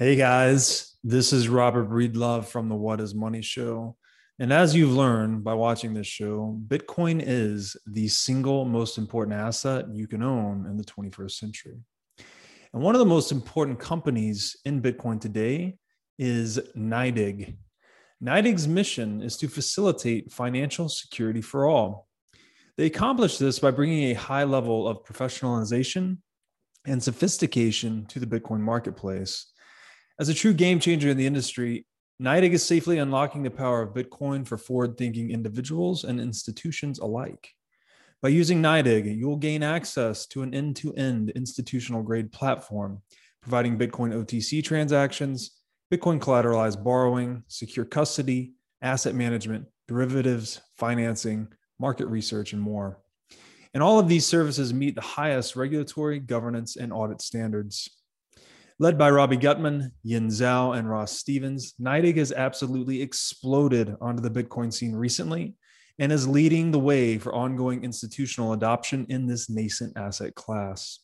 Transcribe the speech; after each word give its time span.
Hey 0.00 0.14
guys, 0.14 0.94
this 1.02 1.32
is 1.32 1.48
Robert 1.48 1.90
Breedlove 1.90 2.44
from 2.44 2.68
the 2.68 2.76
What 2.76 3.00
is 3.00 3.16
Money 3.16 3.42
Show. 3.42 3.96
And 4.38 4.52
as 4.52 4.72
you've 4.72 4.92
learned 4.92 5.42
by 5.42 5.54
watching 5.54 5.92
this 5.92 6.06
show, 6.06 6.56
Bitcoin 6.68 7.20
is 7.20 7.76
the 7.84 8.06
single 8.06 8.64
most 8.64 8.96
important 8.96 9.36
asset 9.36 9.86
you 9.92 10.06
can 10.06 10.22
own 10.22 10.66
in 10.66 10.76
the 10.76 10.84
21st 10.84 11.32
century. 11.32 11.78
And 12.72 12.80
one 12.80 12.94
of 12.94 13.00
the 13.00 13.06
most 13.06 13.32
important 13.32 13.80
companies 13.80 14.56
in 14.64 14.80
Bitcoin 14.80 15.20
today 15.20 15.78
is 16.16 16.60
NYDIG. 16.76 17.56
NYDIG's 18.22 18.68
mission 18.68 19.20
is 19.20 19.36
to 19.38 19.48
facilitate 19.48 20.30
financial 20.30 20.88
security 20.88 21.42
for 21.42 21.66
all. 21.66 22.06
They 22.76 22.86
accomplish 22.86 23.36
this 23.36 23.58
by 23.58 23.72
bringing 23.72 24.12
a 24.12 24.14
high 24.14 24.44
level 24.44 24.86
of 24.86 25.02
professionalization 25.02 26.18
and 26.86 27.02
sophistication 27.02 28.06
to 28.06 28.20
the 28.20 28.26
Bitcoin 28.26 28.60
marketplace 28.60 29.46
as 30.18 30.28
a 30.28 30.34
true 30.34 30.52
game 30.52 30.80
changer 30.80 31.08
in 31.08 31.16
the 31.16 31.26
industry, 31.26 31.86
NYDIG 32.20 32.52
is 32.52 32.64
safely 32.64 32.98
unlocking 32.98 33.44
the 33.44 33.50
power 33.50 33.80
of 33.80 33.94
Bitcoin 33.94 34.44
for 34.44 34.58
forward 34.58 34.98
thinking 34.98 35.30
individuals 35.30 36.02
and 36.02 36.20
institutions 36.20 36.98
alike. 36.98 37.50
By 38.20 38.30
using 38.30 38.60
NYDIG, 38.60 39.16
you 39.16 39.28
will 39.28 39.36
gain 39.36 39.62
access 39.62 40.26
to 40.28 40.42
an 40.42 40.52
end 40.52 40.74
to 40.76 40.92
end 40.94 41.30
institutional 41.30 42.02
grade 42.02 42.32
platform, 42.32 43.00
providing 43.40 43.78
Bitcoin 43.78 44.12
OTC 44.12 44.64
transactions, 44.64 45.52
Bitcoin 45.92 46.18
collateralized 46.18 46.82
borrowing, 46.82 47.44
secure 47.46 47.84
custody, 47.84 48.54
asset 48.82 49.14
management, 49.14 49.66
derivatives, 49.86 50.60
financing, 50.76 51.46
market 51.78 52.06
research, 52.06 52.52
and 52.52 52.60
more. 52.60 52.98
And 53.72 53.82
all 53.82 54.00
of 54.00 54.08
these 54.08 54.26
services 54.26 54.74
meet 54.74 54.96
the 54.96 55.00
highest 55.00 55.54
regulatory, 55.54 56.18
governance, 56.18 56.74
and 56.74 56.92
audit 56.92 57.22
standards. 57.22 57.88
Led 58.80 58.96
by 58.96 59.10
Robbie 59.10 59.36
Gutmann, 59.36 59.90
Yin 60.04 60.28
Zhao, 60.28 60.78
and 60.78 60.88
Ross 60.88 61.18
Stevens, 61.18 61.74
NYDIG 61.80 62.16
has 62.18 62.30
absolutely 62.30 63.02
exploded 63.02 63.96
onto 64.00 64.22
the 64.22 64.30
Bitcoin 64.30 64.72
scene 64.72 64.94
recently 64.94 65.56
and 65.98 66.12
is 66.12 66.28
leading 66.28 66.70
the 66.70 66.78
way 66.78 67.18
for 67.18 67.34
ongoing 67.34 67.82
institutional 67.82 68.52
adoption 68.52 69.04
in 69.08 69.26
this 69.26 69.50
nascent 69.50 69.96
asset 69.96 70.36
class. 70.36 71.00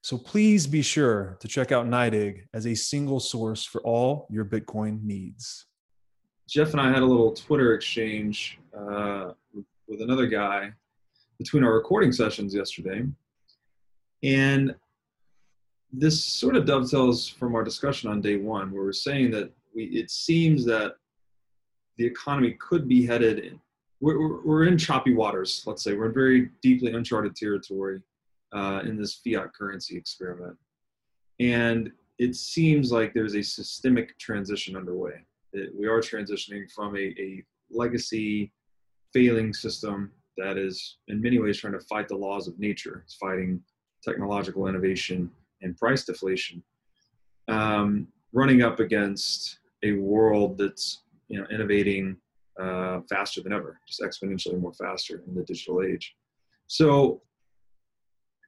So 0.00 0.16
please 0.16 0.68
be 0.68 0.80
sure 0.80 1.36
to 1.40 1.48
check 1.48 1.72
out 1.72 1.86
NYDIG 1.86 2.42
as 2.54 2.68
a 2.68 2.74
single 2.76 3.18
source 3.18 3.64
for 3.64 3.80
all 3.80 4.28
your 4.30 4.44
Bitcoin 4.44 5.02
needs. 5.02 5.66
Jeff 6.48 6.70
and 6.70 6.80
I 6.80 6.88
had 6.88 7.02
a 7.02 7.06
little 7.06 7.32
Twitter 7.32 7.74
exchange 7.74 8.60
uh, 8.72 9.32
with 9.88 10.02
another 10.02 10.28
guy 10.28 10.72
between 11.36 11.64
our 11.64 11.74
recording 11.74 12.12
sessions 12.12 12.54
yesterday. 12.54 13.02
And 14.22 14.76
this 15.92 16.22
sort 16.22 16.56
of 16.56 16.66
dovetails 16.66 17.28
from 17.28 17.54
our 17.54 17.64
discussion 17.64 18.10
on 18.10 18.20
day 18.20 18.36
one, 18.36 18.70
where 18.70 18.84
we're 18.84 18.92
saying 18.92 19.30
that 19.32 19.50
we, 19.74 19.84
it 19.84 20.10
seems 20.10 20.64
that 20.66 20.94
the 21.96 22.04
economy 22.04 22.52
could 22.60 22.86
be 22.86 23.06
headed 23.06 23.38
in, 23.38 23.60
we're, 24.00 24.42
we're 24.42 24.64
in 24.64 24.78
choppy 24.78 25.14
waters, 25.14 25.64
let's 25.66 25.82
say. 25.82 25.94
We're 25.94 26.06
in 26.06 26.14
very 26.14 26.50
deeply 26.62 26.92
uncharted 26.92 27.34
territory 27.34 28.00
uh, 28.52 28.82
in 28.84 28.96
this 28.96 29.14
fiat 29.14 29.52
currency 29.52 29.96
experiment. 29.96 30.56
And 31.40 31.90
it 32.18 32.36
seems 32.36 32.92
like 32.92 33.14
there's 33.14 33.34
a 33.34 33.42
systemic 33.42 34.18
transition 34.18 34.76
underway. 34.76 35.24
It, 35.52 35.70
we 35.74 35.86
are 35.86 36.00
transitioning 36.00 36.70
from 36.70 36.96
a, 36.96 37.14
a 37.18 37.42
legacy 37.70 38.52
failing 39.12 39.52
system 39.52 40.12
that 40.36 40.56
is 40.56 40.98
in 41.08 41.20
many 41.20 41.38
ways 41.38 41.58
trying 41.58 41.72
to 41.72 41.80
fight 41.80 42.08
the 42.08 42.16
laws 42.16 42.46
of 42.46 42.58
nature. 42.58 43.02
It's 43.04 43.14
fighting 43.14 43.60
technological 44.04 44.68
innovation 44.68 45.30
and 45.62 45.76
price 45.76 46.04
deflation, 46.04 46.62
um, 47.48 48.08
running 48.32 48.62
up 48.62 48.80
against 48.80 49.58
a 49.82 49.92
world 49.92 50.58
that's 50.58 51.02
you 51.28 51.38
know 51.40 51.46
innovating 51.50 52.16
uh, 52.60 53.00
faster 53.08 53.42
than 53.42 53.52
ever, 53.52 53.80
just 53.86 54.00
exponentially 54.00 54.60
more 54.60 54.72
faster 54.74 55.22
in 55.26 55.34
the 55.34 55.42
digital 55.42 55.82
age. 55.82 56.14
So 56.66 57.22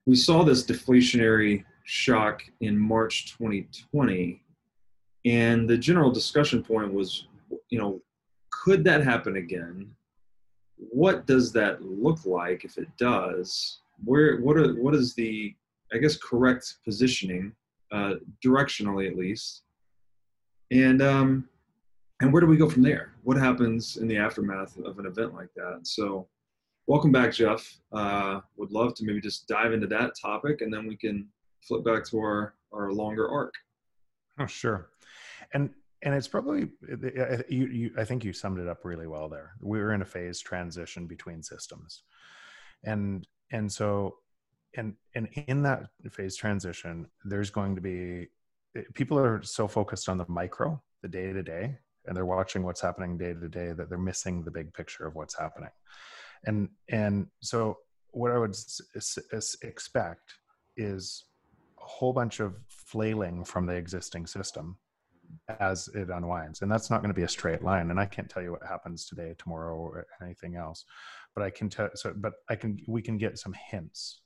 we 0.07 0.17
saw 0.17 0.43
this 0.43 0.65
deflationary 0.65 1.65
shock 1.85 2.43
in 2.61 2.77
March 2.77 3.33
2020, 3.39 4.43
and 5.25 5.69
the 5.69 5.79
general 5.79 6.11
discussion 6.11 6.63
point 6.63 6.93
was, 6.93 7.27
you 7.69 7.79
know, 7.79 8.01
could 8.51 8.85
that 8.85 9.05
happen 9.05 9.37
again? 9.37 9.91
What 10.77 11.27
does 11.27 11.53
that 11.53 11.83
look 11.83 12.25
like 12.27 12.65
if 12.65 12.79
it 12.79 12.89
does? 12.99 13.81
Where 14.05 14.41
what 14.41 14.57
are 14.57 14.73
what 14.75 14.95
is 14.95 15.15
the 15.15 15.55
I 15.93 15.99
guess, 15.99 16.17
correct 16.17 16.77
positioning, 16.85 17.53
uh, 17.93 18.15
directionally 18.45 19.09
at 19.09 19.17
least. 19.17 19.63
And 20.71 21.03
um, 21.03 21.49
and 22.21 22.33
where 22.33 22.41
do 22.41 22.47
we 22.47 22.57
go 22.57 22.69
from 22.69 22.83
there? 22.83 23.13
What 23.23 23.37
happens 23.37 23.97
in 23.97 24.07
the 24.07 24.17
aftermath 24.17 24.79
of 24.79 24.99
an 24.99 25.07
event 25.07 25.35
like 25.35 25.53
that? 25.57 25.81
So, 25.83 26.29
welcome 26.87 27.11
back, 27.11 27.33
Jeff. 27.33 27.79
Uh, 27.93 28.41
would 28.57 28.71
love 28.71 28.95
to 28.95 29.05
maybe 29.05 29.21
just 29.21 29.49
dive 29.49 29.73
into 29.73 29.87
that 29.89 30.13
topic, 30.21 30.61
and 30.61 30.73
then 30.73 30.87
we 30.87 30.97
can 30.97 31.29
flip 31.63 31.85
back 31.85 32.05
to 32.07 32.19
our 32.19 32.55
our 32.73 32.93
longer 32.93 33.29
arc. 33.29 33.55
Oh, 34.39 34.47
sure. 34.47 34.91
And 35.53 35.71
and 36.03 36.15
it's 36.15 36.29
probably 36.29 36.69
you, 37.49 37.67
you 37.67 37.91
i 37.99 38.05
think 38.05 38.25
you 38.25 38.33
summed 38.33 38.59
it 38.59 38.69
up 38.69 38.85
really 38.85 39.07
well 39.07 39.29
there 39.29 39.53
we're 39.61 39.93
in 39.93 40.03
a 40.03 40.05
phase 40.05 40.41
transition 40.41 41.07
between 41.07 41.43
systems 41.43 42.03
and 42.85 43.27
and 43.53 43.71
so 43.71 44.17
and 44.77 44.95
and 45.15 45.29
in 45.47 45.63
that 45.63 45.87
phase 46.11 46.37
transition 46.37 47.07
there's 47.25 47.51
going 47.51 47.75
to 47.75 47.81
be 47.81 48.29
eh, 48.77 48.83
people 48.95 49.19
are 49.19 49.43
so 49.43 49.67
focused 49.67 50.09
on 50.09 50.19
the 50.19 50.25
micro 50.29 50.81
the 51.03 51.09
day 51.09 51.33
to 51.33 51.43
day 51.43 51.77
and 52.07 52.17
they're 52.17 52.27
watching 52.27 52.63
what's 52.63 52.81
happening 52.81 53.19
day 53.19 53.35
to 53.35 53.49
day 53.49 53.73
that 53.73 53.89
they're 53.89 53.99
missing 53.99 54.43
the 54.43 54.51
big 54.51 54.73
picture 54.73 55.07
of 55.07 55.15
what's 55.15 55.39
happening. 55.39 55.71
And 56.45 56.71
and 56.89 57.27
so 57.41 57.79
what 58.13 58.33
i 58.33 58.39
would 58.39 58.51
s- 58.51 58.81
s- 58.97 59.57
expect 59.63 60.35
is 60.77 61.25
a 61.81 61.85
whole 61.85 62.13
bunch 62.13 62.41
of 62.41 62.57
flailing 62.69 63.45
from 63.45 63.67
the 63.67 63.75
existing 63.75 64.27
system 64.27 64.77
as 65.61 65.89
it 65.95 66.09
unwinds. 66.11 66.61
And 66.63 66.73
that's 66.73 66.91
not 66.91 67.03
going 67.03 67.11
to 67.11 67.21
be 67.21 67.23
a 67.23 67.29
straight 67.29 67.63
line 67.63 67.91
and 67.91 68.01
i 68.01 68.07
can't 68.07 68.29
tell 68.29 68.43
you 68.43 68.51
what 68.51 68.67
happens 68.67 69.07
today 69.07 69.35
tomorrow 69.39 69.77
or 69.77 70.07
anything 70.23 70.57
else 70.57 70.85
but 71.35 71.45
i 71.45 71.51
can 71.51 71.69
tell 71.69 71.91
so 71.95 72.13
but 72.17 72.33
i 72.49 72.57
can 72.57 72.81
we 72.89 73.03
can 73.03 73.17
get 73.19 73.39
some 73.39 73.55
hints 73.71 74.23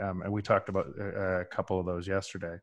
um, 0.00 0.22
and 0.22 0.32
we 0.32 0.42
talked 0.42 0.68
about 0.68 0.86
a, 0.98 1.40
a 1.40 1.44
couple 1.46 1.78
of 1.78 1.86
those 1.86 2.06
yesterday. 2.06 2.56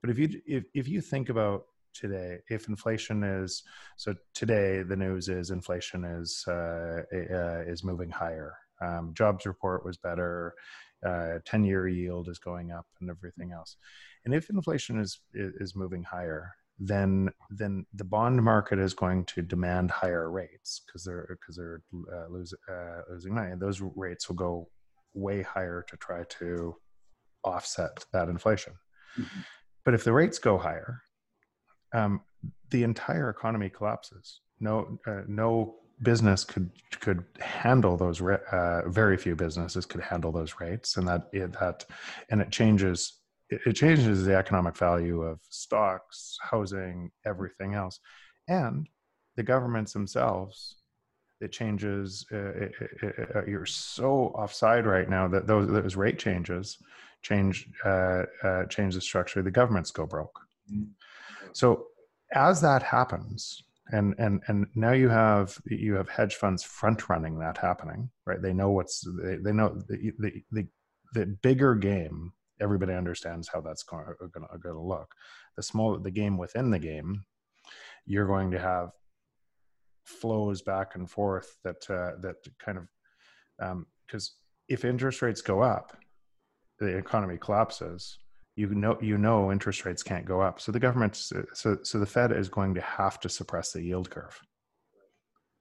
But 0.00 0.10
if 0.10 0.18
you 0.18 0.40
if 0.46 0.64
if 0.74 0.88
you 0.88 1.00
think 1.00 1.28
about 1.28 1.64
today, 1.94 2.38
if 2.48 2.68
inflation 2.68 3.24
is 3.24 3.62
so 3.96 4.14
today, 4.34 4.82
the 4.82 4.96
news 4.96 5.28
is 5.28 5.50
inflation 5.50 6.04
is 6.04 6.44
uh, 6.46 7.02
uh, 7.12 7.62
is 7.66 7.84
moving 7.84 8.10
higher. 8.10 8.54
Um, 8.80 9.12
jobs 9.14 9.46
report 9.46 9.84
was 9.84 9.96
better. 9.96 10.54
Uh, 11.06 11.38
10 11.44 11.62
year 11.62 11.86
yield 11.86 12.28
is 12.28 12.40
going 12.40 12.72
up 12.72 12.86
and 13.00 13.08
everything 13.08 13.52
else. 13.52 13.76
And 14.24 14.34
if 14.34 14.50
inflation 14.50 14.98
is, 14.98 15.20
is 15.32 15.76
moving 15.76 16.02
higher, 16.02 16.52
then 16.80 17.28
then 17.50 17.86
the 17.94 18.04
bond 18.04 18.42
market 18.42 18.78
is 18.78 18.94
going 18.94 19.24
to 19.24 19.42
demand 19.42 19.90
higher 19.90 20.30
rates 20.30 20.82
because 20.86 21.04
they're 21.04 21.36
because 21.40 21.56
they're 21.56 21.82
uh, 22.12 22.72
uh, 22.72 23.02
losing 23.10 23.34
money. 23.34 23.52
And 23.52 23.60
those 23.60 23.80
rates 23.80 24.28
will 24.28 24.36
go 24.36 24.68
way 25.14 25.42
higher 25.42 25.84
to 25.88 25.96
try 25.96 26.24
to 26.24 26.76
offset 27.44 28.04
that 28.12 28.28
inflation. 28.28 28.74
Mm-hmm. 29.18 29.40
But 29.84 29.94
if 29.94 30.04
the 30.04 30.12
rates 30.12 30.38
go 30.38 30.58
higher, 30.58 31.02
um, 31.94 32.20
the 32.70 32.82
entire 32.82 33.30
economy 33.30 33.70
collapses. 33.70 34.40
No, 34.60 34.98
uh, 35.06 35.22
no 35.26 35.76
business 36.02 36.44
could 36.44 36.70
could 37.00 37.24
handle 37.40 37.96
those. 37.96 38.20
Uh, 38.20 38.82
very 38.86 39.16
few 39.16 39.34
businesses 39.34 39.86
could 39.86 40.02
handle 40.02 40.32
those 40.32 40.54
rates, 40.60 40.96
and 40.96 41.08
that 41.08 41.28
it, 41.32 41.52
that 41.52 41.84
and 42.30 42.40
it 42.40 42.50
changes. 42.50 43.20
It, 43.50 43.60
it 43.66 43.72
changes 43.74 44.24
the 44.24 44.36
economic 44.36 44.76
value 44.76 45.22
of 45.22 45.40
stocks, 45.48 46.36
housing, 46.42 47.10
everything 47.24 47.74
else, 47.74 47.98
and 48.48 48.88
the 49.36 49.42
governments 49.42 49.92
themselves 49.92 50.77
it 51.40 51.52
changes. 51.52 52.26
Uh, 52.32 52.36
it, 52.36 52.72
it, 53.02 53.36
uh, 53.36 53.44
you're 53.46 53.66
so 53.66 54.32
offside 54.34 54.86
right 54.86 55.08
now 55.08 55.28
that 55.28 55.46
those 55.46 55.68
those 55.68 55.96
rate 55.96 56.18
changes 56.18 56.78
change 57.22 57.68
uh, 57.84 58.24
uh, 58.42 58.64
change 58.66 58.94
the 58.94 59.00
structure. 59.00 59.42
The 59.42 59.50
governments 59.50 59.90
go 59.90 60.06
broke. 60.06 60.38
Mm-hmm. 60.72 60.90
So 61.52 61.86
as 62.32 62.60
that 62.60 62.82
happens, 62.82 63.62
and 63.92 64.14
and 64.18 64.42
and 64.48 64.66
now 64.74 64.92
you 64.92 65.08
have 65.08 65.58
you 65.66 65.94
have 65.94 66.08
hedge 66.08 66.36
funds 66.36 66.62
front 66.62 67.08
running 67.08 67.38
that 67.38 67.58
happening, 67.58 68.10
right? 68.26 68.40
They 68.40 68.52
know 68.52 68.70
what's 68.70 69.06
they, 69.22 69.36
they 69.36 69.52
know 69.52 69.82
the, 69.88 70.12
the 70.18 70.42
the 70.52 70.66
the 71.14 71.26
bigger 71.42 71.74
game. 71.74 72.32
Everybody 72.60 72.92
understands 72.92 73.48
how 73.48 73.60
that's 73.60 73.84
going 73.84 74.04
to 74.62 74.80
look. 74.80 75.14
The 75.56 75.62
small 75.62 75.96
the 75.98 76.10
game 76.10 76.36
within 76.36 76.70
the 76.70 76.78
game, 76.78 77.24
you're 78.04 78.26
going 78.26 78.50
to 78.50 78.58
have 78.58 78.90
flows 80.08 80.62
back 80.62 80.94
and 80.94 81.10
forth 81.10 81.58
that 81.64 81.88
uh, 81.90 82.12
that 82.20 82.36
kind 82.58 82.78
of 82.78 83.86
because 84.06 84.30
um, 84.30 84.34
if 84.68 84.84
interest 84.84 85.22
rates 85.22 85.42
go 85.42 85.62
up, 85.62 85.96
the 86.78 86.96
economy 86.96 87.38
collapses. 87.38 88.18
you 88.56 88.68
know 88.74 88.98
you 89.00 89.18
know 89.18 89.52
interest 89.52 89.84
rates 89.84 90.02
can't 90.02 90.24
go 90.24 90.40
up. 90.40 90.60
So 90.60 90.72
the 90.72 90.80
government's 90.80 91.32
so 91.52 91.78
so 91.82 91.98
the 91.98 92.06
fed 92.06 92.32
is 92.32 92.48
going 92.48 92.74
to 92.74 92.80
have 92.80 93.20
to 93.20 93.28
suppress 93.28 93.72
the 93.72 93.82
yield 93.82 94.10
curve 94.10 94.40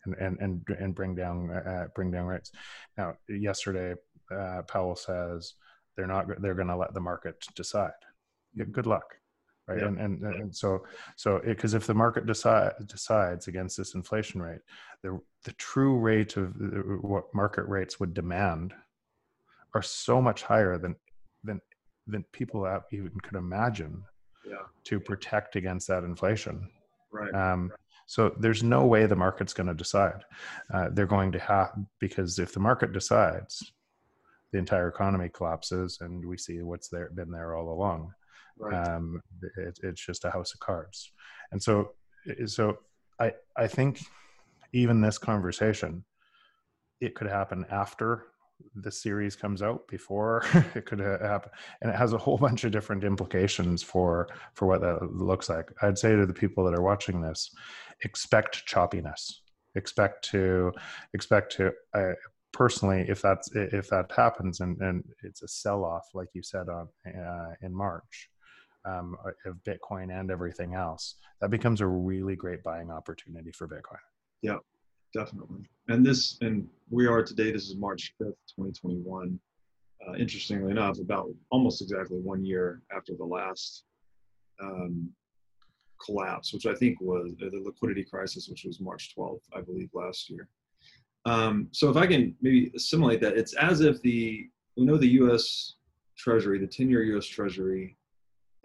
and 0.06 0.16
and 0.16 0.40
and, 0.40 0.78
and 0.80 0.96
bring 0.96 1.16
down 1.16 1.52
uh, 1.52 1.88
bring 1.94 2.12
down 2.12 2.26
rates. 2.26 2.52
Now 2.98 3.18
yesterday 3.28 3.96
uh, 4.32 4.62
powell 4.64 4.96
says 4.96 5.54
they're 5.96 6.08
not 6.08 6.42
they're 6.42 6.54
going 6.62 6.68
to 6.68 6.76
let 6.78 6.94
the 6.94 7.02
market 7.02 7.36
decide. 7.56 7.92
Good 8.72 8.88
luck 8.88 9.16
right 9.68 9.80
yeah. 9.80 9.88
and, 9.88 10.00
and 10.00 10.24
and 10.24 10.56
so 10.56 10.84
so 11.16 11.42
because 11.46 11.74
if 11.74 11.86
the 11.86 11.94
market 11.94 12.26
decide, 12.26 12.74
decides 12.88 13.48
against 13.48 13.78
this 13.78 13.96
inflation 13.96 14.42
rate 14.42 14.62
the 15.04 15.20
the 15.44 15.52
true 15.54 15.98
rate 15.98 16.38
of 16.38 16.54
what 17.02 17.26
market 17.34 17.64
rates 17.68 18.00
would 18.00 18.14
demand 18.14 18.74
are 19.74 19.82
so 19.82 20.22
much 20.22 20.44
higher 20.44 20.78
than 20.78 20.96
than 21.44 21.62
than 22.08 22.24
people 22.32 22.68
even 22.92 23.20
could 23.22 23.38
imagine 23.38 24.04
yeah. 24.46 24.64
to 24.86 25.00
protect 25.00 25.56
against 25.56 25.88
that 25.88 26.04
inflation. 26.04 26.70
Right. 27.12 27.34
Um, 27.34 27.72
so 28.06 28.34
there's 28.40 28.64
no 28.64 28.86
way 28.86 29.06
the 29.06 29.16
market's 29.16 29.54
going 29.54 29.68
to 29.68 29.74
decide. 29.74 30.24
Uh, 30.74 30.90
they're 30.92 31.06
going 31.06 31.32
to 31.34 31.40
have 31.40 31.78
because 32.00 32.40
if 32.40 32.54
the 32.54 32.60
market 32.60 32.94
decides, 32.94 33.74
the 34.54 34.58
entire 34.58 34.88
economy 34.88 35.30
collapses, 35.34 35.98
and 36.00 36.26
we 36.26 36.38
see 36.38 36.62
what's 36.62 36.88
there 36.88 37.10
been 37.14 37.32
there 37.32 37.56
all 37.56 37.70
along. 37.70 38.14
Right. 38.60 38.88
Um, 38.88 39.22
it, 39.58 39.80
it's 39.84 40.06
just 40.06 40.26
a 40.26 40.32
house 40.32 40.54
of 40.54 40.60
cards, 40.60 41.12
and 41.52 41.62
so 41.62 41.92
so 42.46 42.78
I 43.20 43.34
I 43.56 43.68
think 43.68 44.02
even 44.74 45.02
this 45.02 45.18
conversation, 45.18 46.04
it 47.00 47.16
could 47.16 47.28
happen 47.28 47.66
after 47.70 48.28
the 48.76 48.92
series 48.92 49.36
comes 49.36 49.62
out 49.62 49.88
before 49.88 50.44
it 50.76 50.86
could 50.86 51.00
happen. 51.00 51.52
And 51.82 51.92
it 51.92 51.96
has 51.96 52.14
a 52.14 52.18
whole 52.18 52.38
bunch 52.48 52.64
of 52.64 52.72
different 52.72 53.04
implications 53.04 53.84
for 53.84 54.28
for 54.54 54.68
what 54.68 54.82
that 54.82 55.12
looks 55.14 55.50
like. 55.50 55.70
I'd 55.82 55.98
say 55.98 56.16
to 56.16 56.26
the 56.26 56.34
people 56.34 56.64
that 56.66 56.78
are 56.78 56.84
watching 56.84 57.22
this 57.22 57.52
expect 58.04 58.68
choppiness. 58.68 59.32
Expect 59.76 60.28
to 60.32 60.72
expect 61.14 61.56
to 61.58 61.72
uh, 61.94 62.14
personally 62.52 63.06
if 63.08 63.22
that's 63.22 63.52
if 63.54 63.88
that 63.90 64.12
happens 64.16 64.60
and 64.62 64.82
and 64.82 65.04
it's 65.24 65.44
a 65.44 65.48
sell 65.48 65.86
off 65.86 66.08
like 66.16 66.30
you 66.34 66.42
said 66.42 66.68
on 66.70 66.88
uh, 67.06 67.54
in 67.62 67.76
march 67.76 68.30
um, 68.88 69.16
of 69.46 69.58
bitcoin 69.68 70.18
and 70.18 70.32
everything 70.32 70.74
else 70.74 71.16
that 71.42 71.50
becomes 71.50 71.82
a 71.82 71.88
really 71.88 72.36
great 72.36 72.64
buying 72.64 72.90
opportunity 72.90 73.52
for 73.52 73.68
bitcoin 73.68 74.00
yeah 74.42 74.58
definitely. 75.14 75.68
And 75.88 76.06
this, 76.06 76.38
and 76.42 76.68
we 76.90 77.08
are 77.08 77.24
today, 77.24 77.52
this 77.52 77.68
is 77.68 77.76
March 77.76 78.14
5th, 78.22 78.36
2021. 78.56 79.40
Uh, 80.08 80.14
interestingly 80.14 80.72
enough, 80.72 81.00
about 81.00 81.30
almost 81.50 81.82
exactly 81.82 82.20
one 82.20 82.46
year 82.46 82.82
after 82.96 83.14
the 83.16 83.26
last 83.26 83.84
um, 84.62 85.10
collapse, 86.04 86.54
which 86.54 86.66
I 86.66 86.76
think 86.76 87.02
was 87.02 87.34
the 87.40 87.50
liquidity 87.64 88.04
crisis, 88.04 88.48
which 88.48 88.64
was 88.64 88.80
March 88.80 89.16
12th, 89.18 89.42
I 89.56 89.62
believe, 89.62 89.90
last 89.94 90.30
year. 90.30 90.48
Um, 91.26 91.68
so 91.72 91.90
if 91.90 91.98
I 91.98 92.06
can 92.06 92.36
maybe 92.42 92.72
assimilate 92.76 93.22
that, 93.22 93.38
it's 93.38 93.54
as 93.56 93.82
if 93.82 94.02
the, 94.02 94.48
we 94.78 94.86
know 94.86 94.98
the 94.98 95.10
US 95.24 95.76
Treasury, 96.16 96.60
the 96.60 96.68
10 96.68 96.90
year 96.90 97.04
US 97.18 97.26
Treasury, 97.26 97.98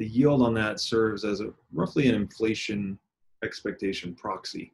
the 0.03 0.09
yield 0.09 0.43
on 0.43 0.55
that 0.55 0.81
serves 0.81 1.25
as 1.25 1.41
a 1.41 1.53
roughly 1.73 2.09
an 2.09 2.15
inflation 2.15 2.99
expectation 3.45 4.15
proxy 4.15 4.73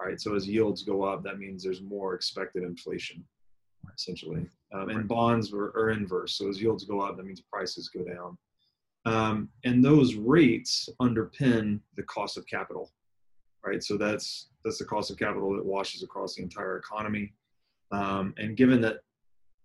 right? 0.00 0.20
So 0.20 0.34
as 0.34 0.48
yields 0.48 0.82
go 0.82 1.02
up, 1.02 1.22
that 1.24 1.38
means 1.38 1.62
there's 1.62 1.82
more 1.82 2.14
expected 2.14 2.62
inflation, 2.62 3.24
essentially. 3.96 4.46
Um, 4.72 4.90
and 4.90 5.08
bonds 5.08 5.52
are, 5.52 5.68
are, 5.76 5.90
inverse. 5.90 6.34
So 6.34 6.48
as 6.48 6.60
yields 6.60 6.84
go 6.84 7.00
up, 7.00 7.16
that 7.16 7.24
means 7.24 7.40
prices 7.40 7.88
go 7.88 8.04
down. 8.04 8.38
Um, 9.06 9.48
and 9.64 9.82
those 9.82 10.14
rates 10.14 10.88
underpin 11.00 11.80
the 11.96 12.02
cost 12.02 12.36
of 12.36 12.46
capital, 12.46 12.92
right? 13.64 13.82
So 13.82 13.96
that's 13.96 14.48
that's 14.64 14.78
the 14.78 14.84
cost 14.84 15.10
of 15.10 15.18
capital 15.18 15.54
that 15.56 15.64
washes 15.64 16.02
across 16.02 16.34
the 16.34 16.42
entire 16.42 16.76
economy. 16.76 17.32
Um, 17.90 18.34
and 18.36 18.56
given 18.56 18.82
that 18.82 18.98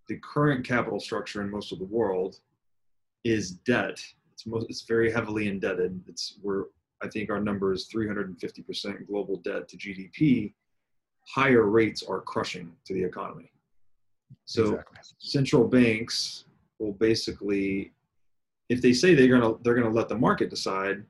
the 0.08 0.18
current 0.18 0.66
capital 0.66 0.98
structure 0.98 1.42
in 1.42 1.50
most 1.50 1.72
of 1.72 1.78
the 1.78 1.84
world 1.84 2.36
is 3.24 3.50
debt, 3.50 4.00
it's 4.34 4.46
most 4.46 4.66
it's 4.68 4.82
very 4.82 5.10
heavily 5.10 5.48
indebted. 5.48 6.00
It's 6.06 6.38
we're 6.42 6.64
I 7.02 7.08
think 7.08 7.30
our 7.30 7.40
number 7.40 7.72
is 7.72 7.88
350% 7.94 9.06
global 9.06 9.36
debt 9.38 9.68
to 9.68 9.76
GDP, 9.76 10.54
higher 11.26 11.64
rates 11.64 12.02
are 12.02 12.20
crushing 12.20 12.72
to 12.86 12.94
the 12.94 13.02
economy. 13.02 13.50
So 14.46 14.64
exactly. 14.64 14.98
central 15.18 15.68
banks 15.68 16.44
will 16.78 16.92
basically, 16.92 17.92
if 18.68 18.80
they 18.82 18.92
say 18.92 19.14
they're 19.14 19.28
gonna 19.28 19.54
they're 19.62 19.74
gonna 19.74 19.90
let 19.90 20.08
the 20.08 20.18
market 20.18 20.50
decide, 20.50 21.04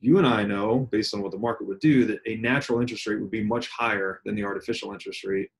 you 0.00 0.18
and 0.18 0.26
I 0.26 0.44
know, 0.44 0.88
based 0.90 1.14
on 1.14 1.22
what 1.22 1.32
the 1.32 1.38
market 1.38 1.66
would 1.66 1.80
do, 1.80 2.04
that 2.06 2.20
a 2.26 2.36
natural 2.36 2.80
interest 2.80 3.06
rate 3.06 3.20
would 3.20 3.30
be 3.30 3.44
much 3.44 3.68
higher 3.68 4.20
than 4.24 4.34
the 4.34 4.44
artificial 4.44 4.92
interest 4.92 5.24
rate, 5.24 5.50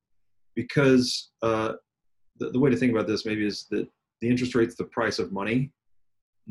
because 0.55 1.31
uh, 1.41 1.73
the, 2.37 2.49
the 2.49 2.59
way 2.59 2.69
to 2.69 2.77
think 2.77 2.91
about 2.91 3.07
this 3.07 3.25
maybe 3.25 3.45
is 3.45 3.67
that 3.71 3.87
the 4.21 4.29
interest 4.29 4.55
rate's 4.55 4.75
the 4.75 4.85
price 4.85 5.19
of 5.19 5.31
money. 5.31 5.71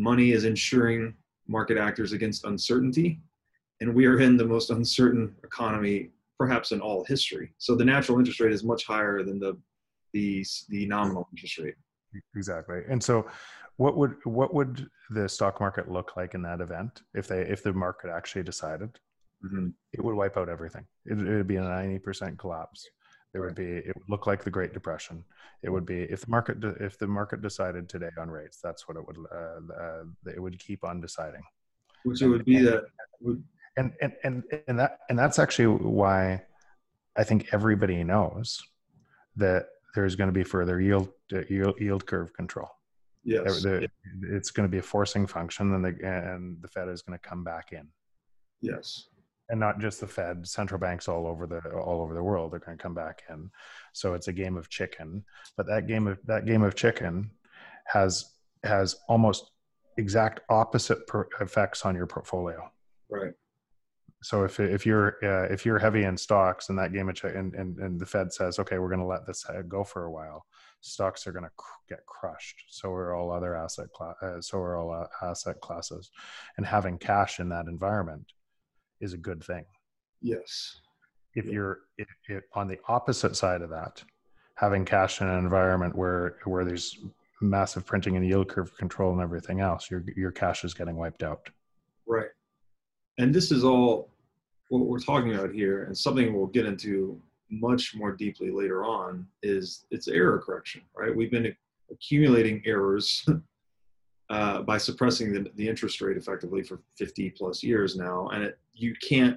Money 0.01 0.33
is 0.33 0.45
insuring 0.45 1.15
market 1.47 1.77
actors 1.77 2.13
against 2.13 2.45
uncertainty. 2.45 3.21
And 3.81 3.95
we 3.95 4.07
are 4.07 4.21
in 4.21 4.37
the 4.37 4.45
most 4.45 4.71
uncertain 4.71 5.35
economy 5.45 6.11
perhaps 6.39 6.73
in 6.73 6.81
all 6.81 7.05
history. 7.05 7.53
So 7.59 7.77
the 7.77 7.85
natural 7.85 8.19
interest 8.19 8.41
rate 8.41 8.53
is 8.53 8.65
much 8.65 8.87
higher 8.87 9.23
than 9.23 9.39
the 9.39 9.59
the, 10.13 10.45
the 10.71 10.87
nominal 10.87 11.29
interest 11.31 11.59
rate. 11.59 11.75
Exactly. 12.35 12.81
And 12.89 13.03
so 13.03 13.27
what 13.77 13.97
would 13.97 14.15
what 14.25 14.55
would 14.55 14.89
the 15.11 15.29
stock 15.29 15.61
market 15.61 15.91
look 15.91 16.17
like 16.17 16.35
in 16.35 16.43
that 16.43 16.61
event 16.61 17.03
if 17.15 17.29
they 17.29 17.43
if 17.43 17.63
the 17.63 17.75
market 17.75 18.11
actually 18.11 18.43
decided? 18.43 18.91
Mm-hmm. 19.45 19.69
It 19.93 20.03
would 20.03 20.15
wipe 20.15 20.37
out 20.37 20.49
everything. 20.49 20.87
It 21.07 21.17
would 21.17 21.47
be 21.47 21.57
a 21.57 21.63
90% 21.63 22.39
collapse. 22.39 22.87
It 23.33 23.39
would 23.39 23.55
be 23.55 23.77
it 23.77 23.95
would 23.97 24.09
look 24.09 24.27
like 24.27 24.43
the 24.43 24.51
Great 24.51 24.73
Depression. 24.73 25.25
It 25.63 25.71
would 25.71 25.87
be 25.87 26.03
if 26.03 26.23
the 26.23 26.31
market 26.31 26.59
if 26.81 26.99
the 26.99 27.07
market 27.07 27.43
decided 27.43 27.89
today 27.89 28.11
on 28.19 28.29
rates, 28.29 28.59
that's 28.63 28.89
what 28.89 28.97
it 28.97 29.07
would 29.07 29.19
uh, 29.33 29.75
uh, 29.83 30.33
it 30.35 30.41
would 30.41 30.59
keep 30.59 30.85
on 30.85 31.01
deciding. 31.01 31.43
Which 32.03 32.23
it 32.23 32.29
would 32.29 32.45
be 32.45 32.59
that 32.63 32.85
and 33.77 33.93
and 34.01 34.13
and 34.25 34.43
and 34.67 34.79
that 34.79 34.99
and 35.09 35.19
that's 35.19 35.39
actually 35.39 35.77
why 35.77 36.43
I 37.17 37.25
think 37.25 37.49
everybody 37.53 38.03
knows 38.03 38.61
that 39.37 39.67
there's 39.95 40.17
going 40.17 40.29
to 40.29 40.33
be 40.33 40.45
further 40.45 40.81
yield 40.81 41.09
yield, 41.49 41.81
yield 41.81 42.07
curve 42.07 42.33
control. 42.33 42.69
Yes, 43.23 43.63
the, 43.63 43.89
it's 44.23 44.51
going 44.51 44.67
to 44.67 44.71
be 44.71 44.79
a 44.79 44.83
forcing 44.83 45.27
function, 45.27 45.75
and 45.75 45.85
the 45.85 45.95
and 46.05 46.61
the 46.63 46.69
Fed 46.69 46.89
is 46.89 47.03
going 47.03 47.19
to 47.19 47.29
come 47.29 47.45
back 47.45 47.73
in. 47.73 47.87
Yes, 48.61 49.07
and 49.51 49.59
not 49.59 49.81
just 49.81 50.01
the 50.01 50.07
Fed, 50.07 50.47
central 50.47 50.81
banks 50.81 51.09
all 51.09 51.27
over 51.27 51.47
the 51.47 51.61
all 51.71 52.01
over 52.01 52.15
the 52.15 52.23
world 52.23 52.55
are 52.55 52.61
going 52.61 52.79
to 52.79 52.83
come 52.83 52.95
back 52.95 53.23
in. 53.29 53.51
So 53.93 54.15
it's 54.15 54.29
a 54.29 54.33
game 54.33 54.57
of 54.57 54.69
chicken. 54.69 55.25
But 55.57 55.67
that 55.67 55.87
game 55.87 56.07
of 56.07 56.19
that 56.27 56.47
game 56.47 56.63
of 56.63 56.75
chicken 56.75 57.31
has 57.87 58.33
has 58.65 58.97
almost 59.09 59.51
exact 59.97 60.41
opposite 60.49 61.07
per- 61.07 61.29
effects 61.41 61.85
on 61.85 61.95
your 61.95 62.07
portfolio. 62.07 62.71
Right. 63.11 63.33
So 64.23 64.45
if 64.45 64.61
if 64.61 64.87
you're 64.87 65.17
uh, 65.23 65.53
if 65.53 65.67
you're 65.67 65.79
heavy 65.79 66.05
in 66.05 66.17
stocks 66.17 66.69
and 66.69 66.79
that 66.79 66.93
game 66.93 67.09
of 67.09 67.17
chicken 67.17 67.39
and, 67.39 67.55
and, 67.55 67.79
and 67.79 68.01
the 68.01 68.07
Fed 68.07 68.33
says 68.33 68.59
okay 68.59 68.79
we're 68.79 68.89
going 68.89 69.01
to 69.01 69.07
let 69.07 69.27
this 69.27 69.45
go 69.69 69.83
for 69.83 70.05
a 70.05 70.13
while, 70.13 70.47
stocks 70.81 71.27
are 71.27 71.33
going 71.33 71.45
to 71.45 71.51
cr- 71.57 71.81
get 71.89 72.07
crushed. 72.07 72.65
So 72.69 72.93
are 72.93 73.15
all 73.15 73.33
other 73.33 73.57
asset 73.57 73.91
class. 73.93 74.15
Uh, 74.23 74.41
so 74.41 74.59
are 74.59 74.77
all 74.77 74.93
uh, 74.93 75.27
asset 75.27 75.61
classes, 75.61 76.11
and 76.57 76.67
having 76.67 76.99
cash 76.99 77.41
in 77.41 77.49
that 77.49 77.67
environment 77.67 78.33
is 79.01 79.13
a 79.13 79.19
good 79.19 79.43
thing. 79.43 79.65
Yes. 80.21 80.77
If 81.35 81.47
yeah. 81.47 81.53
you're 81.53 81.79
if, 81.99 82.09
if 82.29 82.45
on 82.55 82.69
the 82.69 82.79
opposite 82.89 83.37
side 83.37 83.63
of 83.63 83.71
that, 83.71 84.03
having 84.55 84.85
cash 84.85 85.21
in 85.21 85.29
an 85.29 85.39
environment 85.39 85.95
where 85.95 86.37
where 86.45 86.65
there's 86.65 86.99
massive 87.41 87.87
printing 87.87 88.17
and 88.17 88.27
yield 88.27 88.49
curve 88.49 88.77
control 88.77 89.13
and 89.13 89.21
everything 89.21 89.61
else, 89.61 89.91
your 89.91 90.05
your 90.17 90.31
cash 90.31 90.65
is 90.65 90.75
getting 90.75 90.97
wiped 90.97 91.23
out. 91.23 91.49
Right. 92.07 92.29
And 93.19 93.35
this 93.35 93.51
is 93.51 93.65
all 93.65 94.11
what 94.69 94.87
we're 94.87 95.01
talking 95.01 95.35
about 95.35 95.53
here, 95.53 95.85
and 95.85 95.97
something 95.97 96.33
we'll 96.33 96.47
get 96.47 96.67
into 96.67 97.21
much 97.51 97.95
more 97.97 98.13
deeply 98.13 98.51
later 98.51 98.85
on 98.85 99.27
is 99.43 99.85
it's 99.91 100.07
error 100.09 100.39
correction, 100.39 100.83
right? 100.97 101.15
We've 101.15 101.31
been 101.31 101.55
accumulating 101.91 102.63
errors 102.65 103.27
uh, 104.31 104.63
by 104.63 104.79
suppressing 104.79 105.33
the, 105.33 105.51
the 105.57 105.69
interest 105.69 106.01
rate 106.01 106.17
effectively 106.17 106.63
for 106.63 106.81
50 106.97 107.31
plus 107.31 107.65
years 107.65 107.97
now, 107.97 108.29
and 108.29 108.45
it, 108.45 108.59
you 108.75 108.95
can't, 109.07 109.37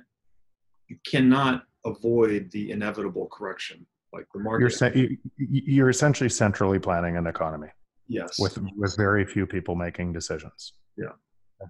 you 0.87 0.97
cannot 1.05 1.63
avoid 1.83 2.51
the 2.51 2.71
inevitable 2.71 3.27
correction. 3.27 3.85
Like 4.13 4.27
the 4.31 4.39
market, 4.39 4.95
you're, 4.95 5.09
you're 5.37 5.89
essentially 5.89 6.29
centrally 6.29 6.77
planning 6.77 7.17
an 7.17 7.25
economy. 7.25 7.69
Yes, 8.07 8.37
with 8.37 8.59
with 8.77 8.95
very 8.95 9.25
few 9.25 9.47
people 9.47 9.73
making 9.73 10.13
decisions. 10.13 10.73
Yeah, 10.95 11.13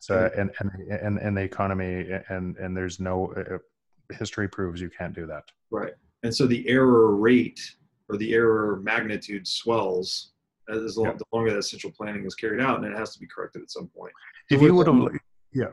so 0.01 0.29
and 0.35 0.51
and 0.59 0.71
and 0.91 1.17
and 1.19 1.37
the 1.37 1.41
economy 1.41 2.05
and 2.27 2.57
and 2.57 2.75
there's 2.75 2.99
no 2.99 3.33
uh, 3.37 3.59
history 4.13 4.49
proves 4.49 4.81
you 4.81 4.89
can't 4.89 5.15
do 5.15 5.25
that. 5.27 5.45
Right, 5.71 5.93
and 6.23 6.35
so 6.35 6.45
the 6.45 6.67
error 6.67 7.15
rate 7.15 7.61
or 8.09 8.17
the 8.17 8.33
error 8.33 8.81
magnitude 8.83 9.47
swells 9.47 10.32
as 10.69 10.97
long, 10.97 11.17
the 11.17 11.25
longer 11.33 11.53
that 11.53 11.63
central 11.63 11.91
planning 11.91 12.25
is 12.25 12.35
carried 12.35 12.61
out, 12.61 12.77
and 12.83 12.85
it 12.91 12.97
has 12.97 13.13
to 13.13 13.19
be 13.19 13.27
corrected 13.27 13.61
at 13.61 13.71
some 13.71 13.87
point. 13.87 14.13
If 14.49 14.61
you 14.61 14.73
would 14.75 14.87
have, 14.87 15.09
yeah. 15.53 15.65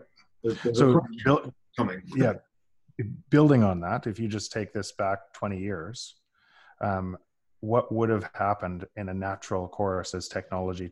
There's, 0.42 0.58
there's 0.62 0.78
So, 0.78 1.00
coming. 1.76 2.02
yeah, 2.16 2.34
building 3.28 3.62
on 3.62 3.80
that, 3.80 4.06
if 4.06 4.18
you 4.18 4.26
just 4.28 4.52
take 4.52 4.72
this 4.72 4.92
back 4.92 5.32
20 5.34 5.58
years, 5.58 6.16
um, 6.80 7.16
what 7.60 7.92
would 7.92 8.08
have 8.08 8.28
happened 8.34 8.86
in 8.96 9.08
a 9.10 9.14
natural 9.14 9.68
course 9.68 10.14
as 10.14 10.28
technology 10.28 10.90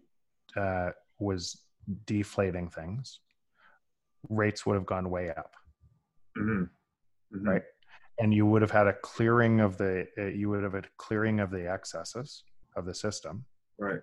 uh, 0.56 0.90
was 1.18 1.62
deflating 2.04 2.68
things? 2.68 3.20
Rates 4.28 4.66
would 4.66 4.74
have 4.74 4.86
gone 4.86 5.08
way 5.10 5.30
up. 5.30 5.54
Mhm. 6.36 6.68
Mhm. 7.34 7.46
Right. 7.46 7.62
and 8.20 8.34
you 8.34 8.44
would 8.44 8.62
have 8.62 8.70
had 8.72 8.86
a 8.88 8.92
clearing 8.94 9.60
of 9.60 9.76
the 9.78 10.08
uh, 10.18 10.24
you 10.24 10.48
would 10.50 10.62
have 10.64 10.72
had 10.72 10.86
a 10.86 10.88
clearing 10.96 11.38
of 11.40 11.50
the 11.50 11.68
excesses 11.68 12.42
of 12.74 12.84
the 12.84 12.92
system 12.94 13.44
Right. 13.78 14.00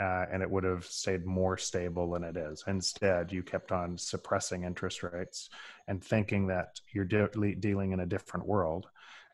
uh, 0.00 0.26
and 0.32 0.42
it 0.42 0.50
would 0.50 0.64
have 0.64 0.84
stayed 0.84 1.26
more 1.26 1.56
stable 1.56 2.10
than 2.10 2.22
it 2.22 2.36
is 2.36 2.62
instead 2.68 3.32
you 3.32 3.42
kept 3.42 3.72
on 3.72 3.98
suppressing 3.98 4.64
interest 4.64 5.02
rates 5.02 5.50
and 5.88 6.02
thinking 6.02 6.46
that 6.46 6.80
you're 6.92 7.04
de- 7.04 7.54
dealing 7.56 7.92
in 7.92 8.00
a 8.00 8.06
different 8.06 8.46
world 8.46 8.86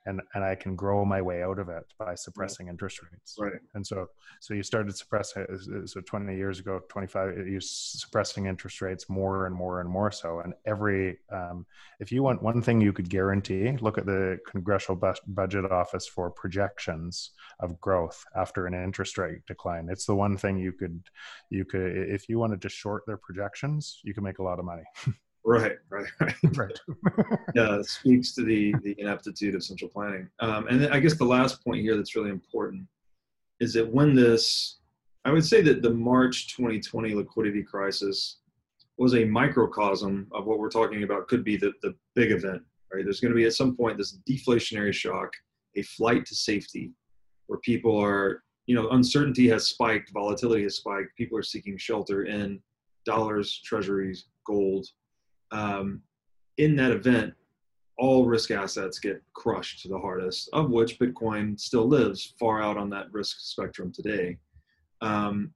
and 0.07 0.21
and 0.35 0.45
i 0.45 0.55
can 0.55 0.75
grow 0.75 1.05
my 1.05 1.21
way 1.21 1.43
out 1.43 1.59
of 1.59 1.69
it 1.69 1.85
by 1.99 2.15
suppressing 2.15 2.69
interest 2.69 3.01
rates. 3.03 3.37
Right. 3.39 3.53
and 3.75 3.87
so 3.87 4.09
so 4.41 4.55
you 4.55 4.63
started 4.63 4.97
suppressing 4.97 5.47
so 5.87 6.01
20 6.01 6.37
years 6.37 6.59
ago 6.59 6.81
25 6.89 7.49
you 7.49 7.61
suppressing 7.61 8.47
interest 8.47 8.81
rates 8.81 9.09
more 9.09 9.47
and 9.47 9.55
more 9.55 9.81
and 9.81 9.89
more 9.89 10.11
so. 10.11 10.41
And 10.41 10.55
every 10.67 11.19
um, 11.31 11.67
if 12.01 12.11
you 12.13 12.23
want 12.23 12.43
one 12.43 12.63
thing 12.63 12.81
you 12.81 12.93
could 12.93 13.09
guarantee 13.09 13.77
look 13.81 13.99
at 13.99 14.07
the 14.07 14.39
congressional 14.47 14.97
bus- 14.97 15.21
budget 15.27 15.71
office 15.71 16.07
for 16.07 16.31
projections 16.31 17.31
of 17.61 17.81
growth 17.81 18.25
after 18.37 18.67
an 18.67 18.75
interest 18.75 19.19
rate 19.19 19.45
decline. 19.47 19.89
It's 19.91 20.07
the 20.07 20.15
one 20.15 20.37
thing 20.37 20.59
you 20.59 20.73
could 20.73 21.03
you 21.51 21.65
could 21.65 21.97
if 21.97 22.29
you 22.29 22.39
wanted 22.39 22.63
to 22.63 22.69
short 22.69 23.05
their 23.07 23.17
projections 23.17 24.01
you 24.03 24.15
can 24.15 24.25
make 24.25 24.39
a 24.39 24.43
lot 24.43 24.59
of 24.59 24.65
money 24.65 24.85
Right. 25.45 25.77
Right. 25.91 26.07
Right. 26.21 26.35
right 26.57 26.81
yeah, 27.55 27.83
speaks 27.83 28.35
to 28.35 28.45
the 28.45 28.75
the 28.83 28.95
ineptitude 28.99 29.55
of 29.55 29.65
central 29.65 29.91
planning. 29.91 30.29
Um, 30.41 30.67
and 30.69 30.87
I 30.93 31.01
guess 31.01 31.17
the 31.17 31.25
last 31.25 31.65
point 31.65 31.81
here 31.81 31.97
that's 31.97 32.15
really 32.15 32.31
important 32.31 32.87
is 33.61 33.73
that 33.75 33.89
when 33.89 34.15
this, 34.15 34.79
I 35.25 35.31
would 35.31 35.45
say 35.45 35.63
that 35.63 35.83
the 35.83 35.91
March 35.91 36.55
2020 36.57 37.15
liquidity 37.15 37.63
crisis 37.63 38.39
was 38.99 39.15
a 39.15 39.25
microcosm 39.25 40.27
of 40.33 40.47
what 40.47 40.59
we're 40.59 40.71
talking 40.71 41.03
about 41.05 41.29
could 41.29 41.45
be 41.45 41.57
the, 41.57 41.73
the 41.83 41.95
big 42.15 42.33
event, 42.33 42.63
right? 42.93 43.05
There's 43.05 43.21
going 43.21 43.33
to 43.33 43.37
be 43.37 43.47
at 43.47 43.53
some 43.53 43.77
point 43.77 43.99
this 43.99 44.19
deflationary 44.29 44.93
shock, 44.93 45.33
a 45.77 45.83
flight 45.83 46.27
to 46.27 46.35
safety 46.35 46.93
where 47.47 47.59
people 47.61 47.97
are, 47.97 48.43
you 48.67 48.75
know, 48.75 48.91
uncertainty 48.91 49.49
has 49.49 49.69
spiked, 49.69 50.13
volatility 50.13 50.65
has 50.65 50.77
spiked, 50.77 51.17
people 51.17 51.39
are 51.39 51.43
seeking 51.43 51.77
shelter 51.79 52.25
in 52.25 52.61
dollars, 53.05 53.61
treasuries, 53.65 54.27
gold, 54.47 54.87
um, 55.53 56.03
in 56.59 56.75
that 56.77 56.91
event, 56.91 57.35
all 57.99 58.27
risk 58.27 58.51
assets 58.51 58.99
get 58.99 59.23
crushed 59.35 59.83
to 59.83 59.89
the 59.89 59.99
hardest, 59.99 60.49
of 60.53 60.71
which 60.71 60.99
Bitcoin 60.99 61.59
still 61.61 61.87
lives 61.87 62.35
far 62.41 62.61
out 62.61 62.77
on 62.77 62.91
that 62.91 63.13
risk 63.13 63.37
spectrum 63.39 63.93
today. 63.93 64.39
Um, 65.01 65.53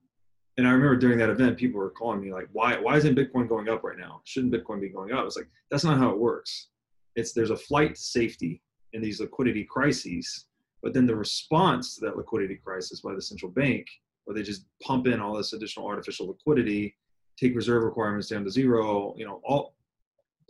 and 0.59 0.67
I 0.67 0.71
remember 0.71 0.97
during 0.97 1.19
that 1.19 1.31
event, 1.31 1.59
people 1.59 1.81
were 1.81 1.91
calling 1.91 2.21
me 2.21 2.33
like, 2.33 2.49
"Why? 2.53 2.79
Why 2.79 2.97
isn't 2.97 3.17
Bitcoin 3.17 3.49
going 3.49 3.69
up 3.69 3.85
right 3.85 3.99
now? 3.99 4.23
Shouldn't 4.25 4.55
Bitcoin 4.55 4.81
be 4.81 4.89
going 4.89 5.13
up?" 5.13 5.27
It's 5.27 5.37
like 5.37 5.49
that's 5.71 5.85
not 5.85 5.99
how 5.99 6.11
it 6.11 6.19
works. 6.19 6.69
It's 7.15 7.33
there's 7.33 7.51
a 7.51 7.57
flight 7.57 7.95
to 7.95 8.01
safety 8.01 8.63
in 8.93 9.03
these 9.03 9.21
liquidity 9.21 9.65
crises, 9.65 10.47
but 10.83 10.95
then 10.95 11.07
the 11.07 11.17
response 11.17 11.97
to 11.97 12.07
that 12.07 12.17
liquidity 12.17 12.57
crisis 12.57 13.01
by 13.01 13.15
the 13.15 13.21
central 13.21 13.51
bank, 13.51 13.87
where 14.25 14.35
they 14.35 14.43
just 14.43 14.67
pump 14.83 15.07
in 15.07 15.21
all 15.21 15.37
this 15.37 15.53
additional 15.53 15.87
artificial 15.87 16.29
liquidity, 16.29 16.97
take 17.39 17.55
reserve 17.55 17.83
requirements 17.83 18.29
down 18.29 18.45
to 18.45 18.51
zero, 18.51 19.15
you 19.17 19.27
know, 19.27 19.41
all 19.45 19.76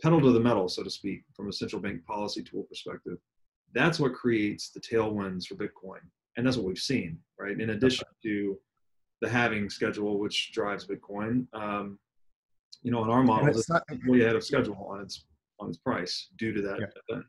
pedal 0.01 0.21
to 0.21 0.31
the 0.31 0.39
metal, 0.39 0.69
so 0.69 0.83
to 0.83 0.89
speak, 0.89 1.23
from 1.35 1.49
a 1.49 1.53
central 1.53 1.81
bank 1.81 2.03
policy 2.05 2.43
tool 2.43 2.63
perspective. 2.63 3.17
That's 3.73 3.99
what 3.99 4.13
creates 4.13 4.69
the 4.69 4.79
tailwinds 4.79 5.45
for 5.45 5.55
Bitcoin. 5.55 5.99
And 6.35 6.45
that's 6.45 6.57
what 6.57 6.65
we've 6.67 6.77
seen, 6.77 7.17
right? 7.39 7.59
In 7.59 7.71
addition 7.71 8.05
to 8.23 8.57
the 9.21 9.29
halving 9.29 9.69
schedule, 9.69 10.19
which 10.19 10.51
drives 10.53 10.85
Bitcoin, 10.87 11.47
um, 11.53 11.97
you 12.83 12.91
know, 12.91 13.03
in 13.03 13.09
our 13.09 13.23
model, 13.23 13.47
it's 13.47 13.59
it's 13.59 13.69
not- 13.69 13.83
way 14.05 14.21
ahead 14.21 14.35
of 14.35 14.43
schedule 14.43 14.77
on 14.89 15.01
its 15.01 15.25
on 15.59 15.69
its 15.69 15.77
price 15.79 16.29
due 16.37 16.53
to 16.53 16.61
that 16.61 16.79
Yeah. 17.09 17.21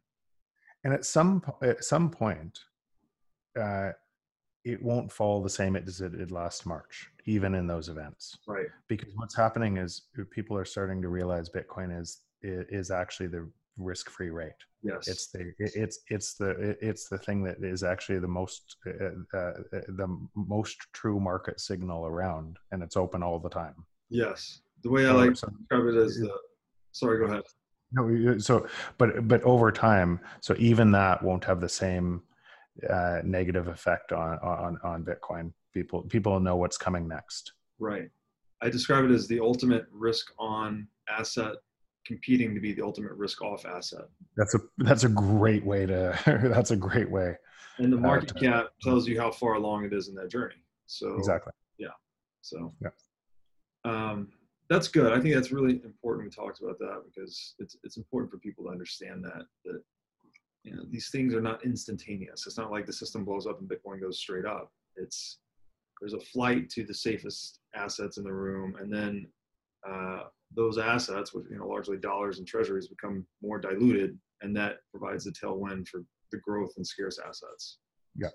and 0.85 0.93
at 0.93 1.07
some 1.07 1.43
at 1.63 1.83
some 1.83 2.11
point 2.11 2.59
uh, 3.59 3.93
it 4.65 4.83
won't 4.83 5.11
fall 5.11 5.43
the 5.43 5.49
same 5.49 5.75
as 5.77 6.03
it 6.03 6.13
did 6.13 6.31
last 6.31 6.67
march 6.67 7.11
even 7.25 7.55
in 7.55 7.67
those 7.67 7.89
events 7.89 8.37
Right. 8.47 8.67
because 8.87 9.11
what's 9.17 9.35
happening 9.35 9.79
is 9.79 10.09
people 10.31 10.59
are 10.59 10.67
starting 10.67 11.01
to 11.01 11.09
realize 11.09 11.49
bitcoin 11.49 11.99
is 11.99 12.21
is 12.43 12.91
actually 12.91 13.27
the 13.27 13.49
risk 13.77 14.11
free 14.11 14.31
rate 14.31 14.53
Yes. 14.83 15.09
it's 15.09 15.27
the 15.29 15.53
it's 15.59 16.01
it's 16.09 16.35
the 16.35 16.77
it's 16.81 17.09
the 17.09 17.19
thing 17.19 17.43
that 17.45 17.57
is 17.63 17.83
actually 17.83 18.21
the 18.21 18.29
most 18.29 18.77
uh, 18.87 19.37
uh, 19.37 19.53
the 19.89 20.09
most 20.35 20.77
true 20.93 21.19
market 21.19 21.61
signal 21.61 22.07
around 22.07 22.59
and 22.71 22.83
it's 22.83 22.97
open 22.97 23.23
all 23.23 23.41
the 23.41 23.51
time 23.51 23.75
yes. 24.09 24.61
The 24.83 24.91
way 24.91 25.07
I 25.07 25.13
like 25.13 25.35
to 25.35 25.51
describe 25.59 25.87
it 25.87 25.97
is 25.97 26.21
the. 26.21 26.33
Sorry, 26.93 27.19
go 27.19 27.25
ahead. 27.33 27.43
No, 27.93 28.39
so 28.39 28.67
but 28.97 29.27
but 29.27 29.43
over 29.43 29.73
time, 29.73 30.21
so 30.41 30.55
even 30.59 30.93
that 30.93 31.23
won't 31.23 31.45
have 31.45 31.61
the 31.61 31.69
same 31.69 32.23
uh, 32.89 33.21
negative 33.25 33.69
effect 33.69 34.13
on 34.13 34.39
on 34.39 34.79
on 34.85 35.05
Bitcoin. 35.05 35.53
People 35.75 36.03
people 36.03 36.39
know 36.39 36.57
what's 36.57 36.77
coming 36.79 37.09
next. 37.09 37.53
Right. 37.79 38.11
I 38.61 38.69
describe 38.69 39.05
it 39.05 39.11
as 39.11 39.27
the 39.29 39.41
ultimate 39.41 39.87
risk 39.93 40.33
on 40.39 40.87
asset 41.09 41.55
competing 42.09 42.55
to 42.55 42.61
be 42.61 42.73
the 42.73 42.83
ultimate 42.83 43.13
risk 43.13 43.43
off 43.43 43.67
asset. 43.67 44.07
That's 44.37 44.55
a 44.55 44.61
that's 44.79 45.05
a 45.05 45.09
great 45.09 45.65
way 45.65 45.85
to 45.87 46.19
that's 46.55 46.71
a 46.73 46.77
great 46.77 47.11
way 47.11 47.37
And 47.79 47.93
the 47.93 47.99
Uh, 47.99 48.01
market 48.01 48.29
to- 48.31 48.41
cap 48.41 48.71
tells 48.83 49.07
you 49.07 49.21
how 49.21 49.31
far 49.31 49.55
along 49.55 49.85
it 49.85 49.93
is 49.93 50.09
in 50.09 50.15
that 50.17 50.31
journey. 50.31 50.61
So 50.87 51.15
exactly. 51.17 51.53
Yeah. 51.79 51.89
So 52.41 52.75
Yeah. 52.81 52.91
um, 53.85 54.33
that's 54.71 54.89
good. 54.89 55.13
I 55.13 55.21
think 55.21 55.35
that's 55.35 55.53
really 55.53 55.81
important. 55.85 56.25
We 56.27 56.31
talked 56.31 56.61
about 56.63 56.79
that 56.79 57.03
because 57.09 57.55
it's 57.59 57.77
it's 57.85 57.97
important 57.99 58.31
for 58.33 58.39
people 58.39 58.65
to 58.65 58.71
understand 58.71 59.23
that 59.25 59.45
that 59.67 59.81
you 60.65 60.75
know 60.75 60.85
these 60.91 61.09
things 61.11 61.35
are 61.35 61.41
not 61.51 61.65
instantaneous. 61.65 62.47
It's 62.47 62.59
not 62.59 62.71
like 62.71 62.87
the 62.87 62.93
system 63.03 63.25
blows 63.25 63.47
up 63.47 63.61
and 63.61 63.69
Bitcoin 63.69 64.01
goes 64.01 64.19
straight 64.19 64.47
up. 64.47 64.73
It's 64.97 65.39
there's 66.01 66.15
a 66.15 66.21
flight 66.21 66.71
to 66.71 66.85
the 66.85 66.95
safest 66.95 67.61
assets 67.75 68.17
in 68.19 68.25
the 68.25 68.33
room, 68.33 68.77
and 68.81 68.93
then 68.93 69.27
uh, 69.87 70.25
those 70.55 70.79
assets, 70.79 71.35
which 71.35 71.47
you 71.51 71.59
know 71.59 71.67
largely 71.67 71.97
dollars 71.97 72.39
and 72.39 72.47
treasuries, 72.47 72.89
become 72.89 73.27
more 73.43 73.59
diluted, 73.59 74.19
and 74.43 74.57
that 74.57 74.79
provides 74.91 75.27
a 75.27 75.33
tailwind 75.33 75.87
for 75.89 76.05
the 76.33 76.39
growth 76.39 76.73
in 76.77 76.85
scarce 76.85 77.19
assets. 77.19 77.79
Yeah, 78.17 78.29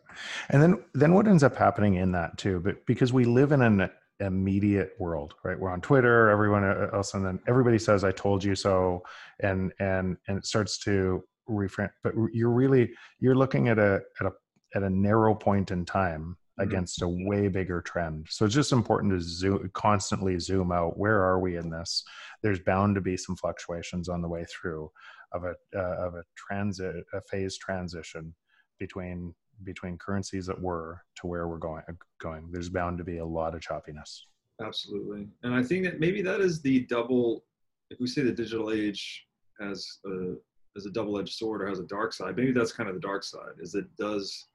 and 0.49 0.61
then 0.61 0.83
then 0.93 1.13
what 1.13 1.27
ends 1.27 1.43
up 1.43 1.55
happening 1.55 1.95
in 1.95 2.11
that 2.13 2.37
too, 2.37 2.59
but 2.59 2.85
because 2.85 3.11
we 3.11 3.25
live 3.25 3.51
in 3.51 3.61
an 3.61 3.89
immediate 4.19 4.91
world, 4.99 5.35
right? 5.43 5.59
We're 5.59 5.71
on 5.71 5.81
Twitter, 5.81 6.29
everyone 6.29 6.63
else, 6.93 7.13
and 7.13 7.25
then 7.25 7.39
everybody 7.47 7.79
says, 7.79 8.03
"I 8.03 8.11
told 8.11 8.43
you 8.43 8.55
so," 8.55 9.03
and 9.41 9.73
and 9.79 10.17
and 10.27 10.37
it 10.37 10.45
starts 10.45 10.77
to 10.79 11.23
reframe. 11.49 11.89
But 12.03 12.13
you're 12.31 12.51
really 12.51 12.91
you're 13.19 13.35
looking 13.35 13.67
at 13.67 13.79
a 13.79 14.01
at 14.19 14.27
a 14.27 14.31
at 14.75 14.83
a 14.83 14.89
narrow 14.89 15.35
point 15.35 15.71
in 15.71 15.85
time 15.85 16.37
Mhm. 16.59 16.63
against 16.63 17.01
a 17.01 17.07
way 17.07 17.47
bigger 17.47 17.81
trend. 17.81 18.27
So 18.29 18.45
it's 18.45 18.53
just 18.53 18.71
important 18.71 19.13
to 19.13 19.19
zoom 19.19 19.69
constantly 19.73 20.37
zoom 20.39 20.71
out. 20.71 20.97
Where 20.97 21.21
are 21.23 21.39
we 21.39 21.57
in 21.57 21.69
this? 21.69 22.03
There's 22.41 22.59
bound 22.59 22.95
to 22.95 23.01
be 23.01 23.17
some 23.17 23.35
fluctuations 23.35 24.07
on 24.09 24.21
the 24.21 24.29
way 24.29 24.45
through 24.45 24.91
of 25.31 25.45
a 25.45 25.55
uh, 25.75 26.07
of 26.07 26.15
a 26.15 26.23
transit 26.35 27.05
a 27.13 27.21
phase 27.21 27.57
transition 27.57 28.35
between 28.79 29.33
between 29.63 29.97
currencies 29.97 30.45
that 30.45 30.61
were 30.61 31.01
to 31.15 31.27
where 31.27 31.47
we're 31.47 31.57
going 31.57 31.83
going 32.19 32.51
there's 32.51 32.69
bound 32.69 32.97
to 32.97 33.03
be 33.03 33.19
a 33.19 33.25
lot 33.25 33.53
of 33.53 33.61
choppiness 33.61 34.23
Absolutely. 34.61 35.27
And 35.43 35.53
I 35.53 35.63
think 35.63 35.83
that 35.85 35.99
maybe 35.99 36.21
that 36.21 36.41
is 36.41 36.61
the 36.61 36.81
double, 36.81 37.43
if 37.89 37.99
we 37.99 38.07
say 38.07 38.21
the 38.21 38.31
digital 38.31 38.71
age 38.71 39.25
has 39.59 39.99
a, 40.05 40.35
as 40.77 40.85
a 40.85 40.91
double-edged 40.91 41.33
sword 41.33 41.61
or 41.61 41.67
has 41.67 41.79
a 41.79 41.87
dark 41.87 42.13
side, 42.13 42.35
maybe 42.35 42.51
that's 42.51 42.71
kind 42.71 42.89
of 42.89 42.95
the 42.95 43.01
dark 43.01 43.23
side, 43.23 43.53
is 43.59 43.75
it 43.75 43.85
does 43.97 44.47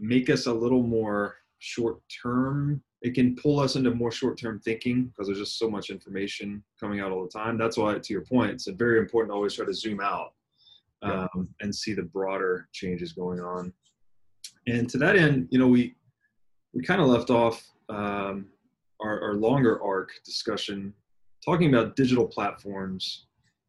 make 0.00 0.30
us 0.30 0.46
a 0.46 0.52
little 0.52 0.82
more 0.82 1.36
short-term. 1.58 2.82
It 3.02 3.14
can 3.14 3.36
pull 3.36 3.60
us 3.60 3.76
into 3.76 3.94
more 3.94 4.10
short-term 4.10 4.60
thinking 4.60 5.04
because 5.06 5.26
there's 5.26 5.38
just 5.38 5.58
so 5.58 5.70
much 5.70 5.90
information 5.90 6.62
coming 6.78 7.00
out 7.00 7.12
all 7.12 7.22
the 7.22 7.30
time. 7.30 7.58
That's 7.58 7.76
why, 7.76 7.98
to 7.98 8.12
your 8.12 8.24
point, 8.24 8.52
it's 8.52 8.66
very 8.68 8.98
important 8.98 9.30
to 9.30 9.34
always 9.36 9.54
try 9.54 9.66
to 9.66 9.74
zoom 9.74 10.00
out 10.00 10.32
Yeah. 11.02 11.26
um, 11.34 11.48
and 11.60 11.74
see 11.74 11.94
the 11.94 12.02
broader 12.02 12.68
changes 12.72 13.12
going 13.12 13.40
on. 13.40 13.72
And 14.66 14.88
to 14.90 14.98
that 14.98 15.16
end, 15.16 15.48
you 15.50 15.58
know, 15.58 15.68
we 15.68 15.94
we 16.72 16.82
kind 16.82 17.00
of 17.00 17.08
left 17.08 17.30
off 17.30 17.66
um, 17.88 18.46
our, 19.00 19.20
our 19.22 19.34
longer 19.34 19.82
arc 19.82 20.10
discussion 20.24 20.94
talking 21.44 21.68
about 21.74 21.96
digital 21.96 22.26
platforms 22.26 23.26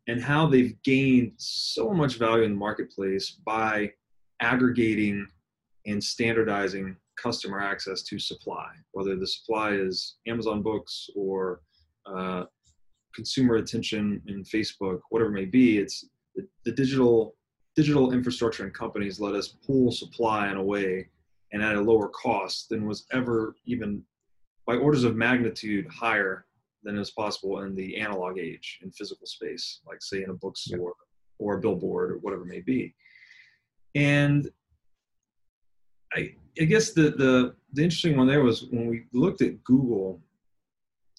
and 0.08 0.22
how 0.22 0.46
they've 0.46 0.76
gained 0.84 1.32
so 1.38 1.92
much 1.92 2.18
value 2.18 2.44
in 2.44 2.52
the 2.52 2.58
marketplace 2.58 3.32
by 3.46 3.92
aggregating 4.42 5.26
and 5.86 6.04
standardizing 6.04 6.96
customer 7.18 7.60
access 7.60 8.02
to 8.04 8.20
supply, 8.20 8.68
whether 8.92 9.16
the 9.16 9.28
supply 9.28 9.72
is 9.72 10.16
Amazon 10.28 10.62
Books 10.62 11.10
or 11.16 11.62
uh, 12.06 12.44
consumer 13.14 13.56
attention 13.56 14.22
in 14.28 14.44
Facebook, 14.44 15.00
whatever 15.10 15.30
it 15.30 15.34
may 15.34 15.46
be. 15.46 15.78
It's 15.78 16.06
the, 16.36 16.48
the 16.66 16.72
digital 16.72 17.36
digital 17.76 18.12
infrastructure 18.12 18.66
and 18.66 18.74
companies 18.74 19.22
let 19.22 19.34
us 19.34 19.48
pool 19.48 19.94
supply 19.94 20.52
in 20.52 20.58
a 20.58 20.64
way 20.64 21.08
and 21.54 21.64
at 21.64 21.76
a 21.76 21.82
lower 21.82 22.10
cost 22.10 22.68
than 22.68 22.86
was 22.86 23.06
ever 23.14 23.56
even 23.66 24.04
by 24.66 24.76
orders 24.76 25.06
of 25.06 25.16
magnitude 25.16 25.88
higher 25.88 26.46
than 26.84 26.98
is 26.98 27.12
possible 27.12 27.62
in 27.62 27.76
the 27.76 27.98
analog 27.98 28.38
age 28.38 28.80
in 28.84 28.92
physical 28.92 29.26
space, 29.26 29.82
like 29.88 30.02
say 30.02 30.24
in 30.24 30.30
a 30.30 30.34
bookstore 30.34 30.94
or 31.40 31.58
a 31.58 31.62
billboard 31.62 32.12
or 32.12 32.18
whatever 32.18 32.44
it 32.44 32.48
may 32.48 32.62
be. 32.62 32.94
And 33.96 34.50
I, 36.14 36.34
I 36.60 36.66
guess 36.66 36.92
the, 36.92 37.12
the 37.12 37.56
the 37.74 37.84
interesting 37.84 38.18
one 38.18 38.28
there 38.28 38.44
was 38.44 38.64
when 38.64 38.88
we 38.88 39.04
looked 39.14 39.42
at 39.42 39.64
Google. 39.64 40.20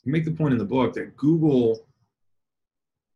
You 0.04 0.12
make 0.12 0.24
the 0.24 0.32
point 0.32 0.52
in 0.52 0.58
the 0.58 0.64
book 0.64 0.94
that 0.94 1.16
Google 1.16 1.86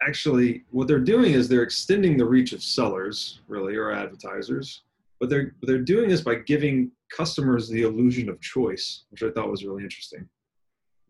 actually 0.03 0.65
what 0.71 0.89
they're 0.89 0.99
doing 0.99 1.33
is 1.33 1.49
they're 1.49 1.63
extending 1.63 2.17
the 2.17 2.25
reach 2.25 2.53
of 2.53 2.63
sellers, 2.63 3.41
really, 3.49 3.77
or 3.77 3.93
advertisers, 3.93 4.83
but 5.21 5.29
they're 5.29 5.55
they're 5.63 5.79
doing 5.79 6.09
this 6.09 6.21
by 6.21 6.37
giving 6.37 6.91
customers 7.15 7.69
the 7.69 7.83
illusion 7.83 8.29
of 8.29 8.41
choice, 8.41 9.05
which 9.11 9.23
I 9.23 9.31
thought 9.31 9.51
was 9.51 9.65
really 9.65 9.83
interesting. 9.83 10.29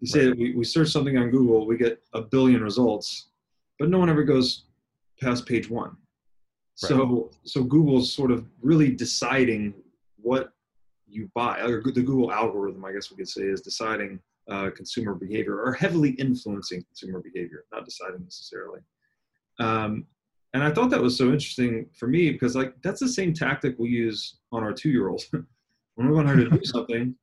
You 0.01 0.07
say 0.07 0.27
right. 0.29 0.37
we, 0.37 0.55
we 0.55 0.65
search 0.65 0.89
something 0.89 1.17
on 1.17 1.31
Google, 1.31 1.67
we 1.67 1.77
get 1.77 2.03
a 2.13 2.21
billion 2.21 2.63
results, 2.63 3.29
but 3.79 3.89
no 3.89 3.99
one 3.99 4.11
ever 4.11 4.25
goes 4.25 4.65
past 5.21 5.47
page 5.47 5.71
one. 5.71 5.91
Right. 6.83 6.89
So 6.89 7.31
so 7.45 7.63
Google's 7.63 8.13
sort 8.13 8.31
of 8.31 8.45
really 8.61 8.91
deciding 8.91 9.75
what 10.21 10.53
you 11.07 11.31
buy, 11.35 11.61
or 11.61 11.83
the 11.83 12.03
Google 12.03 12.33
algorithm, 12.33 12.85
I 12.85 12.93
guess 12.93 13.11
we 13.11 13.17
could 13.17 13.29
say, 13.29 13.43
is 13.43 13.61
deciding 13.61 14.21
uh, 14.51 14.71
consumer 14.75 15.15
behavior 15.15 15.61
or 15.61 15.73
heavily 15.73 16.11
influencing 16.11 16.83
consumer 16.85 17.21
behavior, 17.21 17.65
not 17.73 17.85
deciding 17.85 18.23
necessarily. 18.23 18.81
Um, 19.59 20.07
and 20.55 20.63
I 20.63 20.71
thought 20.71 20.91
that 20.91 21.03
was 21.03 21.17
so 21.19 21.27
interesting 21.27 21.87
for 21.99 22.07
me 22.07 22.31
because 22.31 22.57
like 22.57 22.75
that's 22.83 23.01
the 23.01 23.09
same 23.09 23.35
tactic 23.35 23.77
we 23.79 23.91
use 23.91 24.39
on 24.53 24.63
our 24.63 24.73
two-year-old. 24.73 25.23
when 25.97 26.09
we 26.09 26.15
want 26.15 26.29
her 26.29 26.37
to 26.37 26.49
do 26.49 26.61
something, 26.65 27.15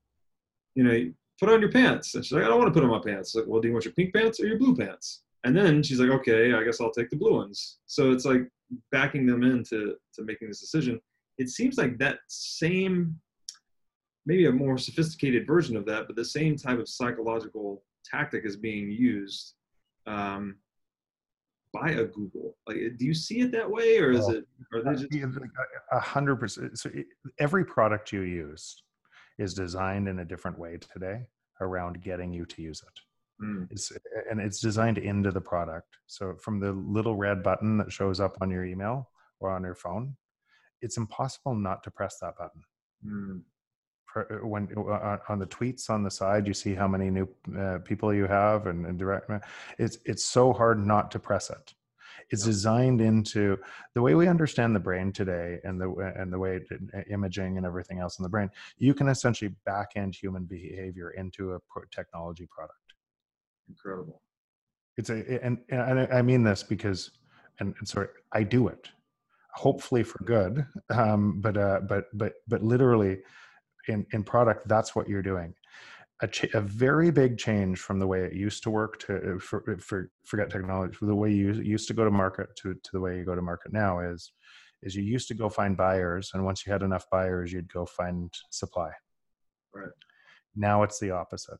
you 0.75 0.83
know, 0.83 1.11
put 1.39 1.49
on 1.49 1.61
your 1.61 1.71
pants. 1.71 2.13
And 2.15 2.23
she's 2.23 2.33
like, 2.33 2.43
I 2.43 2.47
don't 2.47 2.59
want 2.59 2.73
to 2.73 2.79
put 2.79 2.83
on 2.83 2.91
my 2.91 3.01
pants. 3.03 3.33
Like, 3.33 3.45
well, 3.47 3.61
do 3.61 3.67
you 3.67 3.73
want 3.73 3.85
your 3.85 3.93
pink 3.93 4.13
pants 4.13 4.39
or 4.39 4.47
your 4.47 4.57
blue 4.57 4.75
pants? 4.75 5.21
And 5.45 5.55
then 5.55 5.83
she's 5.83 5.99
like, 5.99 6.09
okay, 6.09 6.53
I 6.53 6.63
guess 6.63 6.79
I'll 6.79 6.91
take 6.91 7.09
the 7.09 7.15
blue 7.15 7.35
ones. 7.35 7.77
So 7.85 8.11
it's 8.11 8.25
like 8.25 8.47
backing 8.91 9.25
them 9.25 9.43
into 9.43 9.95
to 10.15 10.23
making 10.23 10.47
this 10.47 10.61
decision. 10.61 10.99
It 11.37 11.49
seems 11.49 11.77
like 11.77 11.97
that 11.97 12.19
same, 12.27 13.19
maybe 14.25 14.45
a 14.45 14.51
more 14.51 14.77
sophisticated 14.77 15.45
version 15.45 15.75
of 15.75 15.85
that, 15.85 16.07
but 16.07 16.15
the 16.15 16.25
same 16.25 16.55
type 16.55 16.79
of 16.79 16.87
psychological 16.87 17.83
tactic 18.05 18.45
is 18.45 18.55
being 18.55 18.91
used 18.91 19.53
um, 20.07 20.57
by 21.73 21.91
a 21.91 22.05
Google. 22.05 22.55
Like, 22.67 22.77
do 22.97 23.05
you 23.05 23.13
see 23.13 23.41
it 23.41 23.51
that 23.51 23.69
way, 23.69 23.97
or 23.97 24.11
is 24.11 24.27
it? 24.29 24.45
Are 24.73 24.83
they 24.83 25.01
just 25.01 25.07
a 25.91 25.99
hundred 25.99 26.37
percent? 26.37 26.77
So 26.77 26.89
every 27.39 27.65
product 27.65 28.11
you 28.11 28.21
use 28.21 28.83
is 29.39 29.53
designed 29.53 30.07
in 30.07 30.19
a 30.19 30.25
different 30.25 30.59
way 30.59 30.77
today 30.77 31.25
around 31.61 32.01
getting 32.01 32.31
you 32.31 32.45
to 32.45 32.61
use 32.61 32.81
it. 32.81 33.43
Mm. 33.43 33.67
It's, 33.71 33.91
and 34.29 34.39
it's 34.39 34.59
designed 34.59 34.97
into 34.97 35.31
the 35.31 35.41
product. 35.41 35.97
So 36.07 36.35
from 36.35 36.59
the 36.59 36.71
little 36.71 37.15
red 37.15 37.41
button 37.41 37.77
that 37.77 37.91
shows 37.91 38.19
up 38.19 38.37
on 38.41 38.51
your 38.51 38.65
email 38.65 39.09
or 39.39 39.49
on 39.49 39.63
your 39.63 39.75
phone, 39.75 40.15
it's 40.81 40.97
impossible 40.97 41.55
not 41.55 41.83
to 41.83 41.91
press 41.91 42.17
that 42.21 42.37
button. 42.37 42.61
Mm. 43.05 43.41
Uh, 44.15 44.45
when 44.45 44.67
uh, 44.77 45.17
on 45.29 45.39
the 45.39 45.47
tweets 45.47 45.89
on 45.89 46.03
the 46.03 46.11
side, 46.11 46.47
you 46.47 46.53
see 46.53 46.75
how 46.75 46.87
many 46.87 47.09
new 47.09 47.27
uh, 47.59 47.79
people 47.79 48.13
you 48.13 48.27
have 48.27 48.67
and, 48.67 48.85
and 48.85 48.99
direct. 48.99 49.29
It's 49.77 49.97
it's 50.05 50.23
so 50.23 50.53
hard 50.53 50.85
not 50.85 51.11
to 51.11 51.19
press 51.19 51.49
it. 51.49 51.73
It's 52.29 52.43
designed 52.43 53.01
into 53.01 53.57
the 53.95 54.01
way 54.01 54.15
we 54.15 54.27
understand 54.27 54.75
the 54.75 54.79
brain 54.79 55.11
today, 55.11 55.59
and 55.63 55.79
the 55.79 55.89
and 56.15 56.31
the 56.31 56.39
way 56.39 56.59
uh, 56.71 57.01
imaging 57.09 57.57
and 57.57 57.65
everything 57.65 57.99
else 57.99 58.19
in 58.19 58.23
the 58.23 58.29
brain. 58.29 58.49
You 58.77 58.93
can 58.93 59.07
essentially 59.07 59.55
back 59.65 59.89
end 59.95 60.15
human 60.15 60.45
behavior 60.45 61.11
into 61.11 61.53
a 61.53 61.59
technology 61.91 62.47
product. 62.49 62.93
Incredible. 63.67 64.21
It's 64.97 65.09
a 65.09 65.43
and 65.43 65.57
and 65.69 66.07
I 66.13 66.21
mean 66.21 66.43
this 66.43 66.63
because 66.63 67.11
and, 67.59 67.73
and 67.79 67.87
sorry, 67.87 68.09
I 68.31 68.43
do 68.43 68.67
it, 68.67 68.89
hopefully 69.53 70.03
for 70.03 70.23
good, 70.23 70.65
um, 70.89 71.41
but 71.41 71.57
uh, 71.57 71.81
but 71.87 72.05
but 72.13 72.33
but 72.47 72.63
literally 72.63 73.19
in, 73.87 74.05
in 74.13 74.23
product, 74.23 74.67
that's 74.67 74.95
what 74.95 75.07
you're 75.07 75.21
doing. 75.21 75.53
A, 76.21 76.27
ch- 76.27 76.53
a, 76.53 76.61
very 76.61 77.11
big 77.11 77.37
change 77.37 77.79
from 77.79 77.99
the 77.99 78.07
way 78.07 78.23
it 78.23 78.33
used 78.33 78.63
to 78.63 78.69
work 78.69 78.99
to 78.99 79.35
uh, 79.35 79.39
for, 79.39 79.63
uh, 79.69 79.77
for 79.79 80.09
forget 80.23 80.49
technology 80.49 80.95
the 81.01 81.13
way 81.13 81.31
you 81.31 81.53
used 81.53 81.87
to 81.87 81.93
go 81.93 82.05
to 82.05 82.11
market 82.11 82.55
to, 82.57 82.75
to 82.75 82.89
the 82.93 82.99
way 82.99 83.17
you 83.17 83.25
go 83.25 83.35
to 83.35 83.41
market 83.41 83.73
now 83.73 83.99
is 83.99 84.31
is 84.83 84.95
you 84.95 85.03
used 85.03 85.27
to 85.29 85.33
go 85.33 85.49
find 85.49 85.75
buyers 85.75 86.31
and 86.33 86.45
once 86.45 86.65
you 86.65 86.71
had 86.71 86.83
enough 86.83 87.09
buyers 87.09 87.51
you'd 87.51 87.71
go 87.73 87.85
find 87.85 88.31
supply. 88.51 88.91
Right. 89.73 89.89
Now 90.55 90.83
it's 90.83 90.99
the 90.99 91.11
opposite. 91.11 91.59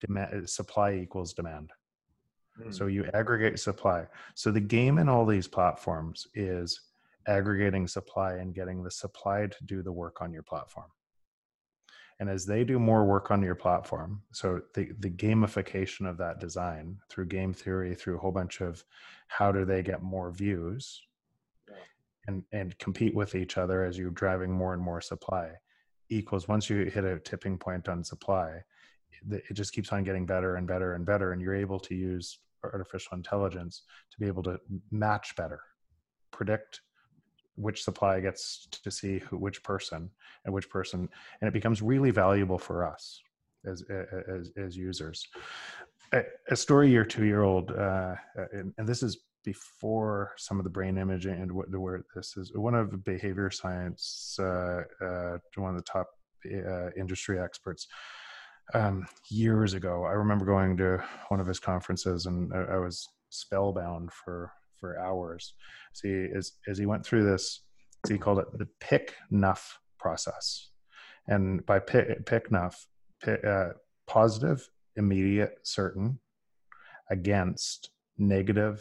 Demand 0.00 0.44
uh, 0.44 0.46
supply 0.46 0.94
equals 0.94 1.34
demand. 1.34 1.70
Hmm. 2.62 2.70
so 2.70 2.86
you 2.86 3.10
aggregate 3.12 3.58
supply. 3.58 4.06
So 4.34 4.52
the 4.52 4.60
game 4.60 4.98
in 4.98 5.08
all 5.08 5.26
these 5.26 5.48
platforms 5.48 6.28
is 6.34 6.80
aggregating 7.26 7.88
supply 7.88 8.34
and 8.34 8.54
getting 8.54 8.82
the 8.82 8.90
supply 8.90 9.46
to 9.46 9.64
do 9.64 9.82
the 9.82 9.92
work 9.92 10.22
on 10.22 10.32
your 10.32 10.44
platform 10.44 10.86
and 12.24 12.32
as 12.32 12.46
they 12.46 12.64
do 12.64 12.78
more 12.78 13.04
work 13.04 13.30
on 13.30 13.42
your 13.42 13.54
platform 13.54 14.22
so 14.32 14.58
the, 14.72 14.88
the 15.00 15.10
gamification 15.10 16.08
of 16.08 16.16
that 16.16 16.40
design 16.40 16.96
through 17.10 17.26
game 17.26 17.52
theory 17.52 17.94
through 17.94 18.16
a 18.16 18.18
whole 18.18 18.32
bunch 18.32 18.62
of 18.62 18.82
how 19.28 19.52
do 19.52 19.66
they 19.66 19.82
get 19.82 20.02
more 20.02 20.32
views 20.32 21.02
yeah. 21.68 21.74
and 22.26 22.42
and 22.52 22.78
compete 22.78 23.14
with 23.14 23.34
each 23.34 23.58
other 23.58 23.84
as 23.84 23.98
you're 23.98 24.10
driving 24.10 24.50
more 24.50 24.72
and 24.72 24.82
more 24.82 25.02
supply 25.02 25.50
equals 26.08 26.48
once 26.48 26.70
you 26.70 26.86
hit 26.86 27.04
a 27.04 27.20
tipping 27.20 27.58
point 27.58 27.90
on 27.90 28.02
supply 28.02 28.58
it 29.30 29.52
just 29.52 29.74
keeps 29.74 29.92
on 29.92 30.02
getting 30.02 30.24
better 30.24 30.56
and 30.56 30.66
better 30.66 30.94
and 30.94 31.04
better 31.04 31.32
and 31.32 31.42
you're 31.42 31.54
able 31.54 31.78
to 31.78 31.94
use 31.94 32.38
artificial 32.64 33.14
intelligence 33.18 33.82
to 34.10 34.18
be 34.18 34.26
able 34.26 34.42
to 34.42 34.58
match 34.90 35.36
better 35.36 35.60
predict 36.30 36.80
which 37.56 37.82
supply 37.82 38.20
gets 38.20 38.66
to 38.70 38.90
see 38.90 39.18
who, 39.18 39.36
which 39.36 39.62
person 39.62 40.10
and 40.44 40.54
which 40.54 40.68
person, 40.68 41.08
and 41.40 41.48
it 41.48 41.52
becomes 41.52 41.82
really 41.82 42.10
valuable 42.10 42.58
for 42.58 42.86
us 42.86 43.20
as 43.66 43.82
as, 44.28 44.50
as 44.56 44.76
users. 44.76 45.26
A, 46.12 46.22
a 46.50 46.56
story 46.56 46.96
or 46.96 47.04
two 47.04 47.24
year 47.24 47.42
old, 47.42 47.70
uh, 47.72 48.14
and, 48.52 48.72
and, 48.78 48.86
this 48.86 49.02
is 49.02 49.18
before 49.42 50.32
some 50.36 50.58
of 50.58 50.64
the 50.64 50.70
brain 50.70 50.96
imaging 50.98 51.40
and 51.40 51.50
what, 51.50 51.68
where 51.76 52.04
this 52.14 52.36
is 52.36 52.52
one 52.54 52.74
of 52.74 53.04
behavior 53.04 53.50
science, 53.50 54.36
uh, 54.38 54.82
uh, 55.00 55.38
one 55.56 55.70
of 55.70 55.76
the 55.76 55.82
top 55.82 56.08
uh, 56.46 56.90
industry 56.96 57.40
experts. 57.40 57.86
Um, 58.72 59.06
years 59.28 59.74
ago, 59.74 60.04
I 60.04 60.12
remember 60.12 60.44
going 60.44 60.76
to 60.78 61.02
one 61.28 61.40
of 61.40 61.46
his 61.46 61.60
conferences, 61.60 62.26
and 62.26 62.52
I, 62.54 62.74
I 62.74 62.78
was 62.78 63.06
spellbound 63.30 64.12
for 64.12 64.52
for 64.84 64.98
hours. 64.98 65.54
See, 65.94 66.28
as 66.38 66.52
as 66.68 66.76
he 66.76 66.86
went 66.92 67.04
through 67.06 67.24
this, 67.24 67.62
he 68.06 68.18
called 68.18 68.40
it 68.40 68.58
the 68.58 68.68
pick 68.80 69.14
nuff 69.30 69.80
process, 69.98 70.68
and 71.26 71.64
by 71.64 71.78
pick 71.78 72.26
PICNUF, 72.26 72.74
pick, 73.22 73.42
uh, 73.44 73.70
positive, 74.06 74.68
immediate, 74.96 75.54
certain, 75.62 76.18
against 77.10 77.90
negative, 78.18 78.76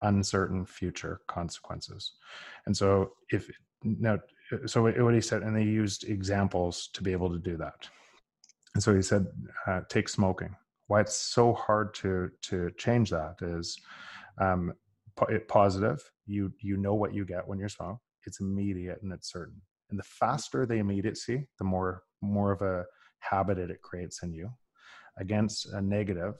uncertain 0.00 0.64
future 0.64 1.20
consequences. 1.28 2.12
And 2.64 2.74
so 2.74 3.12
if 3.30 3.50
now, 3.82 4.18
so 4.64 4.82
what 4.82 5.14
he 5.14 5.20
said, 5.20 5.42
and 5.42 5.54
they 5.54 5.64
used 5.82 6.04
examples 6.04 6.88
to 6.94 7.02
be 7.02 7.12
able 7.12 7.30
to 7.30 7.38
do 7.38 7.56
that. 7.58 7.80
And 8.74 8.82
so 8.82 8.94
he 8.94 9.02
said, 9.02 9.26
uh, 9.66 9.80
take 9.88 10.08
smoking. 10.08 10.56
Why 10.86 11.00
it's 11.00 11.16
so 11.16 11.52
hard 11.52 11.92
to 12.00 12.30
to 12.48 12.70
change 12.78 13.10
that 13.10 13.36
is 13.42 13.76
um, 14.38 14.72
positive. 15.48 16.02
You 16.26 16.52
you 16.60 16.76
know 16.76 16.94
what 16.94 17.14
you 17.14 17.24
get 17.24 17.46
when 17.46 17.58
you 17.58 17.68
smoke. 17.68 17.98
It's 18.26 18.40
immediate 18.40 19.02
and 19.02 19.12
it's 19.12 19.32
certain. 19.32 19.60
And 19.90 19.98
the 19.98 20.04
faster 20.04 20.66
the 20.66 20.74
immediacy, 20.74 21.46
the 21.58 21.64
more 21.64 22.02
more 22.22 22.52
of 22.52 22.62
a 22.62 22.84
habit 23.20 23.58
it 23.58 23.82
creates 23.82 24.22
in 24.22 24.32
you. 24.32 24.50
Against 25.18 25.66
a 25.72 25.80
negative 25.80 26.34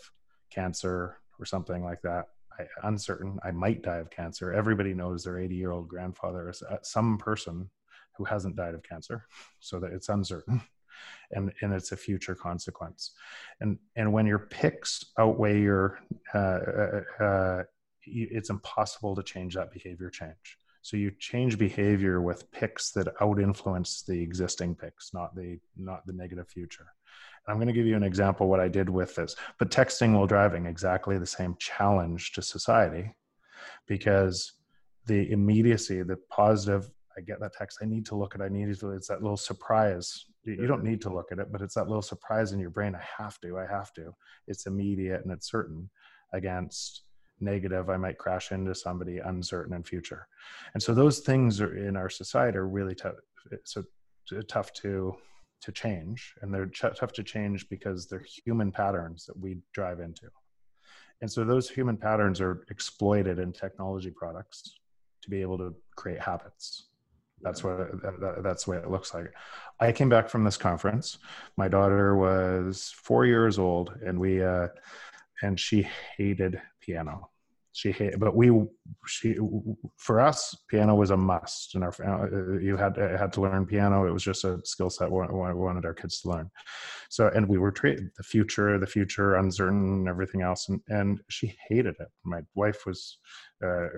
cancer 0.51 1.17
or 1.39 1.45
something 1.47 1.85
like 1.85 2.03
that, 2.03 2.27
I, 2.59 2.65
uncertain. 2.89 3.39
I 3.43 3.51
might 3.51 3.83
die 3.83 3.99
of 3.99 4.11
cancer. 4.11 4.53
Everybody 4.53 4.95
knows 4.95 5.25
their 5.25 5.39
80 5.39 5.55
year 5.55 5.73
old 5.73 5.89
grandfather 5.89 6.51
is 6.51 6.63
uh, 6.63 6.79
some 6.83 7.19
person 7.19 7.71
who 8.17 8.25
hasn't 8.25 8.57
died 8.57 8.75
of 8.75 8.83
cancer, 8.83 9.27
so 9.61 9.79
that 9.81 9.93
it's 9.93 10.09
uncertain. 10.09 10.61
and 11.33 11.53
and 11.61 11.75
it's 11.75 11.93
a 11.93 11.97
future 11.97 12.35
consequence 12.35 13.13
and 13.61 13.77
and 13.97 14.11
when 14.11 14.25
your 14.27 14.39
picks 14.39 15.05
outweigh 15.19 15.61
your 15.61 15.99
uh, 16.35 16.39
uh, 16.39 17.23
uh 17.23 17.63
it's 18.07 18.51
impossible 18.51 19.15
to 19.17 19.23
change 19.23 19.55
that 19.55 19.73
behavior 19.73 20.11
change. 20.11 20.59
So 20.83 20.97
you 20.97 21.11
change 21.19 21.59
behavior 21.59 22.21
with 22.21 22.49
picks 22.53 22.93
that 22.93 23.09
out 23.21 23.41
influence 23.41 24.03
the 24.03 24.21
existing 24.21 24.77
picks, 24.77 25.13
not 25.13 25.35
the 25.35 25.59
not 25.77 26.07
the 26.07 26.13
negative 26.13 26.49
future. 26.49 26.87
And 27.45 27.53
I'm 27.53 27.57
going 27.57 27.67
to 27.67 27.73
give 27.73 27.87
you 27.87 27.97
an 27.97 28.05
example 28.05 28.49
what 28.49 28.61
I 28.61 28.69
did 28.69 28.89
with 28.89 29.15
this. 29.17 29.35
But 29.59 29.71
texting 29.71 30.15
while 30.15 30.27
driving, 30.27 30.67
exactly 30.67 31.19
the 31.19 31.27
same 31.27 31.57
challenge 31.59 32.33
to 32.33 32.43
society, 32.43 33.13
because 33.87 34.53
the 35.07 35.31
immediacy, 35.31 36.03
the 36.03 36.19
positive, 36.31 36.91
I 37.17 37.21
get 37.21 37.41
that 37.41 37.55
text, 37.55 37.79
I 37.83 37.87
need 37.87 38.07
to 38.07 38.17
look 38.17 38.35
at, 38.35 38.43
I 38.43 38.49
need 38.49 38.79
to, 38.79 38.91
it's 38.91 39.09
that 39.09 39.23
little 39.23 39.37
surprise. 39.37 40.27
You 40.45 40.67
don't 40.67 40.85
need 40.85 41.01
to 41.03 41.13
look 41.13 41.33
at 41.33 41.39
it, 41.39 41.51
but 41.51 41.63
it's 41.63 41.75
that 41.75 41.89
little 41.89 42.03
surprise 42.03 42.53
in 42.53 42.61
your 42.61 42.71
brain. 42.71 42.95
I 42.95 43.23
have 43.23 43.41
to, 43.41 43.59
I 43.59 43.67
have 43.67 43.93
to. 43.95 44.15
It's 44.47 44.67
immediate 44.67 45.25
and 45.25 45.33
it's 45.33 45.51
certain 45.51 45.91
against 46.33 47.03
negative 47.41 47.91
i 47.91 47.97
might 47.97 48.19
crash 48.19 48.53
into 48.53 48.75
somebody 48.75 49.19
uncertain 49.19 49.75
in 49.75 49.83
future. 49.83 50.27
And 50.75 50.83
so 50.83 50.95
those 50.95 51.21
things 51.21 51.61
are 51.61 51.77
in 51.77 51.97
our 51.97 52.09
society 52.09 52.59
are 52.59 52.69
really 52.69 52.95
tough 52.95 53.15
so 53.65 53.85
tough 54.49 54.73
to 54.75 55.17
to 55.63 55.73
change. 55.73 56.35
And 56.43 56.53
they're 56.53 56.67
tough 56.67 57.13
to 57.15 57.23
change 57.23 57.69
because 57.69 58.07
they're 58.07 58.25
human 58.45 58.71
patterns 58.71 59.25
that 59.27 59.39
we 59.39 59.59
drive 59.73 60.01
into. 60.01 60.29
And 61.23 61.31
so 61.31 61.45
those 61.45 61.69
human 61.69 61.97
patterns 61.97 62.41
are 62.41 62.65
exploited 62.71 63.39
in 63.39 63.53
technology 63.53 64.11
products 64.11 64.75
to 65.23 65.31
be 65.31 65.41
able 65.41 65.57
to 65.59 65.75
create 65.97 66.21
habits. 66.21 66.89
That's 67.43 67.65
what 67.65 67.79
that, 68.03 68.43
that's 68.43 68.65
the 68.65 68.73
way 68.73 68.77
it 68.79 68.91
looks 68.91 69.15
like. 69.15 69.33
I 69.81 69.93
came 69.93 70.09
back 70.09 70.29
from 70.29 70.45
this 70.45 70.57
conference. 70.57 71.19
My 71.57 71.69
daughter 71.69 72.17
was 72.17 72.95
four 72.97 73.27
years 73.27 73.59
old 73.59 73.95
and 74.05 74.19
we 74.19 74.43
uh 74.43 74.69
and 75.43 75.61
she 75.61 75.87
hated 76.17 76.61
piano. 76.87 77.31
She 77.73 77.93
hated 77.93 78.19
but 78.19 78.35
we 78.35 78.51
she 79.07 79.37
for 79.99 80.19
us 80.19 80.57
piano 80.71 80.95
was 80.95 81.11
a 81.11 81.17
must 81.17 81.75
in 81.75 81.83
our 81.83 81.93
uh, 82.03 82.59
you 82.59 82.75
had 82.75 82.97
had 82.97 83.35
to 83.35 83.43
learn 83.43 83.67
piano. 83.67 84.07
It 84.07 84.13
was 84.13 84.23
just 84.23 84.45
a 84.45 84.61
skill 84.65 84.89
set 84.89 85.11
we 85.11 85.19
wanted 85.19 85.85
our 85.85 85.93
kids 85.93 86.23
to 86.23 86.31
learn. 86.31 86.51
So 87.11 87.29
and 87.35 87.47
we 87.47 87.59
were 87.59 87.71
treated 87.71 88.09
the 88.17 88.23
future 88.23 88.79
the 88.79 88.87
future 88.87 89.37
uncertain 89.37 90.09
everything 90.09 90.41
else 90.41 90.71
and 90.71 90.81
and 90.89 91.21
she 91.29 91.55
hated 91.69 91.97
it. 92.01 92.09
My 92.25 92.41
wife 92.55 92.87
was 92.87 93.19
uh, 93.63 93.89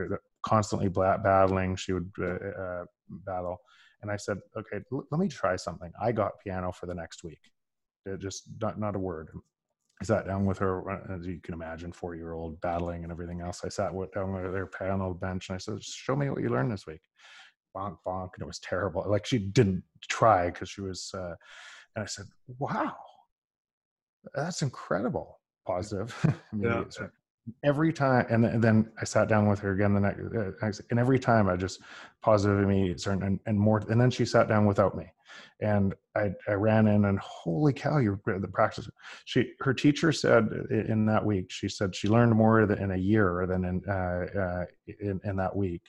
constantly 0.43 0.89
battling. 0.89 1.77
She 1.77 1.93
would 1.93 2.11
uh, 2.21 2.63
uh, 2.65 2.85
battle. 3.27 3.59
And 4.03 4.11
i 4.11 4.17
said 4.17 4.39
okay 4.57 4.81
let 4.91 5.21
me 5.21 5.29
try 5.29 5.55
something. 5.55 5.93
I 6.01 6.11
got 6.11 6.41
piano 6.43 6.73
for 6.73 6.87
the 6.87 6.95
next 6.95 7.23
week. 7.23 7.43
It 8.07 8.19
just 8.19 8.49
not, 8.61 8.81
not 8.81 8.97
a 8.97 8.99
word 8.99 9.29
I 10.01 10.05
sat 10.05 10.27
down 10.27 10.47
with 10.47 10.59
her, 10.59 10.91
uh, 10.91 11.15
as 11.17 11.27
you 11.27 11.41
can 11.43 11.55
imagine, 11.55 11.93
four 11.93 12.15
year 12.15 12.33
old 12.33 12.61
battling 12.61 13.03
and 13.03 13.13
everything 13.13 13.41
else. 13.41 13.63
I 13.65 13.69
sat 13.69 13.93
with, 13.93 14.13
down 14.13 14.33
with 14.33 14.55
her 14.55 14.67
piano 14.67 15.13
bench 15.15 15.49
and 15.49 15.57
I 15.57 15.59
said, 15.59 15.83
Show 15.83 16.15
me 16.15 16.31
what 16.31 16.43
you 16.43 16.49
learned 16.49 16.71
this 16.71 16.87
week. 16.87 17.01
Bonk, 17.77 17.99
bonk. 18.07 18.31
And 18.35 18.43
it 18.43 18.47
was 18.47 18.61
terrible. 18.61 19.05
Like 19.07 19.27
she 19.27 19.39
didn't 19.39 19.83
try 20.09 20.51
because 20.51 20.69
she 20.69 20.81
was, 20.81 21.11
uh, 21.15 21.35
and 21.97 22.03
I 22.03 22.07
said, 22.07 22.27
Wow, 22.59 22.97
that's 24.35 24.63
incredible. 24.63 25.41
Positive. 25.67 26.15
yeah 26.59 26.85
every 27.65 27.93
time 27.93 28.27
and, 28.31 28.45
and, 28.45 28.63
then 28.63 28.91
i 29.01 29.05
sat 29.05 29.29
down 29.29 29.49
with 29.49 29.59
her 29.59 29.73
again 29.73 29.95
the 29.95 30.01
next 30.01 30.21
uh, 30.21 30.85
and 30.91 30.99
every 30.99 31.19
time 31.19 31.49
i 31.49 31.57
just 31.57 31.81
positive 32.23 32.59
immediate 32.61 33.01
certain 33.01 33.23
and, 33.23 33.41
and 33.47 33.59
more 33.59 33.79
and 33.89 34.01
then 34.01 34.11
she 34.11 34.25
sat 34.25 34.49
down 34.49 34.67
without 34.67 34.97
me 34.97 35.07
and 35.61 35.95
i 36.17 36.31
i 36.49 36.53
ran 36.53 36.87
in 36.87 37.07
and 37.07 37.19
holy 37.21 37.73
cow 37.73 37.99
you're 37.99 38.21
the 38.27 38.49
practice 38.49 38.89
she 39.25 39.53
her 39.61 39.75
teacher 39.75 40.13
said 40.13 40.49
in 40.71 41.07
that 41.07 41.25
week 41.25 41.51
she 41.51 41.69
said 41.69 41.95
she 41.95 42.09
learned 42.09 42.33
more 42.33 42.61
in 42.61 42.93
a 42.93 42.97
year 42.97 43.47
than 43.49 43.65
in 43.65 43.83
uh, 43.89 44.27
uh, 44.39 44.65
in, 45.01 45.21
in 45.25 45.37
that 45.37 45.55
week 45.55 45.83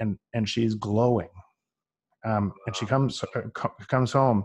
and 0.00 0.18
and 0.34 0.48
she's 0.48 0.74
glowing 0.74 1.28
um 2.24 2.52
and 2.66 2.76
she 2.76 2.86
comes 2.86 3.22
uh, 3.34 3.40
comes 3.88 4.12
home 4.12 4.44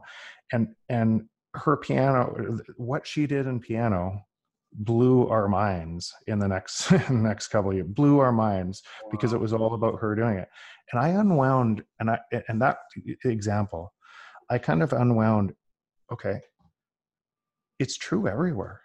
and 0.51 0.67
and 0.89 1.23
her 1.53 1.77
piano 1.77 2.59
what 2.77 3.05
she 3.05 3.27
did 3.27 3.47
in 3.47 3.59
piano 3.59 4.23
blew 4.73 5.27
our 5.27 5.47
minds 5.47 6.13
in 6.27 6.39
the 6.39 6.47
next 6.47 6.91
next 7.09 7.49
couple 7.49 7.71
of 7.71 7.75
years 7.75 7.87
blew 7.89 8.19
our 8.19 8.31
minds 8.31 8.83
wow. 9.03 9.09
because 9.11 9.33
it 9.33 9.39
was 9.39 9.53
all 9.53 9.73
about 9.73 9.99
her 9.99 10.15
doing 10.15 10.37
it 10.37 10.47
and 10.91 11.01
i 11.01 11.09
unwound 11.09 11.83
and 11.99 12.09
i 12.09 12.17
and 12.47 12.61
that 12.61 12.77
example 13.25 13.93
i 14.51 14.57
kind 14.59 14.83
of 14.83 14.93
unwound 14.93 15.53
okay 16.11 16.39
it's 17.81 17.97
true 17.97 18.27
everywhere. 18.27 18.81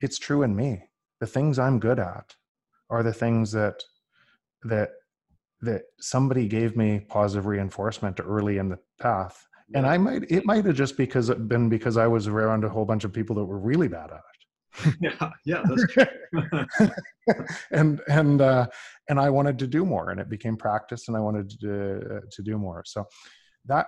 It's 0.00 0.18
true 0.18 0.42
in 0.42 0.56
me. 0.56 0.82
The 1.20 1.26
things 1.26 1.58
i'm 1.60 1.78
good 1.78 2.00
at 2.00 2.34
are 2.90 3.04
the 3.04 3.12
things 3.12 3.52
that 3.52 3.76
that 4.64 4.90
that 5.60 5.82
somebody 6.00 6.48
gave 6.48 6.76
me 6.76 7.06
positive 7.08 7.46
reinforcement 7.46 8.18
early 8.18 8.58
in 8.58 8.68
the 8.68 8.78
path. 9.00 9.46
And 9.72 9.86
i 9.86 9.96
might 9.96 10.24
it 10.28 10.44
might 10.44 10.64
have 10.64 10.74
just 10.74 10.96
because 10.96 11.28
it 11.30 11.46
been 11.48 11.68
because 11.68 11.96
i 11.96 12.08
was 12.08 12.26
around 12.26 12.64
a 12.64 12.68
whole 12.68 12.84
bunch 12.84 13.04
of 13.04 13.12
people 13.12 13.36
that 13.36 13.44
were 13.44 13.60
really 13.60 13.86
bad 13.88 14.10
at 14.10 14.18
it. 14.18 14.96
Yeah, 15.00 15.30
yeah, 15.44 15.62
that's 15.68 15.86
true. 15.92 16.90
and 17.70 18.00
and 18.08 18.40
uh, 18.40 18.66
and 19.08 19.20
I 19.20 19.30
wanted 19.30 19.58
to 19.60 19.66
do 19.68 19.84
more, 19.84 20.10
and 20.10 20.18
it 20.20 20.28
became 20.28 20.56
practice, 20.56 21.06
and 21.06 21.16
I 21.16 21.20
wanted 21.20 21.50
to 21.60 22.16
uh, 22.16 22.20
to 22.30 22.42
do 22.42 22.56
more. 22.56 22.82
So 22.86 23.06
that 23.66 23.86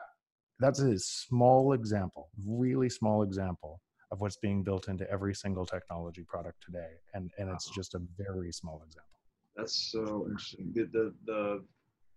that's 0.63 0.81
a 0.81 0.99
small 0.99 1.73
example, 1.73 2.31
really 2.47 2.89
small 2.89 3.23
example 3.23 3.81
of 4.11 4.21
what's 4.21 4.37
being 4.37 4.63
built 4.63 4.89
into 4.89 5.11
every 5.11 5.35
single 5.35 5.65
technology 5.65 6.23
product 6.23 6.63
today, 6.65 6.93
and 7.15 7.31
and 7.39 7.49
it's 7.51 7.71
just 7.71 7.95
a 7.95 8.01
very 8.17 8.53
small 8.53 8.83
example. 8.87 9.09
That's 9.57 9.91
so 9.93 10.27
interesting. 10.27 10.73
The, 10.75 10.85
the, 10.93 11.15
the 11.27 11.65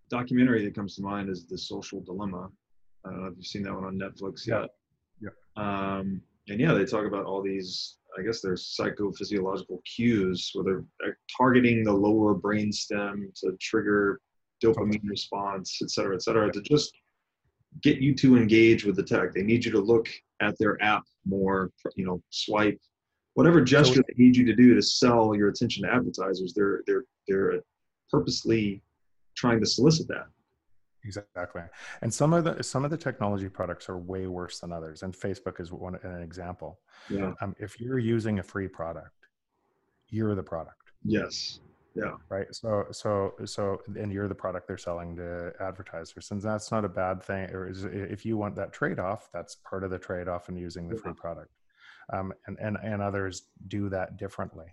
documentary 0.10 0.64
that 0.64 0.74
comes 0.74 0.96
to 0.96 1.02
mind 1.02 1.30
is 1.30 1.46
the 1.48 1.58
Social 1.58 2.00
Dilemma. 2.02 2.50
I 3.06 3.10
don't 3.10 3.22
know 3.22 3.28
if 3.28 3.34
you've 3.38 3.46
seen 3.46 3.64
that 3.64 3.74
one 3.74 3.84
on 3.84 4.00
Netflix 4.00 4.48
yet. 4.48 4.70
Yeah. 5.22 5.30
Um, 5.58 6.22
and 6.48 6.60
yeah, 6.60 6.74
they 6.74 6.86
talk 6.86 7.06
about 7.06 7.26
all 7.26 7.42
these 7.42 7.98
I 8.18 8.22
guess 8.22 8.42
there's 8.42 8.76
psychophysiological 8.80 9.80
cues 9.84 10.52
where 10.54 10.64
they're 11.00 11.18
targeting 11.36 11.84
the 11.84 11.92
lower 11.92 12.34
brain 12.34 12.72
stem 12.72 13.32
to 13.42 13.58
trigger 13.60 14.22
dopamine 14.64 15.02
response, 15.10 15.80
et 15.82 15.90
cetera, 15.90 16.16
et 16.16 16.24
cetera, 16.24 16.52
to 16.52 16.62
just 16.62 16.94
get 17.82 17.98
you 17.98 18.16
to 18.16 18.38
engage 18.38 18.86
with 18.86 18.96
the 18.96 19.04
tech. 19.04 19.34
They 19.34 19.44
need 19.44 19.66
you 19.66 19.72
to 19.72 19.80
look 19.80 20.08
at 20.42 20.58
their 20.60 20.82
app 20.82 21.04
more, 21.26 21.72
you 21.96 22.06
know, 22.06 22.22
swipe, 22.30 22.80
whatever 23.34 23.62
gesture 23.62 24.02
they 24.08 24.24
need 24.24 24.36
you 24.36 24.46
to 24.46 24.56
do 24.56 24.76
to 24.76 24.82
sell 24.82 25.36
your 25.36 25.50
attention 25.50 25.84
to 25.84 25.94
advertisers. 25.94 26.54
They're 26.54 26.82
they're 26.88 27.04
they're 27.28 27.62
purposely 28.10 28.82
trying 29.36 29.60
to 29.60 29.66
solicit 29.66 30.08
that. 30.08 30.28
Exactly. 31.04 31.62
And 32.02 32.12
some 32.12 32.34
of 32.34 32.44
the 32.44 32.64
some 32.64 32.84
of 32.84 32.92
the 32.92 32.98
technology 32.98 33.50
products 33.50 33.90
are 33.90 33.98
way 33.98 34.28
worse 34.28 34.60
than 34.60 34.72
others 34.72 35.04
and 35.04 35.14
facebook 35.14 35.60
is 35.60 35.72
one 35.72 36.00
an 36.02 36.22
example. 36.24 36.80
Yeah. 37.10 37.34
Um, 37.42 37.56
if 37.60 37.80
you're 37.80 38.00
using 38.00 38.40
a 38.40 38.44
free 38.44 38.68
product 38.68 39.12
you're 40.10 40.36
the 40.36 40.44
product. 40.44 40.92
Yes 41.04 41.60
yeah 41.96 42.14
right 42.30 42.54
so 42.54 42.86
so 42.92 43.34
so 43.46 43.82
and 43.96 44.12
you're 44.12 44.28
the 44.28 44.36
product 44.36 44.68
they're 44.68 44.78
selling 44.78 45.16
to 45.16 45.52
advertisers 45.60 46.30
and 46.32 46.42
that's 46.42 46.72
not 46.72 46.84
a 46.86 46.90
bad 46.90 47.24
thing 47.24 47.50
or 47.52 47.70
is, 47.70 47.86
if 47.86 48.26
you 48.26 48.38
want 48.38 48.56
that 48.56 48.74
trade-off 48.74 49.30
that's 49.34 49.56
part 49.56 49.84
of 49.84 49.92
the 49.92 50.00
trade-off 50.00 50.50
in 50.50 50.56
using 50.56 50.88
the 50.88 50.96
yeah. 50.96 51.02
free 51.02 51.14
product 51.14 51.52
um, 52.14 52.34
and, 52.48 52.58
and 52.60 52.78
and 52.84 53.02
others 53.02 53.44
do 53.68 53.90
that 53.90 54.18
differently 54.18 54.68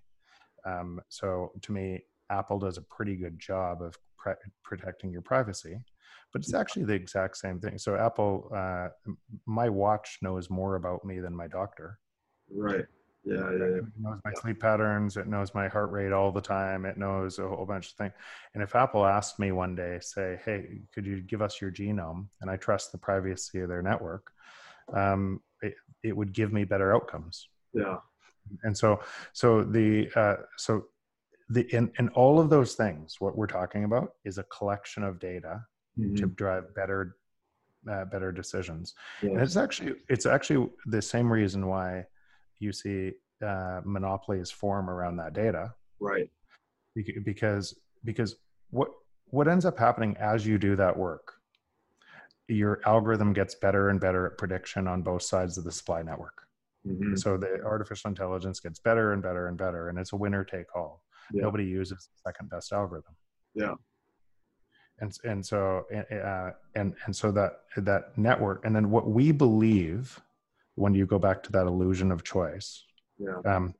um, 0.67 1.01
so 1.09 1.53
to 1.63 1.73
me 1.73 2.01
apple 2.31 2.59
does 2.59 2.77
a 2.77 2.83
pretty 2.83 3.17
good 3.17 3.39
job 3.39 3.83
of 3.83 3.97
pre- 4.19 4.35
protecting 4.65 5.11
your 5.11 5.23
privacy 5.23 5.79
but 6.33 6.41
it's 6.41 6.55
actually 6.55 6.85
the 6.85 6.95
exact 6.95 7.37
same 7.37 7.61
thing. 7.61 7.79
So 7.79 7.97
Apple, 7.97 8.51
uh, 8.57 8.89
my 9.47 9.69
watch 9.69 10.19
knows 10.23 10.49
more 10.49 10.77
about 10.77 11.05
me 11.05 11.21
than 11.21 11.37
my 11.37 11.47
doctor. 11.47 11.99
Right. 12.51 12.87
Yeah, 13.25 13.37
yeah, 13.53 13.59
yeah. 13.59 13.65
It 13.77 13.85
knows 13.99 14.19
my 14.25 14.33
sleep 14.35 14.61
patterns. 14.61 15.17
It 15.17 15.29
knows 15.29 15.55
my 15.55 15.69
heart 15.69 15.93
rate 15.93 16.13
all 16.13 16.33
the 16.33 16.41
time. 16.41 16.85
It 16.85 16.97
knows 16.97 17.39
a 17.39 17.49
whole 17.49 17.67
bunch 17.67 17.91
of 17.91 17.93
things. 17.95 18.13
And 18.55 18.63
if 18.63 18.75
Apple 18.75 19.07
asked 19.07 19.39
me 19.39 19.53
one 19.53 19.77
day, 19.77 19.99
say, 20.01 20.41
"Hey, 20.45 20.81
could 20.93 21.07
you 21.07 21.21
give 21.21 21.41
us 21.41 21.61
your 21.61 21.71
genome?" 21.71 22.27
and 22.41 22.51
I 22.51 22.57
trust 22.57 22.91
the 22.91 22.99
privacy 22.99 23.61
of 23.61 23.69
their 23.69 23.83
network, 23.83 24.33
um, 24.93 25.41
it, 25.63 25.75
it 26.03 26.17
would 26.17 26.33
give 26.33 26.53
me 26.53 26.65
better 26.65 26.95
outcomes. 26.95 27.49
Yeah. 27.73 27.99
And 28.65 28.77
so, 28.77 29.01
so 29.33 29.63
the 29.63 30.11
uh, 30.17 30.37
so 30.57 30.87
the 31.49 31.63
in, 31.75 31.93
in 32.01 32.09
all 32.11 32.41
of 32.41 32.51
those 32.51 32.75
things, 32.75 33.17
what 33.21 33.37
we're 33.37 33.47
talking 33.47 33.85
about 33.85 34.15
is 34.25 34.39
a 34.39 34.45
collection 34.45 35.05
of 35.05 35.21
data 35.21 35.65
mm-hmm. 35.99 36.17
to 36.17 36.27
drive 36.27 36.75
better 36.75 37.17
uh, 37.91 38.05
better 38.05 38.31
decisions 38.31 38.95
yes. 39.23 39.33
and 39.33 39.41
it's 39.41 39.57
actually 39.57 39.95
it's 40.09 40.25
actually 40.25 40.71
the 40.87 41.03
same 41.03 41.33
reason 41.33 41.67
why 41.67 42.05
you 42.63 42.73
see 42.73 43.13
uh, 43.45 43.81
monopolies 43.85 44.51
form 44.51 44.89
around 44.89 45.17
that 45.17 45.33
data. 45.33 45.75
Right. 46.01 46.31
Because 47.25 47.75
because 48.05 48.37
what 48.71 48.89
what 49.27 49.49
ends 49.49 49.65
up 49.65 49.79
happening 49.79 50.17
as 50.19 50.47
you 50.47 50.59
do 50.59 50.77
that 50.77 50.97
work 50.97 51.35
your 52.49 52.81
algorithm 52.85 53.33
gets 53.33 53.55
better 53.55 53.89
and 53.89 53.99
better 54.01 54.27
at 54.27 54.37
prediction 54.37 54.87
on 54.87 55.01
both 55.01 55.23
sides 55.23 55.57
of 55.57 55.65
the 55.65 55.73
supply 55.73 56.03
network. 56.03 56.35
Mm-hmm. 56.87 57.15
so 57.15 57.37
the 57.37 57.63
artificial 57.65 58.09
intelligence 58.09 58.59
gets 58.59 58.81
better 58.81 59.13
and 59.13 59.23
better 59.23 59.47
and 59.47 59.57
better 59.57 59.89
and 59.89 59.97
it's 59.99 60.13
a 60.13 60.17
winner 60.17 60.45
take 60.45 60.67
all. 60.75 61.03
Yeah. 61.33 61.43
nobody 61.43 61.65
uses 61.65 62.09
the 62.09 62.31
second 62.31 62.51
best 62.51 62.73
algorithm. 62.73 63.15
Yeah. 63.55 63.75
And 64.99 65.13
and 65.25 65.47
so 65.47 65.85
uh, 65.95 66.51
and 66.75 66.95
and 67.07 67.15
so 67.15 67.31
that 67.33 67.61
that 67.77 68.19
network 68.19 68.65
and 68.65 68.75
then 68.75 68.91
what 68.91 69.09
we 69.09 69.33
believe 69.33 70.21
when 70.75 70.95
you 70.95 71.07
go 71.07 71.19
back 71.19 71.43
to 71.43 71.53
that 71.53 71.67
illusion 71.67 72.11
of 72.13 72.25
choice 72.25 72.85
Yeah. 73.19 73.41
um, 73.45 73.75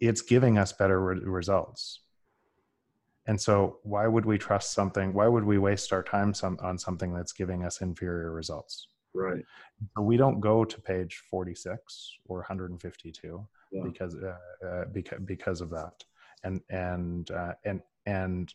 it's 0.00 0.22
giving 0.22 0.58
us 0.58 0.72
better 0.72 1.00
re- 1.00 1.20
results 1.20 2.00
and 3.26 3.40
so 3.40 3.78
why 3.82 4.06
would 4.06 4.24
we 4.24 4.38
trust 4.38 4.72
something 4.72 5.12
why 5.12 5.28
would 5.28 5.44
we 5.44 5.58
waste 5.58 5.92
our 5.92 6.02
time 6.02 6.34
some, 6.34 6.58
on 6.62 6.78
something 6.78 7.12
that's 7.12 7.32
giving 7.32 7.64
us 7.64 7.80
inferior 7.80 8.32
results 8.32 8.88
Right. 9.12 9.44
we 10.00 10.16
don't 10.16 10.40
go 10.40 10.64
to 10.64 10.80
page 10.80 11.22
46 11.30 12.18
or 12.26 12.38
152 12.38 13.46
Yeah. 13.72 13.82
because 13.84 14.14
uh, 14.14 14.36
uh, 14.66 14.84
because 14.92 15.18
because 15.24 15.60
of 15.60 15.70
that 15.70 16.04
and 16.44 16.60
and 16.70 17.30
uh, 17.30 17.54
and 17.64 17.80
and 18.06 18.54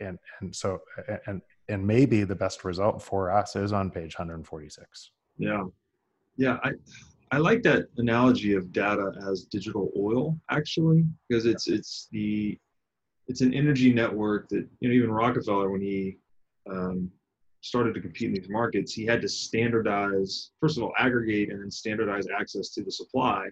and 0.00 0.18
and 0.40 0.54
so 0.54 0.80
and 1.26 1.42
and 1.68 1.84
maybe 1.86 2.22
the 2.24 2.36
best 2.36 2.64
result 2.64 3.02
for 3.02 3.30
us 3.32 3.56
is 3.56 3.72
on 3.72 3.90
page 3.90 4.16
146 4.16 5.10
Yeah. 5.38 5.64
Yeah. 6.36 6.58
I 6.62 6.72
I 7.32 7.38
like 7.38 7.62
that 7.64 7.88
analogy 7.96 8.54
of 8.54 8.72
data 8.72 9.12
as 9.28 9.44
digital 9.44 9.90
oil 9.96 10.38
actually, 10.50 11.04
because 11.28 11.46
it's 11.46 11.66
it's 11.66 12.08
the 12.12 12.58
it's 13.26 13.40
an 13.40 13.52
energy 13.52 13.92
network 13.92 14.48
that 14.50 14.66
you 14.80 14.88
know 14.88 14.94
even 14.94 15.10
Rockefeller 15.10 15.70
when 15.70 15.80
he 15.80 16.18
um, 16.70 17.10
started 17.62 17.94
to 17.94 18.00
compete 18.00 18.28
in 18.28 18.34
these 18.34 18.48
markets, 18.48 18.92
he 18.92 19.04
had 19.04 19.20
to 19.22 19.28
standardize 19.28 20.52
first 20.60 20.76
of 20.76 20.84
all 20.84 20.92
aggregate 20.98 21.50
and 21.50 21.60
then 21.60 21.70
standardize 21.70 22.26
access 22.38 22.68
to 22.70 22.82
the 22.82 22.90
supply, 22.90 23.48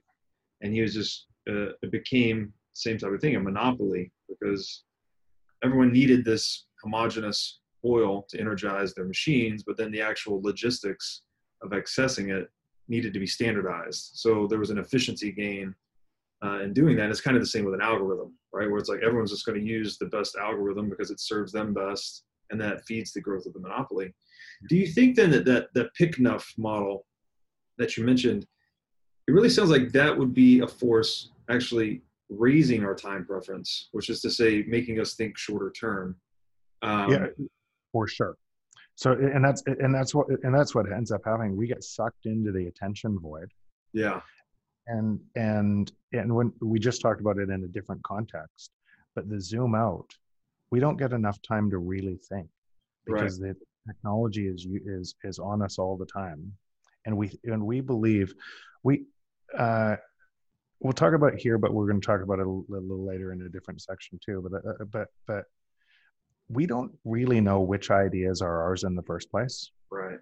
and 0.61 0.73
he 0.73 0.81
was 0.81 0.95
just 0.95 1.27
uh, 1.49 1.71
it 1.83 1.91
became 1.91 2.53
same 2.75 2.99
type 2.99 3.13
of 3.13 3.21
thing 3.21 3.37
a 3.37 3.41
monopoly 3.41 4.11
because 4.29 4.85
everyone 5.65 5.93
needed 5.93 6.25
this 6.25 6.67
homogeneous 6.83 7.61
oil 7.85 8.25
to 8.29 8.41
energize 8.41 8.95
their 8.95 9.05
machines, 9.05 9.63
but 9.63 9.77
then 9.77 9.91
the 9.91 10.01
actual 10.01 10.41
logistics 10.43 11.23
of 11.63 11.71
accessing 11.71 12.31
it 12.31 12.51
needed 12.89 13.13
to 13.15 13.21
be 13.21 13.27
standardized. 13.27 14.11
So 14.15 14.47
there 14.47 14.59
was 14.59 14.71
an 14.71 14.79
efficiency 14.79 15.33
gain 15.33 15.75
uh, 16.45 16.61
in 16.61 16.73
doing 16.73 16.97
that. 16.97 17.11
It's 17.11 17.21
kind 17.21 17.37
of 17.37 17.43
the 17.43 17.49
same 17.49 17.65
with 17.65 17.75
an 17.75 17.81
algorithm, 17.81 18.35
right? 18.53 18.69
Where 18.69 18.79
it's 18.79 18.89
like 18.89 19.03
everyone's 19.03 19.31
just 19.31 19.47
going 19.47 19.59
to 19.59 19.67
use 19.67 19.99
the 19.99 20.07
best 20.07 20.37
algorithm 20.37 20.89
because 20.89 21.11
it 21.11 21.21
serves 21.21 21.53
them 21.53 21.73
best, 21.73 22.25
and 22.51 22.61
that 22.61 22.85
feeds 22.85 23.13
the 23.13 23.21
growth 23.21 23.47
of 23.47 23.55
the 23.55 23.61
monopoly. 23.61 24.15
Do 24.69 24.77
you 24.77 24.87
think 24.87 25.17
then 25.17 25.31
that 25.31 25.45
that 25.47 25.69
that 25.75 25.95
PICNUF 25.99 26.45
model 26.59 27.07
that 27.79 27.97
you 27.97 28.05
mentioned, 28.05 28.47
it 29.27 29.33
really 29.33 29.49
sounds 29.49 29.71
like 29.71 29.93
that 29.93 30.17
would 30.17 30.35
be 30.35 30.61
a 30.61 30.69
force 30.69 31.31
actually 31.51 32.03
raising 32.29 32.85
our 32.85 32.95
time 32.95 33.25
preference, 33.25 33.89
which 33.93 34.09
is 34.09 34.21
to 34.23 34.31
say, 34.31 34.65
making 34.67 35.01
us 35.01 35.15
think 35.15 35.37
shorter 35.37 35.71
term. 35.71 36.17
Um, 36.83 37.11
yeah 37.11 37.27
for 37.95 38.09
sure 38.09 38.37
so 38.97 39.13
and 39.13 39.45
that's 39.45 39.63
and 39.67 39.95
that's 39.95 40.15
what 40.15 40.27
and 40.43 40.55
that's 40.55 40.75
what 40.75 40.91
ends 40.91 41.11
up 41.11 41.23
happening 41.25 41.57
we 41.57 41.67
get 41.67 41.83
sucked 41.83 42.27
into 42.27 42.53
the 42.53 42.67
attention 42.67 43.19
void. 43.19 43.51
Yeah, 43.93 44.21
and 44.87 45.21
and 45.37 45.93
and 46.13 46.35
when 46.35 46.53
we 46.61 46.79
just 46.79 47.01
talked 47.01 47.21
about 47.21 47.39
it 47.39 47.51
in 47.51 47.65
a 47.65 47.69
different 47.69 48.03
context 48.03 48.71
but 49.15 49.29
the 49.29 49.41
zoom 49.41 49.75
out 49.75 50.07
we 50.71 50.81
don't 50.81 50.97
get 50.97 51.13
enough 51.13 51.41
time 51.43 51.71
to 51.71 51.79
really 51.79 52.19
think 52.29 52.49
Right. 53.07 53.21
because 53.21 53.39
the 53.39 53.55
technology 53.87 54.49
is 54.49 54.67
is 54.87 55.15
is 55.25 55.39
on 55.39 55.61
us 55.61 55.79
all 55.79 55.97
the 55.97 56.07
time. 56.07 56.51
And 57.05 57.17
we 57.19 57.39
and 57.45 57.63
we 57.67 57.83
believe 57.83 58.33
we 58.83 59.05
uh 59.59 59.97
we'll 60.81 60.95
talk 60.95 61.13
about 61.13 61.35
it 61.35 61.39
here 61.41 61.59
but 61.59 61.75
we're 61.75 61.87
going 61.87 62.01
to 62.01 62.07
talk 62.07 62.23
about 62.23 62.39
it 62.39 62.47
a 62.47 62.51
little, 62.51 62.65
little 62.69 63.05
later 63.05 63.33
in 63.33 63.43
a 63.43 63.49
different 63.51 63.83
section 63.83 64.19
too 64.25 64.43
but 64.51 64.59
uh, 64.67 64.85
but 64.91 65.09
but 65.27 65.45
we 66.49 66.67
don't 66.67 66.93
really 67.05 67.41
know 67.41 67.61
which 67.61 67.91
ideas 67.91 68.43
are 68.43 68.63
ours 68.63 68.85
in 68.85 68.95
the 68.95 69.03
first 69.03 69.31
place. 69.31 69.71
Right, 69.91 70.19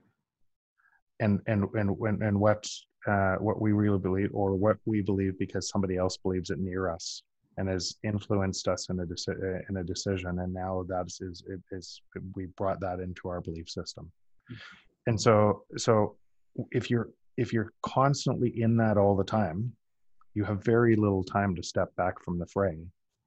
and 1.21 1.41
and 1.47 1.65
and 1.75 1.91
and, 1.91 2.23
and 2.23 2.41
what 2.41 2.69
uh, 3.07 3.37
what 3.37 3.61
we 3.61 3.73
really 3.73 3.99
believe 3.99 4.31
or 4.33 4.55
what 4.55 4.77
we 4.85 5.01
believe 5.01 5.39
because 5.39 5.69
somebody 5.69 5.97
else 5.97 6.17
believes 6.17 6.51
it 6.51 6.59
near 6.59 6.89
us 6.89 7.23
and 7.59 7.69
has 7.69 7.97
influenced 8.05 8.69
us 8.69 8.89
in 8.89 9.01
a 9.01 9.05
deci- 9.05 9.57
uh, 9.57 9.61
in 9.69 9.77
a 9.79 9.85
decision. 9.85 10.39
And 10.39 10.55
now 10.55 10.85
that 10.89 11.07
is 11.07 11.43
it 11.49 11.61
is 11.71 12.01
we 12.35 12.47
brought 12.57 12.81
that 12.81 13.01
into 13.01 13.29
our 13.29 13.41
belief 13.41 13.69
system. 13.69 14.11
And 15.07 15.21
so 15.21 15.65
so 15.77 16.17
if 16.71 16.91
you're 16.91 17.11
if 17.37 17.53
you're 17.53 17.73
constantly 17.83 18.61
in 18.61 18.77
that 18.77 18.97
all 18.97 19.17
the 19.17 19.25
time 19.25 19.73
you 20.35 20.45
have 20.45 20.65
very 20.65 20.97
little 20.97 21.25
time 21.25 21.55
to 21.55 21.63
step 21.63 21.95
back 21.97 22.23
from 22.23 22.39
the 22.39 22.47
fray 22.47 22.79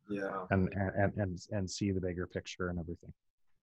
yeah. 0.10 0.46
and 0.52 0.70
and 0.74 1.14
and, 1.18 1.40
and 1.52 1.70
see 1.70 1.92
the 1.92 2.02
bigger 2.02 2.28
picture 2.28 2.70
and 2.70 2.80
everything 2.80 3.14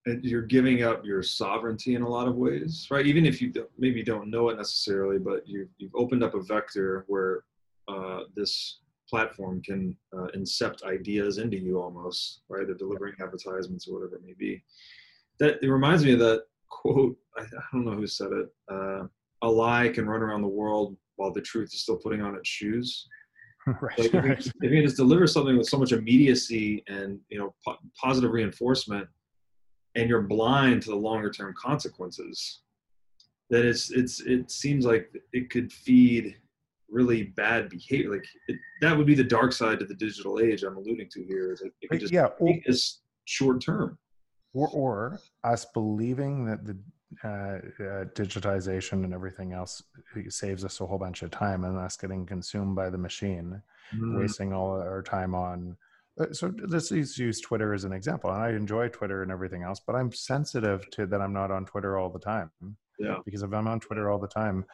and 0.07 0.25
you're 0.25 0.43
giving 0.43 0.83
up 0.83 1.05
your 1.05 1.23
sovereignty 1.23 1.95
in 1.95 2.03
a 2.03 2.09
lot 2.09 2.27
of 2.27 2.37
ways, 2.37 2.89
right? 2.91 3.07
Even 3.07 3.25
if 3.25 3.41
you 3.41 3.51
don't, 3.51 3.71
maybe 3.79 4.03
don't 4.03 4.31
know 4.31 4.49
it 4.49 4.57
necessarily, 4.57 5.19
but 5.19 5.47
you've, 5.47 5.69
you've 5.79 5.95
opened 5.95 6.25
up 6.25 6.35
a 6.35 6.43
vector 6.43 7.05
where 7.07 7.45
uh, 7.89 8.21
this 8.35 8.81
platform 9.09 9.63
can 9.63 9.97
uh, 10.17 10.27
incept 10.37 10.83
ideas 10.85 11.39
into 11.39 11.57
you 11.57 11.81
almost, 11.81 12.41
right? 12.49 12.67
They're 12.67 12.75
delivering 12.75 13.15
advertisements 13.21 13.87
or 13.87 13.95
whatever 13.95 14.17
it 14.17 14.25
may 14.25 14.35
be. 14.37 14.63
That 15.39 15.63
it 15.63 15.69
reminds 15.69 16.05
me 16.05 16.13
of 16.13 16.19
that 16.21 16.45
quote. 16.69 17.17
I, 17.37 17.43
I 17.43 17.63
don't 17.73 17.85
know 17.85 17.93
who 17.93 18.07
said 18.07 18.33
it. 18.33 18.49
Uh, 18.69 19.05
a 19.43 19.49
lie 19.49 19.89
can 19.89 20.09
run 20.09 20.23
around 20.23 20.43
the 20.43 20.49
world 20.49 20.97
while 21.17 21.33
the 21.33 21.41
truth 21.41 21.73
is 21.75 21.81
still 21.81 21.97
putting 21.97 22.23
on 22.23 22.35
its 22.35 22.49
shoes. 22.49 23.07
right, 23.81 23.99
Like 23.99 24.07
if, 24.07 24.13
you, 24.13 24.21
right. 24.21 24.53
if 24.63 24.73
you 24.73 24.83
just 24.83 24.97
deliver 24.97 25.27
something 25.27 25.57
with 25.57 25.69
so 25.69 25.79
much 25.79 25.93
immediacy 25.93 26.83
and 26.89 27.21
you 27.29 27.39
know 27.39 27.55
po- 27.65 27.79
positive 28.01 28.33
reinforcement, 28.33 29.07
and 29.95 30.09
you're 30.09 30.23
blind 30.23 30.83
to 30.83 30.91
the 30.91 30.97
longer 30.97 31.31
term 31.31 31.55
consequences, 31.57 32.63
that 33.51 33.65
it's 33.65 33.91
it's 33.91 34.21
it 34.21 34.51
seems 34.51 34.85
like 34.85 35.15
it 35.33 35.51
could 35.51 35.73
feed 35.73 36.37
really 36.89 37.25
bad 37.25 37.69
behavior. 37.69 38.13
Like 38.13 38.27
it, 38.49 38.59
that 38.81 38.97
would 38.97 39.07
be 39.07 39.15
the 39.15 39.25
dark 39.25 39.53
side 39.53 39.79
to 39.79 39.85
the 39.85 39.95
digital 39.95 40.41
age 40.41 40.63
I'm 40.63 40.77
alluding 40.77 41.09
to 41.11 41.25
here. 41.25 41.53
Is 41.53 41.61
it, 41.61 41.73
it 41.83 41.91
could 41.91 42.01
just 42.01 42.13
yeah 42.13 42.29
or, 42.39 42.55
short 43.25 43.61
term. 43.61 43.99
or, 44.55 44.69
or 44.69 45.21
us 45.45 45.67
believing 45.73 46.45
that 46.47 46.65
the 46.65 46.77
uh, 47.25 47.29
uh, 47.29 48.05
digitization 48.15 49.05
and 49.05 49.15
everything 49.15 49.53
else 49.53 49.83
saves 50.29 50.65
us 50.65 50.81
a 50.81 50.87
whole 50.87 50.99
bunch 50.99 51.23
of 51.23 51.31
time 51.31 51.65
and 51.65 51.79
us 51.79 51.97
getting 51.97 52.27
consumed 52.27 52.75
by 52.75 52.91
the 52.91 52.99
machine 52.99 53.61
wasting 54.19 54.53
all 54.53 54.73
our 54.81 55.03
time 55.03 55.35
on 55.35 55.77
uh, 56.21 56.27
so 56.33 56.53
let's 56.69 56.91
use 56.91 57.17
use 57.19 57.41
twitter 57.41 57.73
as 57.75 57.85
an 57.85 57.93
example. 57.93 58.31
And 58.31 58.43
i 58.43 58.51
enjoy 58.51 58.89
twitter 58.89 59.23
and 59.23 59.33
everything 59.33 59.63
else 59.63 59.81
but 59.87 59.95
i'm 59.97 60.13
sensitive 60.13 60.89
to 60.91 61.07
that 61.07 61.21
i'm 61.21 61.33
not 61.33 61.51
on 61.51 61.65
twitter 61.65 61.99
all 61.99 62.11
the 62.11 62.19
time. 62.19 62.51
Yeah. 62.99 63.17
because 63.25 63.43
if 63.43 63.53
i'm 63.53 63.67
on 63.67 63.81
twitter 63.81 64.11
all 64.11 64.19
the 64.19 64.29
time 64.29 64.65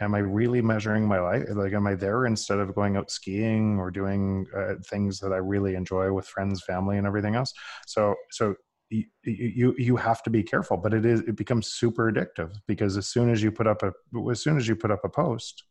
am 0.00 0.14
i 0.14 0.18
really 0.18 0.60
measuring 0.60 1.06
my 1.06 1.20
life? 1.20 1.44
Like 1.54 1.72
am 1.72 1.86
i 1.86 1.94
there 1.94 2.26
instead 2.26 2.58
of 2.58 2.74
going 2.74 2.96
out 2.96 3.10
skiing 3.10 3.78
or 3.78 3.90
doing 3.90 4.46
uh, 4.56 4.74
things 4.86 5.18
that 5.20 5.32
i 5.32 5.36
really 5.36 5.74
enjoy 5.74 6.12
with 6.12 6.26
friends 6.26 6.62
family 6.62 6.98
and 6.98 7.06
everything 7.06 7.34
else? 7.34 7.52
So 7.86 8.14
so 8.30 8.54
you, 8.90 9.04
you 9.24 9.74
you 9.78 9.96
have 9.96 10.22
to 10.22 10.30
be 10.30 10.42
careful 10.42 10.76
but 10.76 10.94
it 10.94 11.04
is 11.04 11.20
it 11.20 11.36
becomes 11.36 11.68
super 11.72 12.10
addictive 12.12 12.52
because 12.68 12.96
as 12.96 13.08
soon 13.08 13.30
as 13.30 13.42
you 13.42 13.50
put 13.50 13.66
up 13.66 13.82
a 13.82 13.92
as 14.30 14.40
soon 14.42 14.56
as 14.56 14.68
you 14.68 14.76
put 14.76 14.90
up 14.90 15.00
a 15.04 15.08
post 15.08 15.64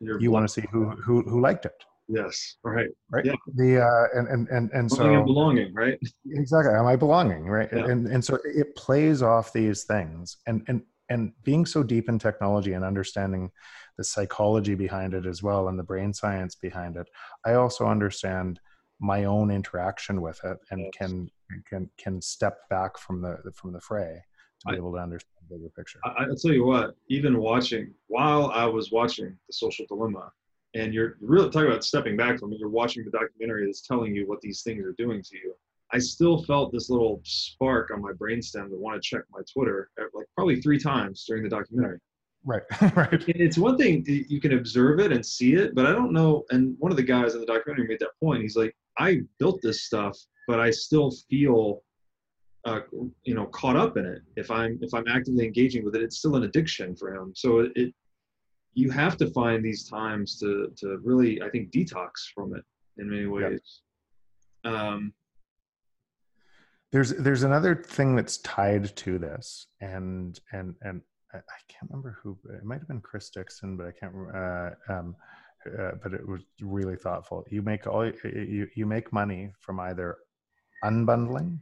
You're 0.00 0.20
you 0.20 0.30
want 0.30 0.46
to 0.46 0.52
see 0.52 0.66
who 0.70 0.90
who 0.90 1.22
who 1.22 1.40
liked 1.40 1.64
it 1.64 1.72
Yes. 2.12 2.56
Right. 2.64 2.88
right 3.10 3.24
Yeah. 3.24 3.34
the 3.54 3.80
uh 3.82 4.18
and 4.18 4.26
and 4.28 4.48
and, 4.48 4.70
and 4.72 4.88
Belonging 4.88 5.14
and 5.16 5.22
so 5.22 5.24
belonging. 5.24 5.74
Right. 5.74 5.98
exactly 6.32 6.74
am 6.74 6.86
i 6.86 6.96
belonging 6.96 7.44
right 7.46 7.68
Yeah. 7.72 7.86
and 7.86 8.06
and 8.08 8.22
so 8.24 8.38
it 8.44 8.74
plays 8.76 9.22
off 9.22 9.52
these 9.52 9.84
things 9.84 10.36
and 10.46 10.62
and 10.68 10.82
and 11.08 11.32
being 11.44 11.64
so 11.66 11.82
deep 11.82 12.08
in 12.08 12.18
technology 12.18 12.72
and 12.74 12.84
understanding 12.84 13.50
the 13.96 14.04
psychology 14.04 14.74
behind 14.74 15.14
it 15.14 15.24
as 15.26 15.42
well 15.42 15.68
and 15.68 15.78
the 15.78 15.82
brain 15.84 16.12
science 16.12 16.54
behind 16.56 16.96
it 16.96 17.08
i 17.46 17.54
also 17.54 17.86
understand 17.86 18.60
my 19.00 19.24
own 19.24 19.50
interaction 19.50 20.20
with 20.20 20.40
it 20.44 20.58
and 20.70 20.80
Yes. 20.80 20.90
can 20.96 21.30
can 21.68 21.90
can 21.98 22.20
step 22.22 22.68
back 22.68 22.96
from 22.98 23.20
the 23.22 23.38
from 23.54 23.72
the 23.72 23.80
fray 23.80 24.22
to 24.60 24.68
be 24.68 24.74
I- 24.74 24.76
able 24.76 24.92
to 24.92 24.98
understand 24.98 25.32
the 25.48 25.56
bigger 25.56 25.70
picture 25.76 25.98
I, 26.04 26.24
I'll 26.24 26.36
tell 26.36 26.52
you 26.52 26.64
what, 26.64 26.94
even 27.08 27.38
watching, 27.38 27.92
while 28.08 28.50
I 28.54 28.66
was 28.66 28.92
watching 28.92 29.36
The 29.48 29.52
Social 29.52 29.84
Dilemma, 29.88 30.30
and 30.74 30.94
you're 30.94 31.16
really 31.20 31.50
talking 31.50 31.68
about 31.68 31.82
stepping 31.84 32.16
back 32.16 32.38
from 32.38 32.52
it, 32.52 32.58
you're 32.60 32.68
watching 32.68 33.04
the 33.04 33.10
documentary 33.10 33.66
that's 33.66 33.80
telling 33.80 34.14
you 34.14 34.28
what 34.28 34.40
these 34.42 34.62
things 34.62 34.84
are 34.84 34.94
doing 34.98 35.22
to 35.22 35.36
you. 35.36 35.54
I 35.92 35.98
still 35.98 36.44
felt 36.44 36.70
this 36.72 36.88
little 36.90 37.20
spark 37.24 37.90
on 37.92 38.00
my 38.00 38.12
brainstem 38.12 38.68
to 38.70 38.76
want 38.76 39.02
to 39.02 39.08
check 39.10 39.22
my 39.32 39.40
Twitter 39.52 39.90
like 40.14 40.26
probably 40.36 40.60
three 40.60 40.78
times 40.78 41.24
during 41.26 41.42
the 41.42 41.48
documentary. 41.48 41.98
right 42.44 42.62
right 42.96 43.12
And 43.12 43.40
It's 43.40 43.58
one 43.58 43.76
thing 43.76 44.04
you 44.06 44.40
can 44.40 44.52
observe 44.52 45.00
it 45.00 45.10
and 45.10 45.26
see 45.26 45.54
it, 45.54 45.74
but 45.74 45.86
I 45.86 45.92
don't 45.92 46.12
know. 46.12 46.44
And 46.50 46.76
one 46.78 46.92
of 46.92 46.96
the 46.96 47.02
guys 47.02 47.34
in 47.34 47.40
the 47.40 47.46
documentary 47.46 47.88
made 47.88 47.98
that 48.00 48.12
point. 48.22 48.42
He's 48.42 48.54
like, 48.56 48.72
I 49.00 49.20
built 49.38 49.60
this 49.62 49.84
stuff, 49.84 50.16
but 50.46 50.60
I 50.60 50.70
still 50.70 51.10
feel, 51.30 51.82
uh, 52.66 52.80
you 53.24 53.34
know, 53.34 53.46
caught 53.46 53.76
up 53.76 53.96
in 53.96 54.04
it. 54.04 54.20
If 54.36 54.50
I'm 54.50 54.78
if 54.82 54.92
I'm 54.92 55.08
actively 55.08 55.46
engaging 55.46 55.84
with 55.84 55.96
it, 55.96 56.02
it's 56.02 56.18
still 56.18 56.36
an 56.36 56.44
addiction 56.44 56.94
for 56.94 57.14
him. 57.14 57.32
So 57.34 57.70
it, 57.74 57.94
you 58.74 58.90
have 58.90 59.16
to 59.16 59.30
find 59.30 59.64
these 59.64 59.88
times 59.88 60.38
to 60.40 60.70
to 60.76 60.98
really, 61.02 61.40
I 61.42 61.48
think, 61.48 61.70
detox 61.70 62.10
from 62.34 62.54
it 62.54 62.64
in 62.98 63.08
many 63.08 63.26
ways. 63.26 63.80
Um, 64.64 65.14
there's 66.92 67.10
there's 67.14 67.44
another 67.44 67.74
thing 67.74 68.14
that's 68.16 68.38
tied 68.38 68.94
to 68.96 69.18
this 69.18 69.66
and 69.80 70.40
and 70.52 70.74
and 70.82 71.00
i, 71.32 71.38
can't 71.68 71.88
remember 71.88 72.18
who 72.20 72.36
it 72.52 72.64
might 72.64 72.80
have 72.80 72.88
been 72.88 73.00
chris 73.00 73.30
dixon 73.30 73.76
but 73.76 73.86
i 73.86 73.92
can't 73.92 74.12
remember 74.12 74.76
uh, 74.88 74.92
um, 74.92 75.14
uh, 75.78 75.92
but 76.02 76.12
it 76.14 76.26
was 76.26 76.40
really 76.60 76.96
thoughtful 76.96 77.44
you 77.50 77.62
make 77.62 77.86
all 77.86 78.06
you 78.06 78.66
you 78.74 78.86
make 78.86 79.12
money 79.12 79.52
from 79.60 79.78
either 79.80 80.16
unbundling 80.84 81.58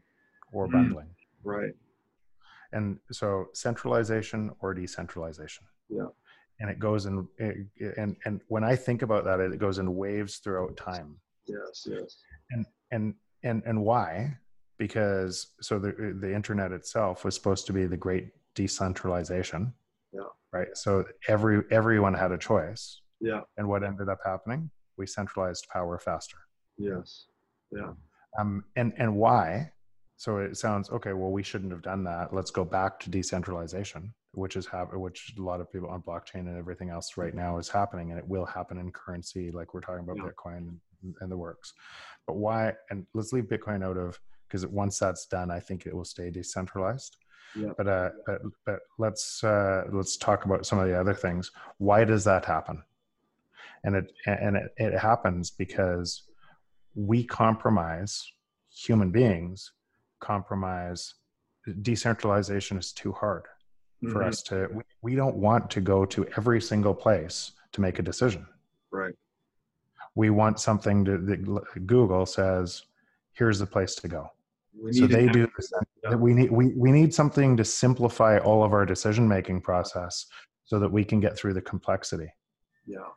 or 0.53 0.67
Mm. 0.69 0.73
bundling 0.73 1.11
Right. 1.45 1.75
and 2.73 2.99
so 3.11 3.47
centralization 3.55 4.51
or 4.61 4.75
decentralization 4.75 5.65
Yeah. 5.89 6.09
and 6.61 6.71
it 6.71 6.79
goes 6.79 7.07
in 7.07 7.27
and 7.97 8.17
and 8.25 8.41
when 8.49 8.65
i 8.65 8.75
think 8.77 9.03
about 9.03 9.25
that 9.25 9.41
it 9.41 9.59
goes 9.59 9.79
in 9.79 9.95
waves 9.97 10.39
throughout 10.39 10.77
time 10.77 11.21
Yes. 11.47 11.87
Yes. 11.91 12.23
And 12.51 12.67
and 12.93 13.15
and 13.43 13.63
and 13.65 13.83
why 13.83 14.37
because 14.79 15.55
so 15.61 15.79
the 15.79 15.93
the 16.21 16.33
internet 16.33 16.73
itself 16.73 17.25
was 17.25 17.35
supposed 17.35 17.67
to 17.67 17.73
be 17.73 17.87
the 17.87 17.97
great 17.97 18.29
decentralization 18.55 19.73
Yeah. 20.13 20.29
right 20.53 20.69
so 20.77 21.05
every 21.27 21.63
everyone 21.71 22.15
had 22.15 22.33
a 22.33 22.39
choice 22.39 23.01
Yeah. 23.21 23.41
and 23.57 23.69
what 23.69 23.83
ended 23.85 24.09
up 24.09 24.19
happening 24.25 24.71
we 24.97 25.07
centralized 25.07 25.67
power 25.73 25.99
faster 25.99 26.37
Yes. 26.77 27.27
Yeah. 27.73 27.93
um 28.39 28.65
and 28.77 28.93
and 28.97 29.15
why 29.17 29.73
so 30.17 30.39
it 30.39 30.57
sounds 30.57 30.91
okay 30.91 31.13
well 31.13 31.31
we 31.31 31.43
shouldn't 31.43 31.73
have 31.73 31.83
done 31.83 32.05
that 32.05 32.33
let's 32.35 32.51
go 32.51 32.65
back 32.65 32.99
to 33.01 33.11
decentralization 33.11 34.13
which 34.33 34.57
is 34.57 34.67
hap- 34.67 34.93
which 34.95 35.35
a 35.39 35.43
lot 35.43 35.61
of 35.61 35.71
people 35.73 35.89
on 35.89 36.03
blockchain 36.03 36.41
and 36.49 36.57
everything 36.59 36.91
else 36.91 37.17
right 37.17 37.35
now 37.35 37.59
is 37.59 37.69
happening 37.69 38.11
and 38.11 38.19
it 38.19 38.27
will 38.29 38.45
happen 38.45 38.79
in 38.79 38.91
currency 38.93 39.51
like 39.51 39.75
we're 39.75 39.81
talking 39.81 40.05
about 40.05 40.17
Yeah. 40.17 40.25
bitcoin 40.31 40.59
and, 41.03 41.15
and 41.21 41.31
the 41.33 41.37
works 41.37 41.73
but 42.27 42.37
why 42.37 42.75
and 42.91 43.07
let's 43.15 43.33
leave 43.33 43.45
bitcoin 43.45 43.85
out 43.85 43.97
of 43.97 44.19
because 44.47 44.67
once 44.67 44.99
that's 44.99 45.27
done 45.27 45.51
i 45.51 45.61
think 45.61 45.87
it 45.87 45.95
will 45.95 46.05
stay 46.05 46.31
decentralized 46.31 47.17
Yeah. 47.57 47.71
but 47.77 47.87
uh 47.89 48.11
but 48.27 48.39
but 48.67 48.81
let's 48.99 49.43
uh 49.45 49.85
let's 49.93 50.17
talk 50.17 50.45
about 50.45 50.67
some 50.67 50.79
of 50.79 50.87
the 50.89 50.99
other 50.99 51.15
things 51.15 51.51
why 51.79 52.05
does 52.05 52.25
that 52.25 52.45
happen 52.45 52.83
and 53.85 53.95
it 53.97 54.12
and 54.27 54.57
it, 54.57 54.73
it 54.77 54.99
happens 54.99 55.51
because 55.51 56.23
we 56.95 57.25
compromise 57.25 58.31
human 58.71 59.11
beings 59.11 59.73
compromise 60.21 61.14
decentralization 61.83 62.77
is 62.79 62.93
too 62.93 63.12
hard 63.12 63.45
for 64.11 64.21
Mhm. 64.23 64.29
us 64.29 64.43
to 64.45 64.69
we, 64.73 64.83
we 65.03 65.14
don't 65.14 65.37
want 65.37 65.71
to 65.71 65.81
go 65.81 66.05
to 66.07 66.27
every 66.37 66.61
single 66.61 66.95
place 66.95 67.53
to 67.73 67.81
make 67.81 67.99
a 67.99 68.03
decision 68.03 68.47
Right. 68.91 69.14
we 70.14 70.31
want 70.31 70.59
something 70.61 71.05
to 71.05 71.19
that 71.19 71.87
google 71.87 72.27
says 72.27 72.85
here's 73.33 73.59
the 73.59 73.67
place 73.67 73.95
to 73.97 74.09
go 74.09 74.31
so 74.93 75.07
they 75.07 75.29
do 75.29 75.47
Yeah. 76.05 76.14
we 76.14 76.33
need 76.35 76.51
we, 76.51 76.73
we 76.75 76.91
need 76.93 77.12
something 77.12 77.57
to 77.57 77.64
simplify 77.64 78.38
all 78.38 78.62
of 78.64 78.73
our 78.73 78.87
decision 78.87 79.27
making 79.29 79.61
process 79.61 80.27
so 80.64 80.79
that 80.79 80.91
we 80.91 81.05
can 81.05 81.21
get 81.21 81.37
through 81.37 81.55
the 81.55 81.62
complexity 81.62 82.33
Yeah. 82.87 83.09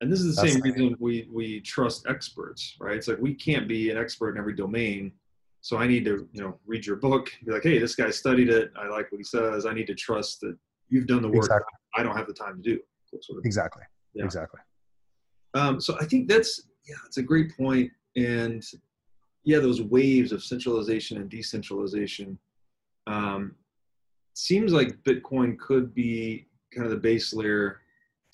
And 0.00 0.12
this 0.12 0.20
is 0.20 0.34
the 0.34 0.42
That's 0.42 0.54
same 0.54 0.62
reason 0.62 0.96
we 0.98 1.28
we 1.32 1.60
trust 1.60 2.06
experts, 2.08 2.76
right? 2.80 2.96
It's 2.96 3.08
like 3.08 3.18
we 3.18 3.34
can't 3.34 3.68
be 3.68 3.90
an 3.90 3.96
expert 3.96 4.32
in 4.32 4.38
every 4.38 4.54
domain. 4.54 5.12
So 5.60 5.78
I 5.78 5.86
need 5.86 6.04
to, 6.04 6.28
you 6.32 6.42
know, 6.42 6.58
read 6.66 6.84
your 6.84 6.96
book, 6.96 7.32
be 7.44 7.52
like, 7.52 7.62
hey, 7.62 7.78
this 7.78 7.94
guy 7.94 8.10
studied 8.10 8.50
it. 8.50 8.70
I 8.76 8.88
like 8.88 9.10
what 9.10 9.18
he 9.18 9.24
says. 9.24 9.64
I 9.64 9.72
need 9.72 9.86
to 9.86 9.94
trust 9.94 10.40
that 10.42 10.58
you've 10.90 11.06
done 11.06 11.22
the 11.22 11.28
work 11.28 11.46
exactly 11.46 11.72
I 11.96 12.02
don't 12.02 12.16
have 12.16 12.26
the 12.26 12.34
time 12.34 12.56
to 12.56 12.62
do. 12.62 12.80
Sort 13.20 13.38
of. 13.38 13.44
exactly 13.44 13.82
Yeah. 14.14 14.24
exactly 14.24 14.60
Um, 15.54 15.80
so 15.80 15.96
I 16.00 16.04
think 16.04 16.28
that's 16.28 16.68
yeah, 16.86 16.96
it's 17.06 17.16
a 17.16 17.22
great 17.22 17.56
point. 17.56 17.90
And 18.16 18.62
yeah, 19.44 19.58
those 19.58 19.82
waves 19.82 20.32
of 20.32 20.42
centralization 20.42 21.16
and 21.18 21.30
decentralization 21.30 22.38
um, 23.06 23.54
seems 24.34 24.72
like 24.72 25.02
Bitcoin 25.04 25.58
could 25.58 25.94
be 25.94 26.46
kind 26.74 26.84
of 26.84 26.90
the 26.90 26.98
base 26.98 27.32
layer 27.32 27.80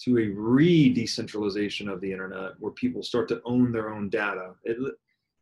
to 0.04 0.18
a 0.18 0.28
re-decentralization 0.28 1.88
of 1.88 2.00
the 2.00 2.10
internet, 2.10 2.52
where 2.58 2.72
people 2.72 3.02
start 3.02 3.28
to 3.28 3.42
own 3.44 3.70
their 3.70 3.90
own 3.90 4.08
data. 4.08 4.52
At, 4.68 4.76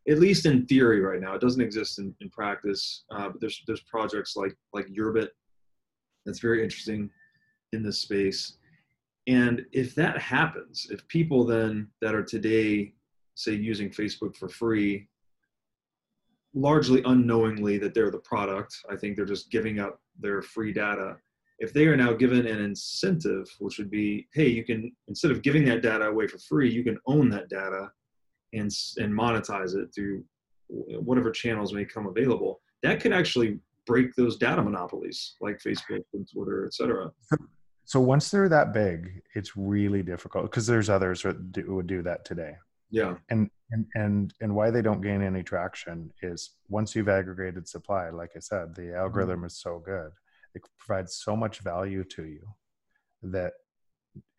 at 0.07 0.19
least 0.19 0.45
in 0.45 0.65
theory, 0.65 1.01
right 1.01 1.21
now, 1.21 1.33
it 1.35 1.41
doesn't 1.41 1.61
exist 1.61 1.99
in, 1.99 2.15
in 2.21 2.29
practice. 2.29 3.03
Uh, 3.11 3.29
but 3.29 3.39
there's 3.39 3.61
there's 3.67 3.81
projects 3.81 4.35
like 4.35 4.55
like 4.73 4.87
Urbit 4.87 5.29
that's 6.25 6.39
very 6.39 6.63
interesting 6.63 7.09
in 7.73 7.83
this 7.83 7.99
space. 7.99 8.57
And 9.27 9.65
if 9.71 9.93
that 9.95 10.17
happens, 10.17 10.87
if 10.89 11.07
people 11.07 11.45
then 11.45 11.87
that 12.01 12.15
are 12.15 12.23
today, 12.23 12.93
say, 13.35 13.53
using 13.53 13.89
Facebook 13.89 14.35
for 14.35 14.49
free, 14.49 15.07
largely 16.53 17.03
unknowingly 17.05 17.77
that 17.77 17.93
they're 17.93 18.09
the 18.09 18.17
product, 18.19 18.75
I 18.89 18.95
think 18.95 19.15
they're 19.15 19.25
just 19.25 19.51
giving 19.51 19.79
up 19.79 20.01
their 20.19 20.41
free 20.41 20.73
data. 20.73 21.17
If 21.59 21.73
they 21.73 21.87
are 21.87 21.97
now 21.97 22.13
given 22.13 22.47
an 22.47 22.61
incentive, 22.61 23.47
which 23.59 23.77
would 23.77 23.91
be, 23.91 24.27
hey, 24.33 24.47
you 24.47 24.63
can, 24.63 24.91
instead 25.07 25.31
of 25.31 25.41
giving 25.41 25.65
that 25.65 25.81
data 25.81 26.05
away 26.05 26.27
for 26.27 26.37
free, 26.39 26.71
you 26.71 26.83
can 26.83 26.97
own 27.05 27.29
that 27.29 27.49
data 27.49 27.89
and, 28.53 28.71
and 28.97 29.13
monetize 29.13 29.75
it 29.75 29.89
through 29.93 30.23
whatever 30.67 31.31
channels 31.31 31.73
may 31.73 31.83
come 31.85 32.07
available, 32.07 32.61
that 32.83 32.99
could 33.01 33.11
actually 33.13 33.59
break 33.85 34.13
those 34.15 34.37
data 34.37 34.61
monopolies 34.61 35.35
like 35.41 35.59
Facebook 35.59 36.03
and 36.13 36.27
Twitter, 36.31 36.65
et 36.65 36.73
cetera. 36.73 37.11
so 37.85 37.99
once 37.99 38.29
they're 38.29 38.47
that 38.47 38.71
big 38.71 39.21
it's 39.33 39.57
really 39.57 40.03
difficult 40.03 40.43
because 40.43 40.67
there's 40.67 40.89
others 40.89 41.23
that 41.23 41.51
do, 41.51 41.73
would 41.73 41.87
do 41.87 42.03
that 42.03 42.23
today 42.23 42.53
Yeah. 42.91 43.15
and 43.29 43.49
and 43.71 43.85
and 43.95 44.33
and 44.41 44.53
why 44.53 44.69
they 44.69 44.83
don't 44.83 45.01
gain 45.01 45.23
any 45.23 45.41
traction 45.41 46.11
is 46.21 46.51
once 46.67 46.95
you've 46.95 47.09
aggregated 47.09 47.67
supply 47.67 48.11
like 48.11 48.31
i 48.35 48.39
said 48.39 48.75
the 48.75 48.95
algorithm 48.95 49.37
mm-hmm. 49.37 49.45
is 49.47 49.57
so 49.57 49.81
good 49.83 50.11
it 50.55 50.61
provides 50.77 51.15
so 51.15 51.35
much 51.35 51.59
value 51.59 52.03
to 52.03 52.25
you 52.25 52.47
that 53.23 53.53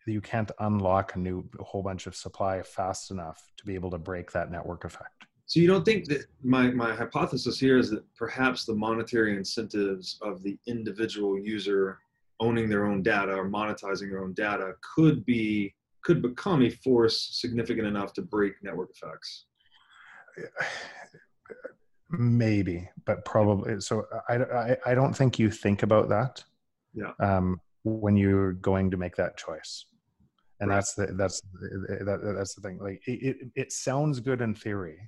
you 0.07 0.21
can't 0.21 0.51
unlock 0.61 1.15
a 1.15 1.19
new 1.19 1.49
a 1.59 1.65
whole 1.65 1.83
bunch 1.83 2.07
of 2.07 2.17
supply 2.17 2.63
fast 2.63 3.11
enough 3.11 3.53
to 3.57 3.65
be 3.65 3.75
able 3.75 3.91
to 3.91 3.99
break 3.99 4.33
that 4.33 4.51
network 4.51 4.85
effect 4.85 5.25
So 5.47 5.61
you 5.61 5.67
don't 5.67 5.85
think 5.85 6.07
that 6.09 6.27
my, 6.43 6.71
my 6.71 6.95
hypothesis 6.95 7.59
here 7.61 7.79
is 7.79 7.91
that 7.91 8.05
perhaps 8.15 8.65
the 8.65 8.75
monetary 8.75 9.37
incentives 9.37 10.19
of 10.23 10.43
the 10.43 10.59
individual 10.67 11.39
user 11.39 11.99
owning 12.41 12.69
their 12.69 12.87
own 12.87 13.03
data 13.03 13.35
or 13.35 13.49
monetizing 13.49 14.11
their 14.11 14.25
own 14.25 14.33
data 14.33 14.73
could 14.95 15.25
be 15.25 15.75
could 16.03 16.23
become 16.23 16.63
a 16.63 16.71
force 16.71 17.29
significant 17.33 17.87
enough 17.87 18.15
to 18.15 18.23
break 18.23 18.55
network 18.63 18.91
effects. 18.91 19.45
Maybe 22.11 22.89
but 23.05 23.25
probably 23.25 23.81
so 23.81 24.05
I, 24.29 24.37
I 24.37 24.77
i 24.87 24.95
don't 24.95 25.15
think 25.15 25.39
you 25.39 25.51
think 25.51 25.83
about 25.83 26.09
that 26.09 26.43
Yeah. 26.95 27.13
um 27.21 27.61
when 27.85 28.17
you're 28.17 28.53
going 28.53 28.91
to 28.91 28.97
make 28.97 29.17
that 29.17 29.37
choice 29.37 29.87
and 30.61 30.69
Right. 30.69 30.77
that's 30.77 30.95
the 30.95 31.07
that's 31.07 31.41
the, 31.41 32.05
that, 32.05 32.35
that's 32.37 32.55
the 32.55 32.61
thing 32.61 32.79
like 32.79 33.01
it, 33.07 33.13
it 33.13 33.37
it 33.55 33.73
sounds 33.73 34.21
good 34.21 34.41
in 34.41 34.55
theory 34.55 34.99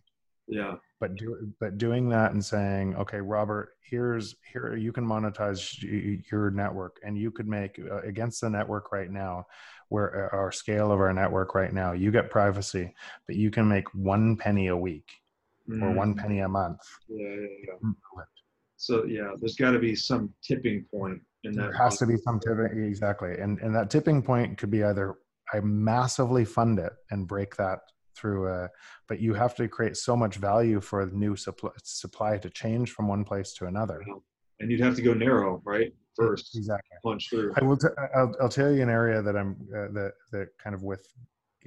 Yeah. 0.48 0.76
but 1.00 1.16
do 1.16 1.52
but 1.60 1.76
doing 1.76 2.08
that 2.10 2.32
and 2.32 2.44
saying 2.44 2.94
okay 2.96 3.20
robert 3.20 3.70
here's 3.82 4.36
here 4.52 4.74
you 4.76 4.92
can 4.92 5.04
monetize 5.04 5.60
your 6.30 6.50
network 6.50 6.98
and 7.04 7.18
you 7.18 7.30
could 7.30 7.48
make 7.48 7.78
uh, 7.78 8.00
against 8.02 8.40
the 8.40 8.48
network 8.48 8.92
right 8.92 9.10
now 9.10 9.44
where 9.88 10.32
uh, 10.32 10.36
our 10.36 10.52
scale 10.52 10.90
of 10.92 11.00
our 11.00 11.12
network 11.12 11.54
right 11.54 11.74
now 11.74 11.92
you 11.92 12.10
get 12.10 12.30
privacy 12.30 12.94
but 13.26 13.36
you 13.36 13.50
can 13.50 13.68
make 13.68 13.92
one 13.94 14.36
penny 14.36 14.68
a 14.68 14.76
week 14.76 15.10
or 15.70 15.90
Mm, 15.90 15.96
one 15.96 16.14
penny 16.14 16.40
a 16.40 16.48
month 16.48 16.80
Yeah, 17.08 17.28
yeah, 17.28 17.46
yeah. 17.66 18.24
So 18.76 19.04
yeah, 19.04 19.30
there's 19.38 19.54
got 19.54 19.70
to 19.72 19.78
be 19.78 19.94
some 19.94 20.32
tipping 20.42 20.84
point 20.92 21.20
in 21.44 21.52
that. 21.52 21.62
there 21.62 21.72
has 21.72 21.98
to 21.98 22.06
be 22.06 22.16
some 22.16 22.40
tipping 22.40 22.84
exactly 22.84 23.38
and 23.38 23.58
and 23.60 23.74
that 23.74 23.90
tipping 23.90 24.22
point 24.22 24.58
could 24.58 24.70
be 24.70 24.82
either 24.84 25.16
i 25.52 25.60
massively 25.60 26.44
fund 26.44 26.78
it 26.78 26.92
and 27.10 27.28
break 27.28 27.56
that 27.56 27.80
through 28.16 28.48
a 28.48 28.68
but 29.08 29.20
you 29.20 29.34
have 29.34 29.54
to 29.54 29.68
create 29.68 29.96
so 29.96 30.14
much 30.16 30.36
value 30.36 30.80
for 30.80 31.06
new 31.06 31.34
supply 31.36 31.70
supply 31.82 32.38
to 32.38 32.50
change 32.50 32.90
from 32.90 33.08
one 33.08 33.24
place 33.24 33.52
to 33.54 33.66
another 33.66 34.00
and 34.62 34.70
you'd 34.70 34.80
have 34.80 34.94
to 34.96 35.02
go 35.02 35.12
narrow, 35.12 35.60
right? 35.64 35.92
First, 36.16 36.56
exactly 36.56 36.96
punch 37.02 37.28
through. 37.28 37.52
I 37.60 37.64
will. 37.64 37.76
T- 37.76 37.88
I'll, 38.14 38.32
I'll 38.40 38.48
tell 38.48 38.72
you 38.72 38.82
an 38.82 38.88
area 38.88 39.20
that 39.20 39.36
I'm 39.36 39.56
uh, 39.74 39.88
that 39.92 40.12
that 40.30 40.48
kind 40.62 40.74
of 40.74 40.82
with 40.82 41.06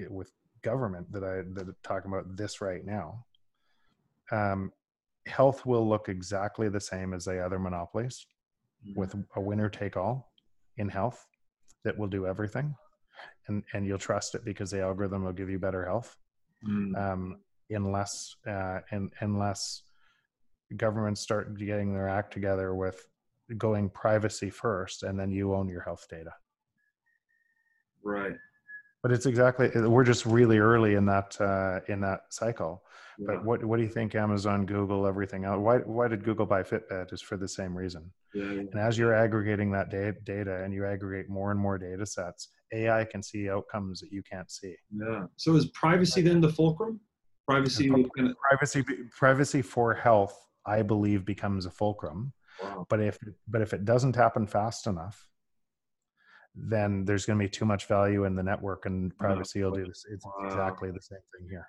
with 0.09 0.31
government 0.63 1.11
that 1.11 1.23
I 1.23 1.41
that 1.55 1.67
I'm 1.67 1.75
talking 1.83 2.11
about 2.11 2.37
this 2.37 2.61
right 2.61 2.85
now. 2.85 3.25
Um, 4.31 4.71
health 5.25 5.65
will 5.65 5.87
look 5.87 6.09
exactly 6.09 6.69
the 6.69 6.79
same 6.79 7.13
as 7.13 7.25
the 7.25 7.39
other 7.39 7.59
monopolies, 7.59 8.25
with 8.95 9.15
a 9.35 9.41
winner 9.41 9.69
take 9.69 9.97
all 9.97 10.31
in 10.77 10.89
health 10.89 11.25
that 11.83 11.97
will 11.97 12.07
do 12.07 12.27
everything, 12.27 12.75
and 13.47 13.63
and 13.73 13.85
you'll 13.85 13.97
trust 13.97 14.35
it 14.35 14.45
because 14.45 14.71
the 14.71 14.81
algorithm 14.81 15.23
will 15.23 15.33
give 15.33 15.49
you 15.49 15.59
better 15.59 15.85
health. 15.85 16.15
Mm, 16.67 16.95
Um, 16.97 17.39
unless 17.69 18.35
uh, 18.47 18.79
and 18.91 19.11
unless 19.21 19.83
governments 20.77 21.21
start 21.21 21.57
getting 21.57 21.93
their 21.93 22.09
act 22.09 22.33
together 22.33 22.75
with 22.75 23.07
going 23.57 23.89
privacy 23.89 24.49
first, 24.49 25.03
and 25.03 25.19
then 25.19 25.31
you 25.31 25.53
own 25.53 25.69
your 25.69 25.81
health 25.81 26.07
data. 26.09 26.33
right. 28.03 28.35
But 29.05 29.11
it's 29.11 29.27
exactly 29.27 29.69
we're 29.87 30.03
just 30.03 30.25
really 30.25 30.57
early 30.57 30.95
in 30.95 31.05
that 31.05 31.39
uh, 31.39 31.79
in 31.93 32.01
that 32.01 32.21
cycle. 32.31 32.81
Yeah. 33.19 33.25
But 33.27 33.45
what 33.45 33.63
what 33.63 33.77
do 33.77 33.83
you 33.83 33.89
think 33.89 34.15
Amazon, 34.15 34.65
Google, 34.65 35.05
everything 35.05 35.45
else? 35.45 35.59
Why 35.59 35.77
why 35.77 36.07
did 36.07 36.23
Google 36.23 36.47
buy 36.47 36.63
Fitbit? 36.63 37.13
Is 37.13 37.21
for 37.21 37.37
the 37.37 37.47
same 37.47 37.77
reason. 37.77 38.11
yeah, 38.33 38.45
yeah. 38.45 38.59
And 38.61 38.79
as 38.79 38.97
you're 38.97 39.13
aggregating 39.13 39.69
that 39.73 39.91
da- 39.91 40.19
data 40.23 40.63
and 40.63 40.73
you 40.73 40.87
aggregate 40.87 41.29
more 41.29 41.51
and 41.51 41.59
more 41.59 41.77
data 41.77 42.03
sets, 42.03 42.49
AI 42.73 43.05
can 43.05 43.21
see 43.21 43.47
outcomes 43.47 43.99
that 43.99 44.11
you 44.11 44.23
can't 44.23 44.49
see. 44.49 44.73
Yeah. 44.91 45.25
So 45.35 45.55
is 45.55 45.67
privacy 45.67 46.21
then 46.23 46.41
the 46.41 46.49
fulcrum? 46.49 46.99
Privacy. 47.47 47.89
And 47.89 48.35
Privacy 48.49 48.83
privacy 49.15 49.61
for 49.61 49.93
health, 49.93 50.35
I 50.65 50.81
believe, 50.81 51.25
becomes 51.25 51.67
a 51.67 51.69
fulcrum. 51.69 52.33
wow. 52.59 52.87
But 52.89 53.01
if 53.01 53.19
but 53.47 53.61
if 53.61 53.71
it 53.71 53.85
doesn't 53.85 54.15
happen 54.15 54.47
fast 54.47 54.87
enough, 54.87 55.29
then 56.55 57.03
there's 57.05 57.25
going 57.25 57.37
to 57.37 57.43
be 57.45 57.49
too 57.49 57.65
much 57.65 57.87
value 57.87 58.23
in 58.25 58.35
the 58.35 58.43
network, 58.43 58.85
and 58.85 59.15
privacy 59.17 59.61
will 59.61 59.71
do 59.71 59.85
this. 59.85 60.05
It's 60.09 60.25
Wow. 60.25 60.33
exactly 60.45 60.89
the 60.91 61.01
same 61.01 61.19
thing 61.37 61.47
here. 61.49 61.67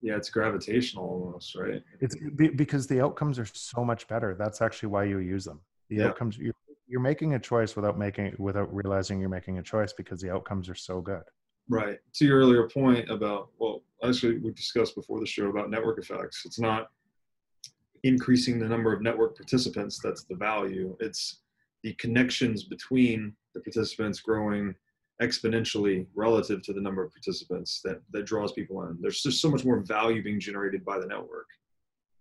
Yeah, 0.00 0.16
it's 0.16 0.30
gravitational 0.30 1.04
almost, 1.04 1.54
right? 1.54 1.82
It's 2.00 2.16
because 2.56 2.86
the 2.86 3.00
outcomes 3.02 3.38
are 3.38 3.46
so 3.46 3.84
much 3.84 4.06
better. 4.08 4.34
That's 4.34 4.60
actually 4.60 4.90
why 4.90 5.04
you 5.04 5.18
use 5.18 5.44
them. 5.44 5.60
The 5.88 5.96
Yeah. 5.96 6.08
outcomes 6.08 6.36
you're, 6.38 6.54
you're 6.86 7.00
making 7.00 7.34
a 7.34 7.38
choice 7.38 7.76
without 7.76 7.98
making 7.98 8.34
without 8.38 8.74
realizing 8.74 9.20
you're 9.20 9.30
making 9.30 9.58
a 9.58 9.62
choice 9.62 9.92
because 9.92 10.20
the 10.20 10.30
outcomes 10.30 10.68
are 10.68 10.74
so 10.74 11.00
good. 11.00 11.22
Right. 11.68 11.98
To 12.14 12.26
your 12.26 12.38
earlier 12.38 12.68
point 12.68 13.10
about, 13.10 13.50
well, 13.58 13.82
actually, 14.02 14.38
we 14.38 14.50
discussed 14.52 14.94
before 14.94 15.20
the 15.20 15.26
show 15.26 15.46
about 15.48 15.70
network 15.70 15.98
effects. 15.98 16.42
It's 16.44 16.58
not 16.60 16.90
increasing 18.02 18.58
the 18.58 18.68
number 18.68 18.92
of 18.92 19.00
network 19.00 19.34
participants 19.36 19.98
that's 20.02 20.24
the 20.24 20.34
value. 20.36 20.94
It's 21.00 21.40
the 21.82 21.94
connections 21.94 22.64
between 22.64 23.34
the 23.54 23.60
participants 23.60 24.20
growing 24.20 24.74
exponentially 25.22 26.06
relative 26.14 26.62
to 26.62 26.72
the 26.72 26.80
number 26.80 27.04
of 27.04 27.12
participants 27.12 27.80
that, 27.84 28.00
that 28.10 28.26
draws 28.26 28.52
people 28.52 28.82
in. 28.84 28.98
There's 29.00 29.22
just 29.22 29.40
so 29.40 29.50
much 29.50 29.64
more 29.64 29.80
value 29.80 30.22
being 30.22 30.40
generated 30.40 30.84
by 30.84 30.98
the 30.98 31.06
network. 31.06 31.46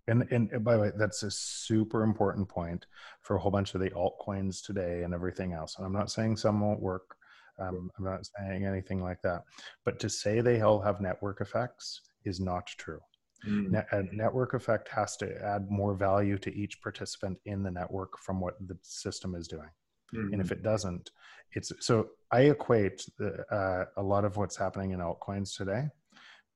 And, 0.08 0.28
and 0.32 0.64
by 0.64 0.76
the 0.76 0.82
way, 0.82 0.92
that's 0.98 1.24
a 1.24 1.32
super 1.32 2.04
important 2.04 2.48
point 2.48 2.86
for 3.22 3.36
a 3.36 3.40
whole 3.40 3.52
bunch 3.52 3.74
of 3.74 3.82
the 3.82 3.90
altcoins 3.92 4.64
today 4.64 5.04
and 5.04 5.14
everything 5.14 5.54
else. 5.54 5.76
And 5.78 5.86
I'm 5.86 5.94
not 5.94 6.12
saying 6.12 6.38
some 6.38 6.60
won't 6.60 6.82
work. 6.82 7.16
Um, 7.60 7.90
I'm 7.98 8.06
not 8.06 8.28
saying 8.38 8.66
anything 8.66 9.02
like 9.02 9.22
that. 9.22 9.44
But 9.86 10.00
to 10.00 10.10
say 10.10 10.42
they 10.42 10.62
all 10.62 10.82
have 10.82 11.00
network 11.00 11.40
effects 11.40 12.02
is 12.26 12.40
not 12.40 12.68
true. 12.68 13.00
Mm. 13.48 13.72
Net, 13.72 13.88
a 13.92 14.04
network 14.12 14.54
effect 14.54 14.90
has 14.90 15.16
to 15.18 15.42
add 15.42 15.70
more 15.70 15.94
value 15.94 16.38
to 16.40 16.54
each 16.54 16.82
participant 16.82 17.38
in 17.46 17.64
the 17.64 17.72
network 17.72 18.18
from 18.20 18.40
what 18.40 18.56
the 18.68 18.78
system 18.82 19.36
is 19.36 19.48
doing. 19.48 19.70
And 20.16 20.42
if 20.42 20.48
Mhm. 20.48 20.52
it 20.52 20.64
doesn't, 20.64 21.12
it's 21.54 21.72
so 21.86 22.10
I 22.32 22.42
equate 22.42 23.06
the, 23.18 23.46
uh, 23.54 23.86
a 23.98 24.04
lot 24.04 24.26
of 24.26 24.38
what's 24.38 24.56
happening 24.56 24.92
in 24.92 25.00
altcoins 25.00 25.56
today 25.56 25.90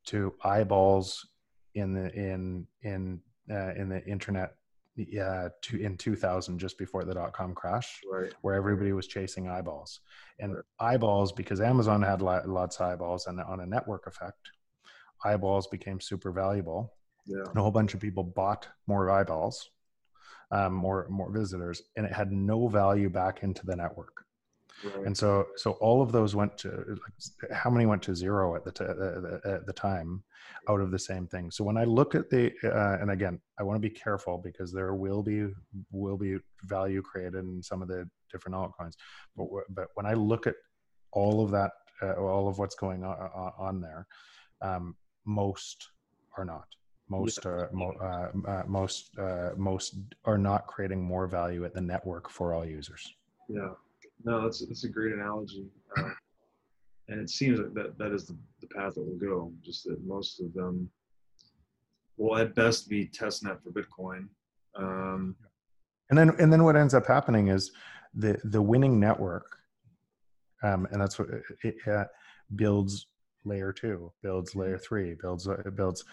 to 0.06 0.34
eyeballs 0.44 1.28
in 1.76 1.94
the 1.94 2.12
in 2.14 2.68
in 2.82 3.22
uh, 3.52 3.74
in 3.76 3.90
the 3.90 4.04
internet 4.06 4.56
uh, 5.22 5.50
to 5.62 5.78
in 5.80 5.96
2000 5.98 6.58
just 6.58 6.78
before 6.78 7.04
the 7.04 7.14
dot 7.14 7.32
com 7.34 7.54
crash 7.54 8.02
right. 8.12 8.34
where 8.42 8.56
everybody 8.56 8.94
was 8.94 9.06
chasing 9.08 9.48
eyeballs 9.48 10.00
and 10.40 10.56
Right. 10.56 10.64
eyeballs 10.80 11.32
because 11.32 11.62
amazon 11.62 12.02
had 12.02 12.22
lo- 12.24 12.42
lots 12.48 12.80
of 12.80 12.88
eyeballs 12.88 13.28
and 13.28 13.40
on 13.40 13.60
a 13.60 13.66
network 13.68 14.08
effect 14.08 14.50
eyeballs 15.24 15.68
became 15.68 16.00
super 16.00 16.32
valuable 16.32 16.96
Yeah. 17.28 17.44
and 17.48 17.58
a 17.58 17.62
whole 17.62 17.72
bunch 17.72 17.94
of 17.94 18.00
people 18.00 18.24
bought 18.24 18.68
more 18.88 19.12
eyeballs 19.12 19.70
um, 20.52 20.74
more 20.74 21.08
more 21.10 21.32
visitors 21.32 21.82
and 21.96 22.06
it 22.06 22.14
had 22.14 22.32
no 22.32 22.68
value 22.68 23.10
back 23.10 23.44
into 23.44 23.66
the 23.66 23.76
network. 23.76 24.24
Right. 24.84 25.08
and 25.08 25.18
so 25.18 25.48
so 25.56 25.72
all 25.82 26.04
of 26.04 26.12
those 26.12 26.36
went 26.36 26.56
to 26.60 26.98
how 27.52 27.72
many 27.72 27.88
went 27.88 28.04
to 28.04 28.16
zero 28.16 28.56
at 28.56 28.64
the 28.64 28.72
t- 28.72 28.84
uh, 28.84 29.56
at 29.56 29.66
the 29.66 29.74
time 29.74 30.24
out 30.70 30.82
of 30.82 30.92
the 30.92 31.00
same 31.00 31.26
thing? 31.26 31.50
So 31.50 31.64
when 31.64 31.78
i 31.78 31.84
look 31.84 32.14
at 32.14 32.30
the 32.30 32.54
uh, 32.64 33.02
and 33.02 33.10
again 33.10 33.40
i 33.60 33.64
want 33.64 33.76
to 33.82 33.90
be 33.90 33.94
careful 33.94 34.38
because 34.38 34.72
there 34.72 34.94
will 34.94 35.24
be 35.24 35.48
will 35.92 36.16
be 36.18 36.38
value 36.66 37.02
created 37.02 37.44
in 37.44 37.64
some 37.64 37.82
of 37.82 37.88
the 37.88 38.08
different 38.32 38.56
altcoins. 38.56 38.94
But 39.36 39.48
wh- 39.52 39.74
but 39.74 39.88
when 39.96 40.06
i 40.06 40.14
look 40.14 40.46
at 40.46 40.56
all 41.12 41.44
of 41.44 41.50
that 41.52 41.72
uh, 42.04 42.14
all 42.14 42.48
of 42.48 42.60
what's 42.60 42.76
going 42.76 43.04
on, 43.04 43.18
on 43.58 43.82
there 43.82 44.06
um, 44.62 44.96
most 45.26 45.90
are 46.38 46.46
not 46.46 46.68
most 47.10 47.40
Yeah. 47.44 47.52
are 47.52 47.70
mo- 47.72 47.98
uh, 48.02 48.50
uh, 48.50 48.64
most 48.68 49.18
uh, 49.18 49.52
most 49.56 49.96
are 50.26 50.38
not 50.38 50.68
creating 50.68 51.04
more 51.04 51.28
value 51.28 51.66
at 51.66 51.74
the 51.74 51.82
network 51.82 52.30
for 52.30 52.54
all 52.54 52.66
users 52.66 53.16
Yeah, 53.48 53.72
no, 54.24 54.42
that's 54.44 54.66
that's 54.66 54.84
a 54.84 54.90
great 54.90 55.14
analogy, 55.14 55.68
uh, 55.98 56.10
and 57.08 57.20
it 57.22 57.30
seems 57.30 57.58
that 57.60 57.74
that, 57.74 57.98
that 57.98 58.12
is 58.12 58.26
the, 58.28 58.38
the 58.62 58.68
path 58.68 58.96
that 58.96 59.04
will 59.04 59.18
go. 59.18 59.52
Just 59.64 59.86
that 59.86 60.04
most 60.06 60.40
of 60.42 60.54
them 60.54 60.90
will 62.18 62.38
at 62.38 62.56
best 62.56 62.90
be 62.90 63.08
testnet 63.08 63.62
for 63.62 63.72
Bitcoin. 63.72 64.28
Um, 64.76 65.36
and 66.10 66.18
then 66.18 66.32
and 66.40 66.52
then 66.52 66.64
what 66.64 66.76
ends 66.76 66.94
up 66.94 67.06
happening 67.06 67.48
is 67.48 67.72
the 68.14 68.38
the 68.44 68.62
winning 68.62 69.00
network 69.00 69.58
um, 70.64 70.88
and 70.92 71.02
that's 71.02 71.20
what 71.20 71.30
it, 71.64 71.76
uh, 71.88 72.06
builds 72.56 73.08
layer 73.48 73.72
two 73.72 74.12
builds 74.22 74.56
layer 74.56 74.78
three 74.78 75.16
builds 75.22 75.48
uh, 75.48 75.56
builds 75.76 76.04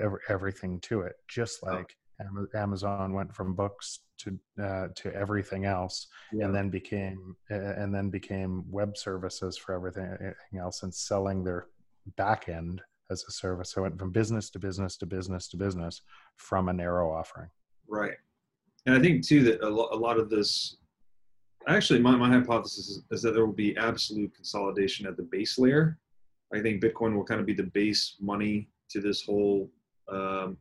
every, 0.00 0.18
everything 0.28 0.78
to 0.80 1.00
it 1.02 1.14
just 1.28 1.62
like 1.62 1.96
Ama- 2.20 2.46
amazon 2.54 3.12
went 3.12 3.34
from 3.34 3.54
books 3.54 4.00
to 4.18 4.38
uh, 4.62 4.88
to 4.94 5.12
everything 5.14 5.64
else 5.64 6.08
yeah, 6.32 6.44
and 6.44 6.54
then 6.54 6.68
became 6.68 7.34
uh, 7.50 7.54
and 7.54 7.94
then 7.94 8.10
became 8.10 8.64
web 8.70 8.96
services 8.96 9.56
for 9.56 9.74
everything 9.74 10.04
everything 10.04 10.58
else 10.58 10.82
and 10.82 10.94
selling 10.94 11.42
their 11.42 11.66
back 12.16 12.48
end 12.48 12.82
as 13.10 13.24
a 13.28 13.32
service. 13.32 13.72
So 13.72 13.80
it 13.80 13.82
went 13.82 13.98
from 13.98 14.12
business 14.12 14.50
to 14.50 14.58
business 14.58 14.96
to 14.98 15.06
business 15.06 15.48
to 15.48 15.56
business 15.56 16.02
from 16.36 16.68
a 16.68 16.72
narrow 16.72 17.12
offering. 17.12 17.50
Right. 17.88 18.14
And 18.86 18.94
I 18.94 19.00
think 19.00 19.26
too 19.26 19.42
that 19.44 19.60
a, 19.62 19.68
lo- 19.68 19.88
a 19.92 19.96
lot 19.96 20.18
of 20.18 20.30
this, 20.30 20.76
actually, 21.68 22.00
my, 22.00 22.16
my 22.16 22.28
hypothesis 22.28 22.88
is, 22.88 23.02
is 23.10 23.22
that 23.22 23.32
there 23.32 23.44
will 23.44 23.52
be 23.52 23.76
absolute 23.76 24.34
consolidation 24.34 25.06
at 25.06 25.16
the 25.16 25.24
base 25.24 25.58
layer. 25.58 25.98
I 26.54 26.60
think 26.60 26.82
Bitcoin 26.82 27.14
will 27.14 27.24
kind 27.24 27.40
of 27.40 27.46
be 27.46 27.54
the 27.54 27.64
base 27.64 28.16
money 28.20 28.68
to 28.90 29.00
this 29.00 29.22
whole, 29.22 29.70
um, 30.08 30.56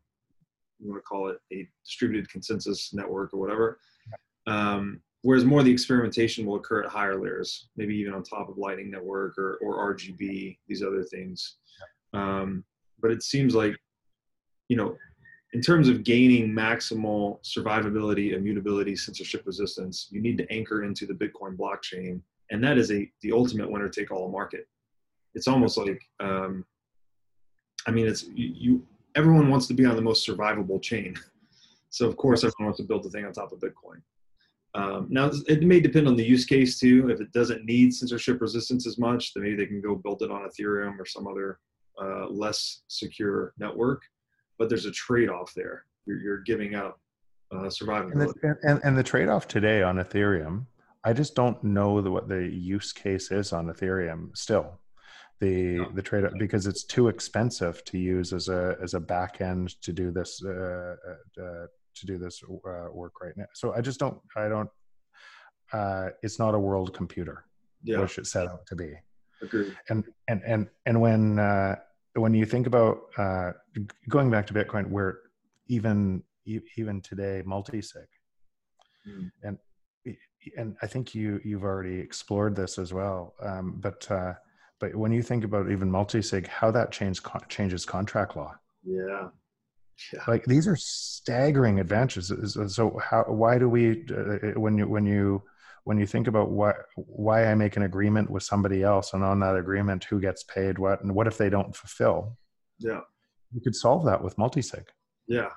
you 0.79 0.89
want 0.89 1.01
to 1.01 1.07
call 1.07 1.29
it 1.29 1.39
a 1.51 1.67
distributed 1.83 2.29
consensus 2.29 2.93
network 2.93 3.33
or 3.33 3.37
whatever. 3.37 3.79
Um, 4.47 5.01
whereas 5.23 5.45
more 5.45 5.59
of 5.59 5.65
the 5.65 5.71
experimentation 5.71 6.45
will 6.45 6.55
occur 6.55 6.83
at 6.83 6.89
higher 6.89 7.19
layers, 7.19 7.69
maybe 7.75 7.95
even 7.95 8.13
on 8.13 8.23
top 8.23 8.49
of 8.49 8.57
Lightning 8.57 8.89
Network 8.89 9.37
or, 9.37 9.57
or 9.61 9.93
RGB, 9.95 10.57
these 10.67 10.83
other 10.83 11.03
things. 11.03 11.55
Um, 12.13 12.63
but 13.01 13.11
it 13.11 13.23
seems 13.23 13.55
like, 13.55 13.75
you 14.69 14.77
know, 14.77 14.95
in 15.53 15.61
terms 15.61 15.89
of 15.89 16.03
gaining 16.03 16.49
maximal 16.49 17.39
survivability, 17.43 18.33
immutability, 18.33 18.95
censorship 18.95 19.43
resistance, 19.45 20.07
you 20.11 20.21
need 20.21 20.37
to 20.37 20.51
anchor 20.51 20.83
into 20.83 21.07
the 21.07 21.13
Bitcoin 21.13 21.57
blockchain, 21.57 22.21
and 22.51 22.63
that 22.63 22.77
is 22.77 22.91
a 22.91 23.11
the 23.21 23.31
ultimate 23.31 23.69
winner 23.69 23.89
take 23.89 24.11
all 24.11 24.29
market. 24.29 24.67
It's 25.35 25.47
almost 25.47 25.77
like, 25.77 26.01
um, 26.19 26.65
I 27.87 27.91
mean, 27.91 28.07
it's 28.07 28.23
you, 28.23 28.53
you. 28.55 28.87
Everyone 29.15 29.49
wants 29.49 29.67
to 29.67 29.73
be 29.73 29.85
on 29.85 29.95
the 29.95 30.01
most 30.01 30.27
survivable 30.27 30.81
chain, 30.81 31.15
so 31.89 32.07
of 32.07 32.17
course 32.17 32.39
everyone 32.39 32.65
wants 32.65 32.79
to 32.79 32.83
build 32.83 33.03
the 33.03 33.09
thing 33.09 33.25
on 33.25 33.33
top 33.33 33.51
of 33.51 33.59
Bitcoin. 33.59 34.01
Um, 34.75 35.07
now 35.09 35.31
it 35.47 35.63
may 35.63 35.79
depend 35.79 36.07
on 36.07 36.15
the 36.15 36.23
use 36.23 36.45
case 36.45 36.79
too. 36.79 37.09
If 37.09 37.21
it 37.21 37.31
doesn't 37.31 37.65
need 37.65 37.93
censorship 37.93 38.39
resistance 38.39 38.85
as 38.85 38.99
much, 38.99 39.33
then 39.33 39.43
maybe 39.43 39.55
they 39.55 39.65
can 39.65 39.81
go 39.81 39.95
build 39.95 40.21
it 40.21 40.29
on 40.29 40.47
Ethereum 40.47 40.99
or 40.99 41.05
some 41.05 41.27
other 41.27 41.59
uh, 41.99 42.27
less 42.29 42.83
secure 42.87 43.53
network 43.57 44.03
but 44.59 44.69
there's 44.69 44.85
a 44.85 44.91
trade-off 44.91 45.53
there. 45.55 45.85
You're, 46.05 46.21
you're 46.21 46.37
giving 46.39 46.75
up 46.75 46.99
uh, 47.51 47.61
and 47.61 47.71
survivability. 47.71 48.33
the, 48.41 48.57
and, 48.61 48.79
and 48.83 48.97
the 48.97 49.03
trade-off 49.03 49.47
today 49.47 49.81
on 49.81 49.95
ethereum 49.95 50.65
i 51.03 51.11
just 51.11 51.33
don't 51.33 51.63
know 51.63 51.99
the, 51.99 52.11
what 52.11 52.27
the 52.27 52.47
use 52.47 52.93
case 52.93 53.31
is 53.31 53.53
on 53.53 53.65
ethereum 53.67 54.35
still 54.37 54.79
the 55.39 55.77
No. 55.77 55.91
the 55.93 56.01
trade 56.01 56.25
because 56.37 56.67
it's 56.67 56.83
too 56.83 57.07
expensive 57.07 57.83
to 57.85 57.97
use 57.97 58.33
as 58.33 58.49
a 58.49 58.75
as 58.81 58.93
a 58.93 58.99
back 58.99 59.41
end 59.41 59.81
to 59.81 59.91
do 59.93 60.11
this 60.11 60.41
uh, 60.43 60.49
uh, 60.49 61.43
uh, 61.43 61.65
to 61.95 62.05
do 62.05 62.17
this 62.17 62.41
uh, 62.43 62.87
work 62.91 63.13
right 63.21 63.35
now 63.37 63.45
so 63.53 63.73
i 63.73 63.81
just 63.81 63.99
don't 63.99 64.17
i 64.35 64.47
don't 64.47 64.69
uh, 65.73 66.09
it's 66.23 66.39
not 66.39 66.55
a 66.55 66.59
world 66.59 66.93
computer 66.93 67.45
yeah, 67.83 67.99
which 67.99 68.17
it's 68.17 68.31
set 68.31 68.47
out 68.47 68.65
to 68.67 68.75
be 68.75 68.91
agreed. 69.41 69.75
and 69.89 70.03
and 70.27 70.41
and 70.45 70.67
and 70.85 70.99
when 70.99 71.39
uh, 71.39 71.75
when 72.15 72.33
you 72.33 72.45
think 72.45 72.67
about 72.67 72.97
uh, 73.17 73.51
going 74.09 74.29
back 74.31 74.45
to 74.47 74.53
Bitcoin, 74.53 74.89
where 74.89 75.19
even 75.67 76.21
even 76.77 76.99
today 77.01 77.41
multi-sig, 77.45 78.07
Mm. 79.07 79.31
and 79.43 79.57
and 80.57 80.75
I 80.81 80.87
think 80.87 81.15
you 81.15 81.39
you've 81.45 81.63
already 81.63 81.99
explored 81.99 82.55
this 82.55 82.77
as 82.77 82.91
well. 82.93 83.35
Um, 83.41 83.77
but 83.79 84.09
uh, 84.11 84.33
but 84.79 84.95
when 84.95 85.11
you 85.11 85.21
think 85.21 85.43
about 85.43 85.69
even 85.71 85.91
multi-sig, 85.91 86.47
how 86.47 86.71
that 86.71 86.91
change 86.91 87.21
changes 87.49 87.85
contract 87.85 88.35
law, 88.35 88.55
Yeah, 88.83 89.29
yeah, 90.13 90.21
like 90.27 90.45
these 90.45 90.67
are 90.67 90.75
staggering 90.77 91.79
advantages. 91.79 92.31
So 92.75 92.99
how 93.03 93.23
why 93.23 93.57
do 93.57 93.69
we 93.69 94.05
uh, 94.09 94.59
when 94.59 94.77
you 94.77 94.87
when 94.87 95.05
you 95.05 95.43
when 95.83 95.97
you 95.97 96.05
think 96.05 96.27
about 96.27 96.49
what 96.51 96.85
why 96.95 97.45
I 97.47 97.55
make 97.55 97.75
an 97.77 97.83
agreement 97.83 98.29
with 98.29 98.43
somebody 98.43 98.83
else 98.83 99.13
and 99.13 99.23
on 99.23 99.39
that 99.41 99.55
agreement 99.55 100.05
who 100.05 100.19
gets 100.19 100.43
paid 100.43 100.77
what 100.79 101.01
and 101.03 101.13
what 101.13 101.27
if 101.27 101.37
they 101.37 101.49
don't 101.49 101.75
fulfill 101.75 102.37
Yeah. 102.79 103.01
you 103.51 103.61
could 103.61 103.75
solve 103.75 104.05
that 104.05 104.23
with 104.23 104.35
multisig 104.37 104.85
Yeah. 105.27 105.49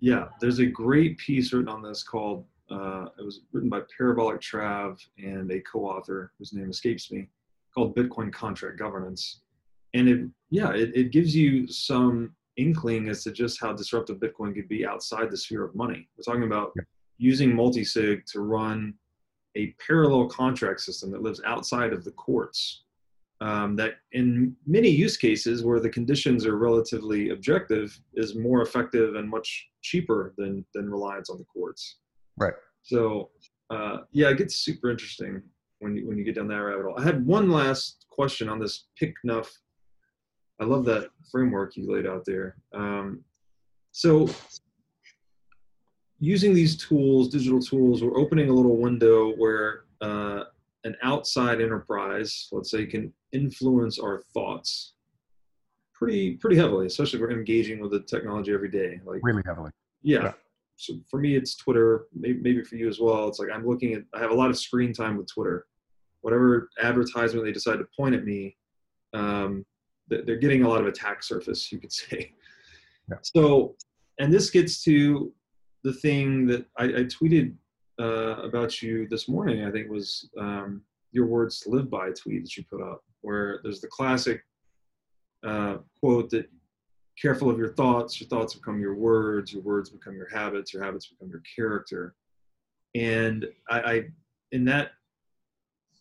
Yeah. 0.00 0.28
There's 0.40 0.58
a 0.58 0.66
great 0.66 1.16
piece 1.18 1.52
written 1.52 1.68
on 1.68 1.82
this 1.82 2.02
called, 2.02 2.46
uh, 2.70 3.06
it 3.18 3.24
was 3.24 3.40
written 3.52 3.70
by 3.70 3.80
Parabolic 3.96 4.40
Trav 4.40 4.98
and 5.18 5.50
a 5.50 5.60
co 5.60 5.80
author 5.86 6.32
whose 6.38 6.52
name 6.52 6.70
escapes 6.70 7.10
me 7.12 7.28
called 7.74 7.96
Bitcoin 7.96 8.32
Contract 8.32 8.78
Governance. 8.78 9.40
And 9.94 10.08
it, 10.08 10.28
yeah, 10.50 10.72
it, 10.72 10.92
it 10.94 11.12
gives 11.12 11.34
you 11.34 11.68
some 11.68 12.34
inkling 12.56 13.08
as 13.08 13.24
to 13.24 13.32
just 13.32 13.60
how 13.60 13.72
disruptive 13.72 14.18
Bitcoin 14.18 14.54
could 14.54 14.68
be 14.68 14.86
outside 14.86 15.30
the 15.30 15.36
sphere 15.36 15.64
of 15.64 15.74
money. 15.74 16.08
We're 16.16 16.24
talking 16.24 16.44
about 16.44 16.72
Yeah. 16.76 16.82
using 17.18 17.52
multisig 17.52 18.24
to 18.32 18.40
run 18.40 18.94
a 19.56 19.74
parallel 19.86 20.28
contract 20.28 20.80
system 20.80 21.10
that 21.12 21.22
lives 21.22 21.40
outside 21.44 21.92
of 21.92 22.04
the 22.04 22.10
courts. 22.12 22.82
Um, 23.40 23.76
that 23.76 23.94
in 24.12 24.56
many 24.66 24.88
use 24.88 25.16
cases 25.16 25.64
where 25.64 25.80
the 25.80 25.90
conditions 25.90 26.46
are 26.46 26.56
relatively 26.56 27.30
objective 27.30 28.00
is 28.14 28.36
more 28.36 28.62
effective 28.62 29.16
and 29.16 29.28
much 29.28 29.68
cheaper 29.82 30.32
than 30.38 30.64
than 30.72 30.88
reliance 30.88 31.28
on 31.28 31.38
the 31.38 31.44
courts. 31.44 31.96
Right. 32.36 32.54
So 32.82 33.30
uh, 33.70 33.98
yeah, 34.12 34.30
it 34.30 34.38
gets 34.38 34.54
super 34.56 34.88
interesting 34.88 35.42
when 35.80 35.96
you 35.96 36.06
when 36.06 36.18
you 36.18 36.24
get 36.24 36.34
down 36.34 36.48
that 36.48 36.56
rabbit 36.56 36.84
hole. 36.84 36.98
I 36.98 37.02
had 37.02 37.24
one 37.26 37.50
last 37.50 38.06
question 38.10 38.48
on 38.48 38.58
this 38.58 38.86
PICNUF. 39.00 39.48
I 40.60 40.64
love 40.64 40.84
that 40.84 41.08
framework 41.30 41.76
you 41.76 41.90
laid 41.90 42.06
out 42.06 42.24
there. 42.24 42.56
Um, 42.72 43.24
so 43.92 44.28
using 46.20 46.54
these 46.54 46.76
tools, 46.76 47.28
digital 47.28 47.60
tools, 47.60 48.02
we're 48.02 48.16
opening 48.18 48.48
a 48.48 48.52
little 48.52 48.76
window 48.76 49.32
where 49.32 49.84
uh, 50.00 50.44
an 50.84 50.96
outside 51.02 51.60
enterprise, 51.60 52.48
let's 52.52 52.70
say, 52.70 52.86
can 52.86 53.12
influence 53.32 53.98
our 53.98 54.22
thoughts 54.32 54.94
pretty 55.92 56.36
pretty 56.36 56.56
heavily, 56.56 56.86
especially 56.86 57.18
if 57.18 57.20
we're 57.22 57.38
engaging 57.38 57.80
with 57.80 57.90
the 57.90 58.00
technology 58.00 58.52
every 58.52 58.70
day. 58.70 59.00
Like 59.04 59.20
really 59.22 59.42
heavily 59.44 59.70
yeah. 60.04 60.22
Yeah. 60.22 60.32
So 60.76 60.94
for 61.08 61.20
me, 61.20 61.36
it's 61.36 61.56
Twitter. 61.56 62.06
Maybe, 62.14 62.40
maybe 62.40 62.64
for 62.64 62.76
you 62.76 62.88
as 62.88 63.00
well. 63.00 63.28
It's 63.28 63.38
like 63.38 63.50
I'm 63.52 63.66
looking 63.66 63.94
at. 63.94 64.02
I 64.14 64.20
have 64.20 64.30
a 64.30 64.34
lot 64.34 64.50
of 64.50 64.58
screen 64.58 64.92
time 64.92 65.16
with 65.16 65.32
Twitter. 65.32 65.66
Whatever 66.22 66.70
advertisement 66.82 67.44
they 67.44 67.52
decide 67.52 67.78
to 67.78 67.86
point 67.96 68.14
at 68.14 68.24
me, 68.24 68.56
um, 69.12 69.64
they're 70.08 70.36
getting 70.36 70.64
a 70.64 70.68
lot 70.68 70.80
of 70.80 70.86
attack 70.86 71.22
surface. 71.22 71.70
You 71.70 71.78
could 71.78 71.92
say. 71.92 72.32
Yeah. 73.08 73.16
So, 73.22 73.76
and 74.18 74.32
this 74.32 74.50
gets 74.50 74.82
to 74.84 75.32
the 75.82 75.92
thing 75.92 76.46
that 76.46 76.66
I, 76.78 76.84
I 76.84 77.04
tweeted 77.04 77.54
uh, 78.00 78.42
about 78.42 78.82
you 78.82 79.06
this 79.08 79.28
morning. 79.28 79.64
I 79.64 79.70
think 79.70 79.90
was 79.90 80.28
um, 80.38 80.82
your 81.12 81.26
words 81.26 81.60
to 81.60 81.70
live 81.70 81.90
by 81.90 82.10
tweet 82.10 82.42
that 82.42 82.56
you 82.56 82.64
put 82.70 82.82
up, 82.82 83.04
where 83.20 83.60
there's 83.62 83.80
the 83.80 83.88
classic 83.88 84.42
uh, 85.46 85.76
quote 86.00 86.30
that 86.30 86.48
careful 87.20 87.50
of 87.50 87.58
your 87.58 87.72
thoughts. 87.74 88.20
Your 88.20 88.28
thoughts 88.28 88.54
become 88.54 88.80
your 88.80 88.94
words. 88.94 89.52
Your 89.52 89.62
words 89.62 89.90
become 89.90 90.16
your 90.16 90.28
habits. 90.28 90.72
Your 90.72 90.82
habits 90.82 91.06
become 91.06 91.28
your 91.28 91.42
character. 91.54 92.14
And 92.94 93.46
i, 93.70 93.80
I 93.80 94.02
in 94.52 94.64
that 94.66 94.92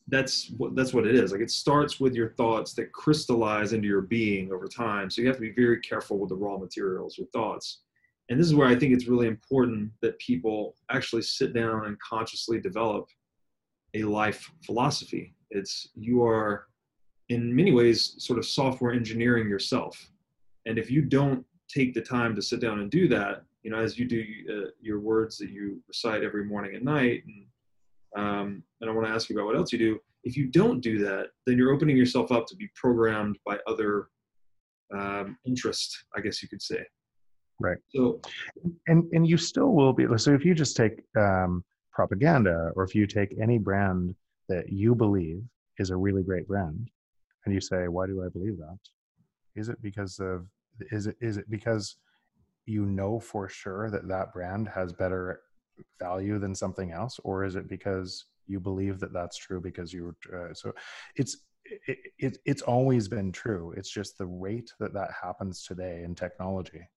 that's 0.09 0.51
what 0.57 0.75
that's 0.75 0.93
what 0.93 1.07
it 1.07 1.15
is. 1.15 1.31
Like 1.31 1.41
it 1.41 1.51
starts 1.51 1.99
with 1.99 2.13
your 2.13 2.29
thoughts 2.29 2.73
that 2.73 2.91
crystallize 2.91 3.73
into 3.73 3.87
your 3.87 4.01
being 4.01 4.51
over 4.51 4.67
time. 4.67 5.09
So 5.09 5.21
you 5.21 5.27
have 5.27 5.37
to 5.37 5.41
be 5.41 5.53
very 5.53 5.79
careful 5.79 6.17
with 6.17 6.29
the 6.29 6.35
raw 6.35 6.57
materials 6.57 7.17
your 7.17 7.27
thoughts. 7.27 7.79
And 8.29 8.39
this 8.39 8.47
is 8.47 8.55
where 8.55 8.67
i 8.67 8.75
think 8.75 8.93
it's 8.93 9.07
really 9.07 9.27
important 9.27 9.91
that 10.01 10.17
people 10.19 10.75
actually 10.89 11.21
sit 11.21 11.53
down 11.53 11.85
and 11.85 11.99
consciously 11.99 12.59
develop 12.59 13.07
a 13.93 14.03
life 14.03 14.51
philosophy. 14.65 15.35
It's 15.51 15.89
you 15.95 16.23
are 16.23 16.67
in 17.29 17.55
many 17.55 17.71
ways 17.71 18.15
sort 18.17 18.39
of 18.39 18.45
software 18.45 18.91
engineering 18.91 19.47
yourself 19.47 20.09
and 20.65 20.77
if 20.77 20.89
you 20.89 21.01
don't 21.01 21.45
take 21.69 21.93
the 21.93 22.01
time 22.01 22.35
to 22.35 22.41
sit 22.41 22.59
down 22.59 22.79
and 22.79 22.91
do 22.91 23.07
that 23.07 23.43
you 23.63 23.71
know 23.71 23.77
as 23.79 23.97
you 23.97 24.05
do 24.05 24.23
uh, 24.49 24.69
your 24.81 24.99
words 24.99 25.37
that 25.37 25.49
you 25.49 25.81
recite 25.87 26.23
every 26.23 26.45
morning 26.45 26.75
and 26.75 26.85
night 26.85 27.23
and 27.25 27.45
um, 28.15 28.63
and 28.81 28.89
i 28.89 28.93
want 28.93 29.07
to 29.07 29.13
ask 29.13 29.29
you 29.29 29.35
about 29.35 29.45
what 29.45 29.55
else 29.55 29.71
you 29.71 29.79
do 29.79 29.99
if 30.23 30.37
you 30.37 30.47
don't 30.47 30.81
do 30.81 30.99
that 30.99 31.27
then 31.45 31.57
you're 31.57 31.73
opening 31.73 31.97
yourself 31.97 32.31
up 32.31 32.45
to 32.47 32.55
be 32.55 32.69
programmed 32.75 33.37
by 33.45 33.57
other 33.67 34.09
um, 34.93 35.37
interest 35.45 36.05
i 36.15 36.21
guess 36.21 36.41
you 36.41 36.49
could 36.49 36.61
say 36.61 36.83
Right. 37.59 37.77
so 37.95 38.19
and 38.87 39.09
and 39.13 39.27
you 39.27 39.37
still 39.37 39.73
will 39.73 39.93
be 39.93 40.05
so 40.17 40.33
if 40.33 40.43
you 40.43 40.53
just 40.53 40.75
take 40.75 41.01
um, 41.17 41.63
propaganda 41.93 42.71
or 42.75 42.83
if 42.83 42.93
you 42.95 43.07
take 43.07 43.35
any 43.39 43.57
brand 43.57 44.15
that 44.49 44.69
you 44.69 44.95
believe 44.95 45.43
is 45.77 45.91
a 45.91 45.95
really 45.95 46.23
great 46.23 46.47
brand 46.47 46.89
and 47.45 47.53
you 47.53 47.61
say 47.61 47.87
why 47.87 48.05
do 48.07 48.23
i 48.25 48.29
believe 48.29 48.57
that 48.57 48.77
is 49.55 49.69
it 49.69 49.81
because 49.81 50.19
of 50.19 50.47
is 50.91 51.07
it 51.07 51.17
is 51.21 51.37
it 51.37 51.49
because 51.49 51.97
you 52.65 52.85
know 52.85 53.19
for 53.19 53.49
sure 53.49 53.89
that 53.89 54.07
that 54.07 54.33
brand 54.33 54.67
has 54.67 54.93
better 54.93 55.41
value 55.99 56.39
than 56.39 56.55
something 56.55 56.91
else? 56.91 57.19
Or 57.23 57.43
is 57.43 57.55
it 57.55 57.69
because 57.69 58.25
you 58.47 58.59
believe 58.59 58.99
that 58.99 59.13
that's 59.13 59.37
true 59.37 59.61
because 59.61 59.93
you 59.93 60.15
uh, 60.33 60.53
so 60.53 60.73
it's 61.15 61.37
it, 61.65 61.97
it, 62.19 62.37
it's 62.45 62.61
always 62.61 63.07
been 63.07 63.31
true. 63.31 63.73
It's 63.77 63.89
just 63.89 64.17
the 64.17 64.25
rate 64.25 64.71
that 64.79 64.93
that 64.93 65.11
happens 65.21 65.63
today 65.63 66.03
in 66.03 66.13
technology 66.13 66.87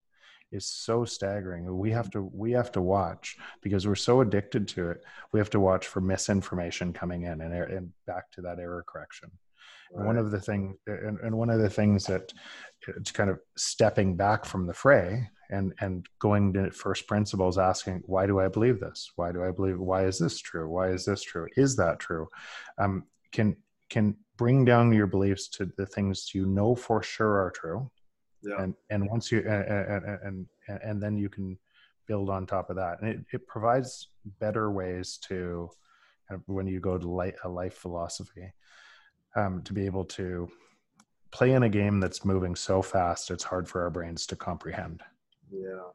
is 0.52 0.66
so 0.66 1.04
staggering. 1.04 1.78
We 1.78 1.90
have 1.92 2.10
to 2.10 2.30
we 2.32 2.52
have 2.52 2.72
to 2.72 2.80
watch 2.80 3.36
because 3.62 3.86
we're 3.86 3.94
so 3.94 4.20
addicted 4.20 4.68
to 4.68 4.90
it. 4.90 5.04
We 5.32 5.40
have 5.40 5.50
to 5.50 5.60
watch 5.60 5.86
for 5.86 6.00
misinformation 6.00 6.92
coming 6.92 7.22
in 7.22 7.40
and, 7.40 7.52
and 7.52 7.92
back 8.06 8.30
to 8.32 8.40
that 8.42 8.58
error 8.58 8.84
correction 8.86 9.30
one 9.90 10.16
of 10.16 10.30
the 10.30 10.40
things 10.40 10.76
and, 10.86 11.18
and 11.20 11.36
one 11.36 11.50
of 11.50 11.60
the 11.60 11.70
things 11.70 12.04
that 12.06 12.32
it's 12.88 13.10
kind 13.10 13.30
of 13.30 13.38
stepping 13.56 14.16
back 14.16 14.44
from 14.44 14.66
the 14.66 14.74
fray 14.74 15.28
and 15.50 15.72
and 15.80 16.06
going 16.18 16.52
to 16.52 16.70
first 16.70 17.06
principles 17.06 17.58
asking 17.58 18.02
why 18.06 18.26
do 18.26 18.40
i 18.40 18.48
believe 18.48 18.80
this? 18.80 19.10
Why 19.16 19.32
do 19.32 19.44
i 19.44 19.50
believe 19.50 19.78
why 19.78 20.06
is 20.06 20.18
this 20.18 20.40
true? 20.40 20.68
Why 20.68 20.90
is 20.90 21.04
this 21.04 21.22
true? 21.22 21.46
Is 21.56 21.76
that 21.76 21.98
true? 21.98 22.28
Um, 22.78 23.04
can 23.32 23.56
can 23.90 24.16
bring 24.36 24.64
down 24.64 24.92
your 24.92 25.06
beliefs 25.06 25.48
to 25.48 25.70
the 25.76 25.86
things 25.86 26.30
you 26.34 26.46
know 26.46 26.74
for 26.74 27.02
sure 27.02 27.40
are 27.40 27.50
true. 27.50 27.90
Yeah. 28.42 28.62
And 28.62 28.74
and 28.90 29.08
once 29.08 29.30
you 29.30 29.38
and 29.40 30.04
and 30.24 30.46
and, 30.68 30.80
and 30.82 31.02
then 31.02 31.16
you 31.16 31.28
can 31.28 31.58
build 32.06 32.30
on 32.30 32.46
top 32.46 32.70
of 32.70 32.76
that. 32.76 33.00
And 33.00 33.10
it, 33.10 33.20
it 33.32 33.46
provides 33.46 34.08
better 34.40 34.70
ways 34.70 35.18
to 35.28 35.68
kind 36.28 36.40
of 36.40 36.54
when 36.54 36.66
you 36.66 36.80
go 36.80 36.98
to 36.98 37.08
light, 37.08 37.34
a 37.44 37.48
life 37.48 37.74
philosophy 37.74 38.52
um, 39.36 39.62
to 39.62 39.72
be 39.72 39.86
able 39.86 40.04
to 40.04 40.48
play 41.30 41.52
in 41.52 41.62
a 41.64 41.68
game 41.68 42.00
that's 42.00 42.24
moving 42.24 42.54
so 42.54 42.80
fast 42.82 43.30
it's 43.30 43.44
hard 43.44 43.68
for 43.68 43.82
our 43.82 43.90
brains 43.90 44.26
to 44.26 44.36
comprehend. 44.36 45.02
Yeah 45.50 45.90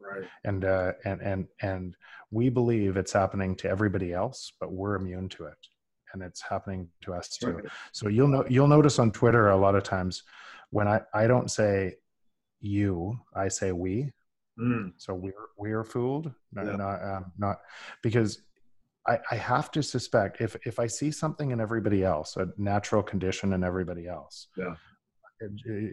right. 0.00 0.24
And 0.44 0.64
uh, 0.64 0.92
and 1.04 1.20
and 1.22 1.46
and 1.62 1.96
we 2.30 2.48
believe 2.50 2.96
it's 2.96 3.12
happening 3.12 3.54
to 3.56 3.68
everybody 3.68 4.12
else 4.12 4.52
but 4.60 4.70
we're 4.72 4.94
immune 4.96 5.28
to 5.30 5.46
it 5.46 5.58
and 6.12 6.22
it's 6.22 6.42
happening 6.42 6.88
to 7.02 7.14
us 7.14 7.28
too. 7.28 7.60
So 7.92 8.08
you'll 8.08 8.28
know 8.28 8.44
you'll 8.48 8.68
notice 8.68 8.98
on 8.98 9.10
twitter 9.10 9.50
a 9.50 9.56
lot 9.56 9.74
of 9.74 9.82
times 9.82 10.22
when 10.70 10.86
i 10.88 11.00
i 11.14 11.26
don't 11.26 11.50
say 11.50 11.94
you 12.60 13.18
i 13.34 13.48
say 13.48 13.72
we. 13.72 14.12
Mm, 14.58 14.92
so 14.96 15.14
we're 15.14 15.32
we're 15.58 15.84
fooled 15.84 16.32
not 16.52 16.66
Yeah. 16.66 16.76
not, 16.76 17.02
um, 17.04 17.32
not 17.38 17.56
because 18.02 18.42
I, 19.08 19.18
I 19.30 19.36
have 19.36 19.70
to 19.72 19.82
suspect 19.82 20.40
if 20.40 20.56
if 20.66 20.78
I 20.78 20.86
see 20.86 21.10
something 21.10 21.50
in 21.50 21.60
everybody 21.60 22.04
else, 22.04 22.36
a 22.36 22.48
natural 22.56 23.02
condition 23.02 23.52
in 23.52 23.62
everybody 23.64 24.06
else. 24.06 24.48
Yeah. 24.56 24.74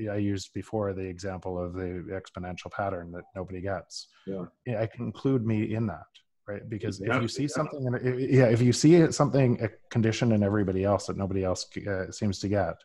I 0.09 0.16
used 0.16 0.53
before 0.53 0.93
the 0.93 1.01
example 1.01 1.61
of 1.61 1.74
the 1.74 2.05
exponential 2.11 2.72
pattern 2.72 3.11
that 3.11 3.24
nobody 3.36 3.59
gets. 3.59 4.07
Yeah. 4.26 4.45
I 4.80 4.86
can 4.86 5.05
include 5.05 5.45
me 5.45 5.76
in 5.76 5.86
that, 5.88 6.07
right? 6.47 6.61
Because 6.70 7.01
if 7.01 7.22
you 7.22 7.28
see 7.28 7.43
yeah. 7.43 7.47
something, 7.49 7.86
in, 7.86 8.28
yeah, 8.32 8.45
if 8.45 8.61
you 8.61 8.72
see 8.72 9.11
something, 9.11 9.61
a 9.61 9.68
condition 9.89 10.32
in 10.32 10.43
everybody 10.43 10.86
else 10.86 11.07
that 11.07 11.18
nobody 11.18 11.43
else 11.43 11.66
uh, 11.86 12.09
seems 12.09 12.39
to 12.39 12.47
get, 12.47 12.76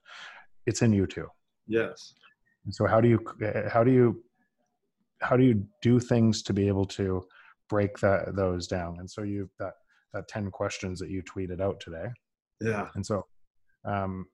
it's 0.67 0.83
in 0.83 0.93
you 0.93 1.07
too. 1.07 1.29
yes 1.69 2.15
And 2.65 2.75
so 2.75 2.87
how 2.87 3.01
do 3.01 3.09
you 3.09 3.21
uh, 3.47 3.69
how 3.71 3.85
do 3.85 3.93
you 3.93 4.23
how 5.21 5.37
do 5.37 5.45
you 5.45 5.65
do 5.81 5.99
things 6.01 6.43
to 6.43 6.53
be 6.53 6.69
able 6.69 6.87
to 6.87 7.25
break 7.69 7.99
that 7.99 8.35
those 8.35 8.67
down? 8.67 8.97
And 8.99 9.09
so 9.09 9.23
you 9.23 9.49
that 9.59 9.75
that 10.13 10.29
ten 10.29 10.51
questions 10.51 10.99
that 11.01 11.11
you 11.11 11.23
tweeted 11.23 11.61
out 11.61 11.81
today. 11.81 12.09
yeah 12.61 12.89
And 12.95 13.05
so 13.05 13.27
um, 13.85 14.27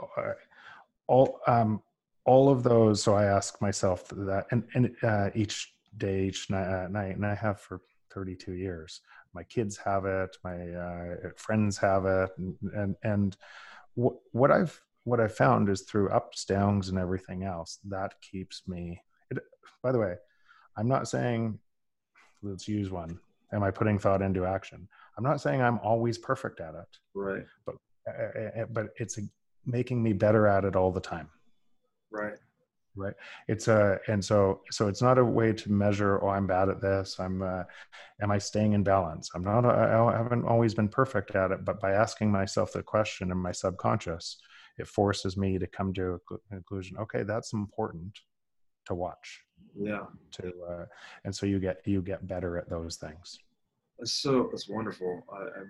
uh, 0.00 0.32
all 1.06 1.40
um, 1.46 1.82
all 2.24 2.48
of 2.48 2.62
those. 2.62 3.02
So 3.02 3.14
I 3.14 3.24
ask 3.24 3.60
myself 3.60 4.08
that, 4.08 4.46
and 4.50 4.64
and 4.74 4.94
uh, 5.02 5.30
each 5.34 5.72
day, 5.96 6.24
each 6.24 6.50
night, 6.50 6.84
uh, 6.84 6.88
night, 6.88 7.16
and 7.16 7.26
I 7.26 7.34
have 7.34 7.60
for 7.60 7.80
32 8.14 8.52
years. 8.52 9.00
My 9.34 9.42
kids 9.44 9.76
have 9.78 10.04
it. 10.04 10.36
My 10.44 10.70
uh, 10.70 11.14
friends 11.36 11.78
have 11.78 12.06
it, 12.06 12.30
and 12.38 12.56
and, 12.74 12.96
and 13.02 13.36
what 13.94 14.14
what 14.32 14.50
I've 14.50 14.80
what 15.04 15.20
I've 15.20 15.34
found 15.34 15.68
is 15.68 15.82
through 15.82 16.10
ups, 16.10 16.44
downs, 16.44 16.88
and 16.88 16.98
everything 16.98 17.44
else 17.44 17.78
that 17.88 18.14
keeps 18.20 18.62
me. 18.66 19.02
It, 19.30 19.38
by 19.82 19.92
the 19.92 19.98
way, 19.98 20.14
I'm 20.76 20.88
not 20.88 21.08
saying 21.08 21.58
let's 22.42 22.66
use 22.66 22.90
one 22.90 23.18
am 23.52 23.62
i 23.62 23.70
putting 23.70 23.98
thought 23.98 24.22
into 24.22 24.46
action 24.46 24.88
i'm 25.20 25.24
not 25.30 25.40
saying 25.40 25.60
i'm 25.60 25.78
always 25.80 26.16
perfect 26.16 26.60
at 26.60 26.74
it 26.74 26.98
right. 27.14 27.44
but 27.66 27.74
uh, 28.08 28.64
but 28.70 28.88
it's 28.96 29.18
making 29.66 30.02
me 30.02 30.12
better 30.12 30.46
at 30.46 30.64
it 30.64 30.76
all 30.76 30.92
the 30.92 31.00
time. 31.00 31.28
Right. 32.10 32.38
Right? 32.96 33.14
It's 33.46 33.68
a 33.68 34.00
and 34.08 34.24
so 34.24 34.62
so 34.70 34.88
it's 34.88 35.00
not 35.00 35.18
a 35.18 35.24
way 35.24 35.52
to 35.52 35.70
measure 35.70 36.22
oh 36.24 36.28
i'm 36.28 36.46
bad 36.46 36.68
at 36.68 36.80
this. 36.80 37.20
I'm 37.20 37.40
uh, 37.40 37.62
am 38.20 38.30
i 38.30 38.38
staying 38.38 38.72
in 38.72 38.82
balance? 38.82 39.30
I'm 39.34 39.44
not 39.44 39.64
i 39.64 40.16
haven't 40.16 40.44
always 40.44 40.74
been 40.74 40.88
perfect 40.88 41.36
at 41.36 41.52
it 41.52 41.64
but 41.64 41.80
by 41.80 41.92
asking 41.92 42.32
myself 42.32 42.72
the 42.72 42.82
question 42.82 43.30
in 43.30 43.38
my 43.38 43.52
subconscious 43.52 44.38
it 44.78 44.88
forces 44.88 45.36
me 45.36 45.58
to 45.58 45.66
come 45.68 45.92
to 45.94 46.14
a 46.14 46.36
conclusion 46.52 46.96
okay 46.98 47.22
that's 47.22 47.52
important 47.52 48.18
to 48.86 48.94
watch. 48.94 49.40
Yeah. 49.78 50.06
To 50.32 50.52
uh, 50.68 50.84
and 51.24 51.34
so 51.34 51.46
you 51.46 51.60
get 51.60 51.82
you 51.86 52.02
get 52.02 52.26
better 52.26 52.58
at 52.58 52.68
those 52.68 52.96
things 52.96 53.38
so 54.04 54.50
it's 54.52 54.68
wonderful 54.68 55.22
I, 55.32 55.42
I, 55.42 55.62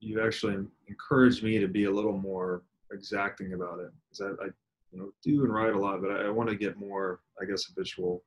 you 0.00 0.24
actually 0.24 0.56
encouraged 0.88 1.42
me 1.42 1.58
to 1.58 1.68
be 1.68 1.84
a 1.84 1.90
little 1.90 2.16
more 2.16 2.62
exacting 2.92 3.54
about 3.54 3.80
it 3.80 3.90
because 4.04 4.20
I, 4.20 4.44
I 4.44 4.48
you 4.92 4.98
know 4.98 5.12
do 5.22 5.44
and 5.44 5.52
write 5.52 5.74
a 5.74 5.78
lot, 5.78 6.00
but 6.00 6.10
I, 6.10 6.26
I 6.26 6.30
want 6.30 6.48
to 6.48 6.56
get 6.56 6.78
more, 6.78 7.20
I 7.40 7.44
guess, 7.44 7.64
habitual. 7.64 8.22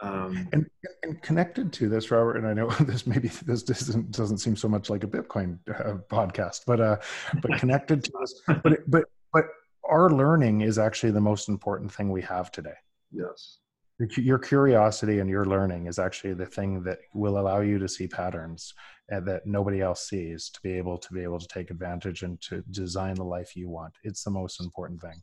Um, 0.00 0.48
and, 0.52 0.66
and 1.04 1.22
connected 1.22 1.72
to 1.74 1.88
this, 1.88 2.10
Robert, 2.10 2.36
and 2.36 2.46
I 2.46 2.52
know 2.52 2.68
this 2.80 3.06
maybe 3.06 3.28
this 3.28 3.62
doesn't 3.62 4.10
doesn't 4.10 4.38
seem 4.38 4.56
so 4.56 4.68
much 4.68 4.90
like 4.90 5.04
a 5.04 5.08
Bitcoin 5.08 5.58
uh, 5.68 5.98
podcast, 6.10 6.62
but 6.66 6.80
uh, 6.80 6.96
but 7.40 7.52
connected 7.58 8.04
to 8.04 8.12
this, 8.20 8.42
but 8.62 8.78
but 8.86 9.04
but 9.32 9.44
our 9.88 10.10
learning 10.10 10.62
is 10.62 10.78
actually 10.78 11.12
the 11.12 11.20
most 11.20 11.48
important 11.48 11.92
thing 11.92 12.10
we 12.10 12.22
have 12.22 12.50
today. 12.50 12.74
Yes. 13.12 13.58
Your 13.98 14.38
curiosity 14.38 15.20
and 15.20 15.30
your 15.30 15.46
learning 15.46 15.86
is 15.86 15.98
actually 15.98 16.34
the 16.34 16.44
thing 16.44 16.82
that 16.82 16.98
will 17.14 17.38
allow 17.38 17.60
you 17.60 17.78
to 17.78 17.88
see 17.88 18.06
patterns 18.06 18.74
that 19.08 19.46
nobody 19.46 19.80
else 19.80 20.08
sees 20.08 20.50
to 20.50 20.60
be 20.62 20.72
able 20.72 20.98
to 20.98 21.12
be 21.14 21.22
able 21.22 21.38
to 21.38 21.48
take 21.48 21.70
advantage 21.70 22.22
and 22.22 22.40
to 22.42 22.62
design 22.70 23.14
the 23.14 23.24
life 23.24 23.56
you 23.56 23.68
want. 23.68 23.94
It's 24.02 24.24
the 24.24 24.30
most 24.30 24.60
important 24.60 25.00
thing. 25.00 25.22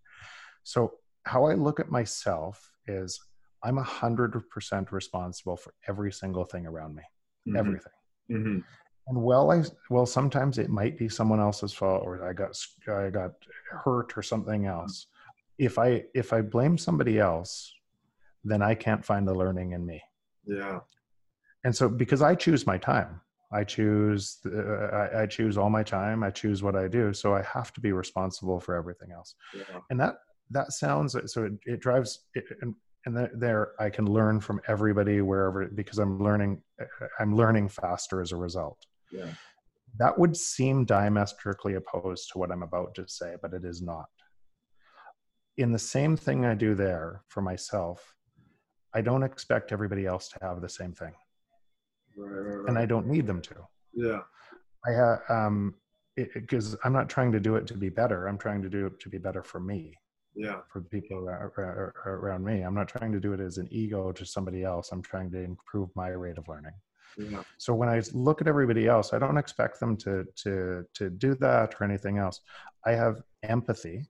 So, 0.63 0.93
how 1.25 1.45
I 1.45 1.53
look 1.53 1.79
at 1.79 1.91
myself 1.91 2.71
is 2.87 3.19
I'm 3.63 3.77
100% 3.77 4.91
responsible 4.91 5.55
for 5.55 5.73
every 5.87 6.11
single 6.11 6.43
thing 6.43 6.65
around 6.65 6.95
me, 6.95 7.03
mm-hmm. 7.47 7.57
everything. 7.57 7.91
Mm-hmm. 8.31 8.59
And 9.07 9.21
well, 9.21 9.51
I 9.51 9.63
well 9.89 10.05
sometimes 10.05 10.57
it 10.57 10.69
might 10.69 10.97
be 10.97 11.09
someone 11.09 11.39
else's 11.39 11.73
fault, 11.73 12.03
or 12.05 12.27
I 12.27 12.33
got 12.33 12.57
I 12.87 13.09
got 13.09 13.31
hurt 13.69 14.17
or 14.17 14.21
something 14.21 14.65
else. 14.65 15.07
If 15.57 15.77
I 15.77 16.03
if 16.13 16.31
I 16.31 16.41
blame 16.41 16.77
somebody 16.77 17.19
else, 17.19 17.73
then 18.43 18.61
I 18.61 18.75
can't 18.75 19.03
find 19.03 19.27
the 19.27 19.33
learning 19.33 19.71
in 19.71 19.85
me. 19.85 20.01
Yeah. 20.45 20.79
And 21.63 21.75
so 21.75 21.87
because 21.87 22.21
I 22.21 22.35
choose 22.35 22.67
my 22.67 22.77
time, 22.77 23.21
I 23.51 23.63
choose 23.63 24.39
uh, 24.45 24.87
I, 24.93 25.21
I, 25.21 25.25
choose 25.27 25.57
all 25.57 25.69
my 25.69 25.83
time. 25.83 26.23
I 26.23 26.31
choose 26.31 26.63
what 26.63 26.75
I 26.75 26.87
do. 26.87 27.13
So 27.13 27.35
I 27.35 27.43
have 27.43 27.71
to 27.73 27.81
be 27.81 27.91
responsible 27.91 28.59
for 28.59 28.75
everything 28.75 29.11
else. 29.11 29.35
Yeah. 29.55 29.79
And 29.91 29.99
that 29.99 30.15
that 30.51 30.71
sounds 30.71 31.15
so 31.25 31.45
it, 31.45 31.53
it 31.65 31.79
drives 31.79 32.19
it, 32.35 32.45
and, 32.61 32.75
and 33.05 33.29
there 33.35 33.71
i 33.79 33.89
can 33.89 34.05
learn 34.05 34.39
from 34.39 34.61
everybody 34.67 35.21
wherever 35.21 35.65
because 35.67 35.97
i'm 35.99 36.21
learning 36.21 36.61
i'm 37.19 37.35
learning 37.35 37.67
faster 37.67 38.21
as 38.21 38.31
a 38.31 38.37
result 38.37 38.85
yeah 39.11 39.31
that 39.99 40.17
would 40.17 40.35
seem 40.35 40.85
diametrically 40.85 41.75
opposed 41.75 42.31
to 42.31 42.37
what 42.37 42.51
i'm 42.51 42.63
about 42.63 42.93
to 42.95 43.07
say 43.07 43.35
but 43.41 43.53
it 43.53 43.65
is 43.65 43.81
not 43.81 44.05
in 45.57 45.71
the 45.71 45.79
same 45.79 46.15
thing 46.15 46.45
i 46.45 46.53
do 46.53 46.75
there 46.75 47.21
for 47.27 47.41
myself 47.41 48.15
i 48.95 49.01
don't 49.01 49.23
expect 49.23 49.71
everybody 49.71 50.05
else 50.05 50.29
to 50.29 50.37
have 50.41 50.61
the 50.61 50.69
same 50.69 50.93
thing. 50.93 51.13
Right, 52.15 52.29
right, 52.29 52.55
right. 52.57 52.69
and 52.69 52.77
i 52.77 52.85
don't 52.85 53.07
need 53.07 53.27
them 53.27 53.41
to. 53.41 53.55
Yeah. 53.93 54.19
I 54.87 54.91
have 54.91 55.19
um 55.29 55.75
because 56.15 56.75
i'm 56.83 56.93
not 56.93 57.09
trying 57.09 57.31
to 57.31 57.39
do 57.39 57.55
it 57.55 57.65
to 57.67 57.75
be 57.75 57.89
better. 57.89 58.27
I'm 58.27 58.37
trying 58.37 58.61
to 58.61 58.69
do 58.69 58.85
it 58.87 58.99
to 58.99 59.09
be 59.09 59.17
better 59.17 59.43
for 59.43 59.59
me. 59.59 59.95
Yeah. 60.35 60.57
For 60.71 60.79
the 60.79 60.89
people 60.89 61.17
around, 61.19 61.91
around 62.05 62.43
me. 62.43 62.61
I'm 62.61 62.73
not 62.73 62.87
trying 62.87 63.11
to 63.11 63.19
do 63.19 63.33
it 63.33 63.39
as 63.39 63.57
an 63.59 63.67
ego 63.71 64.11
to 64.11 64.25
somebody 64.25 64.63
else. 64.63 64.91
I'm 64.91 65.03
trying 65.03 65.29
to 65.31 65.39
improve 65.43 65.89
my 65.95 66.09
rate 66.09 66.37
of 66.37 66.47
learning. 66.47 66.73
Yeah. 67.15 67.43
so 67.59 67.75
when 67.75 67.89
i 67.89 68.01
look 68.13 68.41
at 68.41 68.47
everybody 68.47 68.87
else 68.87 69.13
i 69.13 69.19
don't 69.19 69.37
expect 69.37 69.79
them 69.79 69.95
to 69.97 70.25
to 70.35 70.83
to 70.95 71.11
do 71.11 71.35
that 71.35 71.75
or 71.79 71.83
anything 71.83 72.17
else. 72.17 72.39
I 72.85 72.93
have 72.93 73.21
empathy 73.43 74.07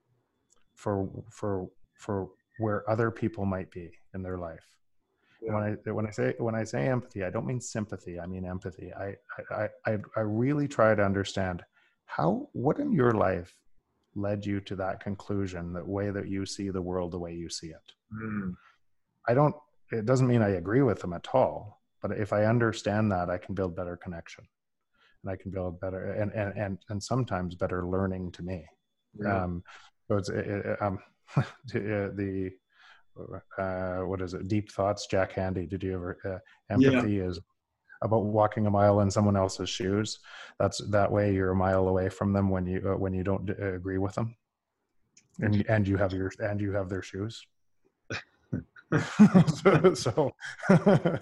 for 0.75 1.09
for 1.29 1.69
for 1.95 2.29
where 2.59 2.89
other 2.89 3.11
people 3.11 3.45
might 3.45 3.69
be 3.71 3.91
in 4.13 4.21
their 4.21 4.37
life 4.37 4.65
yeah. 5.41 5.53
when 5.53 5.63
i 5.63 5.91
when 5.91 6.05
i 6.05 6.09
say 6.09 6.33
when 6.37 6.55
i 6.55 6.63
say 6.63 6.87
empathy 6.87 7.23
i 7.23 7.29
don't 7.29 7.45
mean 7.45 7.61
sympathy 7.61 8.19
i 8.19 8.25
mean 8.25 8.45
empathy 8.45 8.91
i 8.93 9.15
i 9.51 9.67
i, 9.85 9.97
I 10.15 10.21
really 10.21 10.67
try 10.67 10.95
to 10.95 11.03
understand 11.03 11.63
how 12.05 12.47
what 12.53 12.79
in 12.79 12.91
your 12.91 13.11
life 13.11 13.53
led 14.15 14.45
you 14.45 14.59
to 14.61 14.75
that 14.75 14.99
conclusion 14.99 15.73
the 15.73 15.83
way 15.83 16.11
that 16.11 16.27
you 16.27 16.45
see 16.45 16.69
the 16.69 16.81
world 16.81 17.11
the 17.11 17.19
way 17.19 17.33
you 17.33 17.49
see 17.49 17.67
it 17.67 17.93
mm. 18.13 18.53
i 19.27 19.33
don't 19.33 19.55
it 19.91 20.05
doesn't 20.05 20.27
mean 20.27 20.41
i 20.41 20.49
agree 20.49 20.81
with 20.81 20.99
them 20.99 21.13
at 21.13 21.27
all 21.33 21.81
but 22.01 22.11
if 22.11 22.31
i 22.31 22.45
understand 22.45 23.11
that 23.11 23.29
i 23.29 23.37
can 23.37 23.55
build 23.55 23.75
better 23.75 23.97
connection 23.97 24.45
and 25.23 25.31
i 25.31 25.35
can 25.35 25.51
build 25.51 25.79
better 25.79 26.13
and 26.13 26.31
and 26.33 26.55
and, 26.55 26.77
and 26.89 27.01
sometimes 27.01 27.55
better 27.55 27.87
learning 27.87 28.31
to 28.31 28.43
me 28.43 28.63
yeah. 29.19 29.43
um 29.43 29.63
so 30.07 30.17
it's 30.17 30.29
it, 30.29 30.77
um 30.81 30.99
the 31.73 32.51
uh, 33.59 33.99
what 33.99 34.21
is 34.21 34.33
it 34.33 34.47
deep 34.47 34.71
thoughts 34.71 35.05
jack 35.05 35.33
Handey. 35.33 35.69
did 35.69 35.83
you 35.83 35.93
ever 35.93 36.17
uh, 36.25 36.73
empathy 36.73 37.13
yeah. 37.13 37.23
is 37.25 37.39
about 38.03 38.25
walking 38.25 38.67
a 38.67 38.71
mile 38.71 38.99
in 38.99 39.09
someone 39.09 39.37
else's 39.37 39.69
shoes. 39.69 40.19
That's 40.59 40.79
that 40.89 41.11
way 41.11 41.33
you're 41.33 41.51
a 41.51 41.55
mile 41.55 41.87
away 41.87 42.09
from 42.09 42.33
them 42.33 42.49
when 42.49 42.67
you 42.67 42.81
uh, 42.85 42.97
when 42.97 43.13
you 43.13 43.23
don't 43.23 43.45
d- 43.45 43.53
uh, 43.59 43.73
agree 43.73 43.97
with 43.97 44.13
them, 44.13 44.35
and 45.39 45.65
and 45.69 45.87
you 45.87 45.97
have 45.97 46.13
your 46.13 46.31
and 46.39 46.61
you 46.61 46.73
have 46.73 46.89
their 46.89 47.01
shoes. 47.01 47.45
so 49.93 49.93
so, 49.93 50.31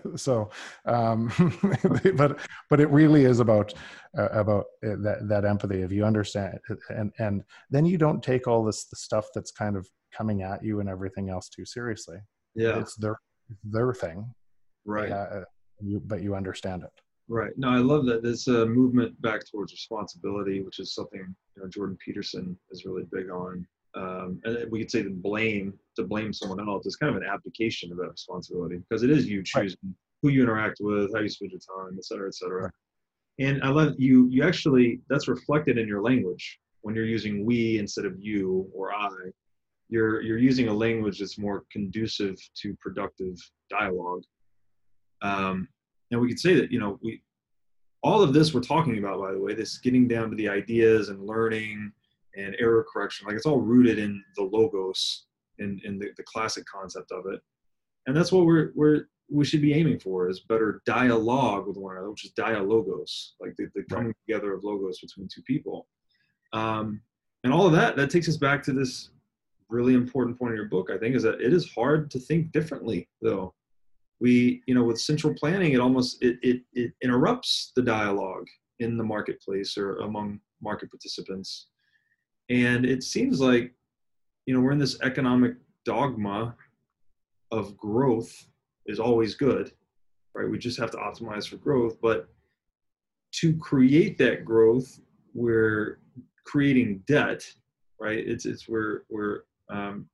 so 0.15 0.49
um, 0.85 1.31
but 2.15 2.39
but 2.69 2.79
it 2.79 2.89
really 2.89 3.25
is 3.25 3.39
about 3.39 3.73
uh, 4.17 4.29
about 4.29 4.65
uh, 4.85 4.95
that 5.01 5.27
that 5.27 5.45
empathy. 5.45 5.81
If 5.81 5.91
you 5.91 6.05
understand 6.05 6.57
and 6.89 7.11
and 7.19 7.43
then 7.69 7.85
you 7.85 7.97
don't 7.97 8.23
take 8.23 8.47
all 8.47 8.63
this 8.63 8.85
the 8.85 8.95
stuff 8.95 9.27
that's 9.33 9.51
kind 9.51 9.75
of 9.75 9.87
coming 10.15 10.41
at 10.41 10.63
you 10.63 10.79
and 10.79 10.89
everything 10.89 11.29
else 11.29 11.49
too 11.49 11.65
seriously. 11.65 12.17
Yeah. 12.55 12.79
It's 12.79 12.95
their 12.95 13.19
their 13.63 13.93
thing. 13.93 14.33
Right. 14.85 15.11
Uh, 15.11 15.41
you 15.79 16.01
but 16.05 16.21
you 16.21 16.35
understand 16.35 16.83
it. 16.83 16.91
Right. 17.27 17.51
No 17.57 17.69
i 17.69 17.77
love 17.77 18.05
that. 18.07 18.23
This 18.23 18.47
uh, 18.47 18.65
movement 18.65 19.19
back 19.21 19.41
towards 19.49 19.71
responsibility 19.71 20.61
which 20.61 20.79
is 20.79 20.93
something 20.93 21.35
you 21.55 21.63
know 21.63 21.69
jordan 21.69 21.97
peterson 22.03 22.57
is 22.71 22.85
really 22.85 23.03
big 23.11 23.29
on 23.29 23.65
um, 23.95 24.39
and 24.43 24.71
we 24.71 24.79
could 24.79 24.91
say 24.91 25.01
the 25.01 25.09
blame 25.09 25.73
to 25.95 26.03
blame 26.03 26.31
someone 26.31 26.65
else 26.67 26.85
is 26.85 26.95
kind 26.95 27.13
of 27.15 27.21
an 27.21 27.27
abdication 27.27 27.91
of 27.91 27.97
that 27.97 28.09
responsibility 28.09 28.77
because 28.77 29.03
it 29.03 29.09
is 29.09 29.27
you 29.27 29.43
choosing 29.43 29.77
right. 29.83 29.95
who 30.21 30.29
you 30.29 30.43
interact 30.43 30.77
with 30.79 31.13
how 31.13 31.21
you 31.21 31.29
spend 31.29 31.51
your 31.51 31.59
time 31.59 31.95
et 31.97 32.05
cetera 32.05 32.27
et 32.27 32.35
cetera 32.35 32.63
right. 32.63 32.71
and 33.39 33.61
i 33.63 33.69
love 33.69 33.93
you 33.97 34.27
you 34.29 34.43
actually 34.43 35.01
that's 35.09 35.27
reflected 35.27 35.77
in 35.77 35.87
your 35.87 36.01
language 36.01 36.59
when 36.81 36.95
you're 36.95 37.05
using 37.05 37.45
we 37.45 37.77
instead 37.77 38.05
of 38.05 38.15
you 38.17 38.69
or 38.73 38.93
i 38.93 39.09
you're 39.89 40.21
you're 40.21 40.37
using 40.37 40.69
a 40.69 40.73
language 40.73 41.19
that's 41.19 41.37
more 41.37 41.63
conducive 41.71 42.37
to 42.55 42.75
productive 42.79 43.35
dialogue 43.69 44.23
um, 45.21 45.67
and 46.11 46.19
we 46.19 46.27
could 46.27 46.39
say 46.39 46.55
that, 46.55 46.71
you 46.71 46.79
know, 46.79 46.99
we, 47.01 47.21
all 48.03 48.21
of 48.21 48.33
this 48.33 48.53
we're 48.53 48.61
talking 48.61 48.97
about, 48.97 49.19
by 49.19 49.31
the 49.31 49.39
way, 49.39 49.53
this 49.53 49.77
getting 49.77 50.07
down 50.07 50.29
to 50.29 50.35
the 50.35 50.49
ideas 50.49 51.09
and 51.09 51.23
learning 51.23 51.91
and 52.35 52.55
error 52.59 52.85
correction, 52.91 53.27
like 53.27 53.35
it's 53.35 53.45
all 53.45 53.59
rooted 53.59 53.99
in 53.99 54.23
the 54.35 54.43
logos 54.43 55.25
in, 55.59 55.79
in 55.83 55.99
the, 55.99 56.09
the 56.17 56.23
classic 56.23 56.65
concept 56.65 57.11
of 57.11 57.25
it. 57.31 57.39
And 58.07 58.15
that's 58.15 58.31
what 58.31 58.45
we're, 58.45 58.71
we're, 58.75 59.05
we 59.29 59.45
should 59.45 59.61
be 59.61 59.73
aiming 59.73 59.99
for 59.99 60.29
is 60.29 60.41
better 60.41 60.81
dialogue 60.85 61.67
with 61.67 61.77
one 61.77 61.95
another, 61.95 62.09
which 62.09 62.25
is 62.25 62.31
dialogos, 62.31 63.33
like 63.39 63.55
the, 63.57 63.67
the 63.75 63.83
coming 63.83 64.07
right. 64.07 64.15
together 64.27 64.53
of 64.53 64.63
logos 64.63 64.99
between 64.99 65.27
two 65.33 65.41
people. 65.43 65.87
Um, 66.53 67.01
and 67.43 67.53
all 67.53 67.65
of 67.65 67.73
that, 67.73 67.95
that 67.95 68.09
takes 68.09 68.27
us 68.27 68.37
back 68.37 68.63
to 68.63 68.73
this 68.73 69.09
really 69.69 69.93
important 69.93 70.37
point 70.37 70.51
in 70.51 70.57
your 70.57 70.67
book, 70.67 70.89
I 70.91 70.97
think, 70.97 71.15
is 71.15 71.23
that 71.23 71.41
it 71.41 71.53
is 71.53 71.71
hard 71.73 72.11
to 72.11 72.19
think 72.19 72.51
differently, 72.51 73.07
though 73.21 73.53
we 74.21 74.61
you 74.67 74.75
know 74.75 74.83
with 74.83 75.01
central 75.01 75.33
planning 75.33 75.73
it 75.73 75.81
almost 75.81 76.23
it, 76.23 76.37
it, 76.41 76.61
it 76.73 76.93
interrupts 77.03 77.73
the 77.75 77.81
dialogue 77.81 78.47
in 78.79 78.95
the 78.95 79.03
marketplace 79.03 79.77
or 79.77 79.97
among 79.97 80.39
market 80.61 80.89
participants 80.89 81.67
and 82.51 82.85
it 82.85 83.03
seems 83.03 83.39
like 83.39 83.73
you 84.45 84.53
know 84.53 84.59
we're 84.59 84.71
in 84.71 84.79
this 84.79 84.99
economic 85.01 85.55
dogma 85.85 86.55
of 87.51 87.75
growth 87.77 88.47
is 88.85 88.99
always 88.99 89.35
good 89.35 89.71
right 90.35 90.49
we 90.49 90.57
just 90.57 90.79
have 90.79 90.91
to 90.91 90.97
optimize 90.97 91.47
for 91.47 91.57
growth 91.57 91.97
but 92.01 92.27
to 93.31 93.55
create 93.57 94.17
that 94.17 94.43
growth 94.45 94.99
we're 95.33 95.99
creating 96.45 97.01
debt 97.07 97.43
right 97.99 98.19
it's 98.27 98.45
it's 98.45 98.67
where 98.67 99.03
where 99.07 99.43
um, 99.69 100.07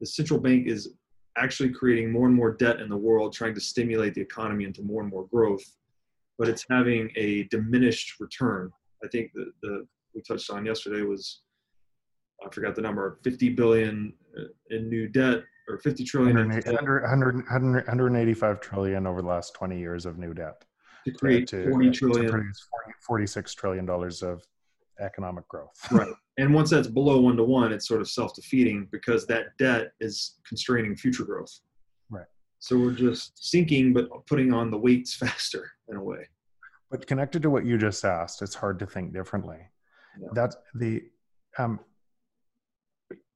the 0.00 0.06
central 0.06 0.40
bank 0.40 0.66
is 0.66 0.94
actually 1.36 1.70
creating 1.70 2.12
more 2.12 2.26
and 2.26 2.36
more 2.36 2.52
debt 2.52 2.80
in 2.80 2.88
the 2.88 2.96
world, 2.96 3.32
trying 3.32 3.54
to 3.54 3.60
stimulate 3.60 4.14
the 4.14 4.20
economy 4.20 4.64
into 4.64 4.82
more 4.82 5.02
and 5.02 5.10
more 5.10 5.26
growth. 5.26 5.64
but 6.36 6.48
it's 6.48 6.64
having 6.68 7.10
a 7.14 7.44
diminished 7.44 8.18
return. 8.18 8.68
I 9.04 9.08
think 9.08 9.30
the, 9.34 9.52
the 9.62 9.86
we 10.14 10.20
touched 10.22 10.50
on 10.50 10.66
yesterday 10.66 11.02
was 11.02 11.42
I 12.44 12.50
forgot 12.50 12.74
the 12.74 12.82
number 12.82 13.18
50 13.24 13.50
billion 13.50 14.12
uh, 14.38 14.44
in 14.70 14.88
new 14.88 15.08
debt 15.08 15.42
or 15.68 15.78
50 15.78 16.04
trillion 16.04 16.36
100, 16.36 16.66
100, 16.66 17.02
100, 17.02 17.86
185 17.86 18.60
trillion 18.60 19.06
over 19.06 19.22
the 19.22 19.28
last 19.28 19.54
20 19.54 19.78
years 19.78 20.06
of 20.06 20.18
new 20.18 20.34
debt. 20.34 20.64
To 21.06 21.12
create 21.12 21.46
to, 21.48 21.70
40 21.70 21.90
trillion. 21.90 22.26
to 22.26 22.30
produce 22.30 22.66
40, 22.70 22.92
46 23.00 23.54
trillion 23.54 23.86
dollars 23.86 24.22
of 24.22 24.42
economic 25.00 25.46
growth. 25.48 25.76
Right. 25.90 26.12
And 26.38 26.52
once 26.54 26.70
that's 26.70 26.88
below 26.88 27.20
one 27.20 27.36
to 27.36 27.44
one 27.44 27.72
it's 27.72 27.86
sort 27.86 28.00
of 28.00 28.08
self-defeating 28.08 28.88
because 28.90 29.26
that 29.26 29.56
debt 29.58 29.92
is 30.00 30.36
constraining 30.46 30.96
future 30.96 31.24
growth. 31.24 31.60
Right. 32.10 32.26
So 32.58 32.78
we're 32.78 32.92
just 32.92 33.32
sinking 33.44 33.92
but 33.92 34.08
putting 34.26 34.52
on 34.52 34.70
the 34.70 34.78
weights 34.78 35.14
faster 35.16 35.70
in 35.88 35.96
a 35.96 36.02
way. 36.02 36.28
But 36.90 37.06
connected 37.06 37.42
to 37.42 37.50
what 37.50 37.64
you 37.64 37.76
just 37.78 38.04
asked 38.04 38.42
it's 38.42 38.54
hard 38.54 38.78
to 38.78 38.86
think 38.86 39.12
differently. 39.12 39.58
Yeah. 40.20 40.28
that's 40.32 40.56
the 40.74 41.02
um 41.58 41.80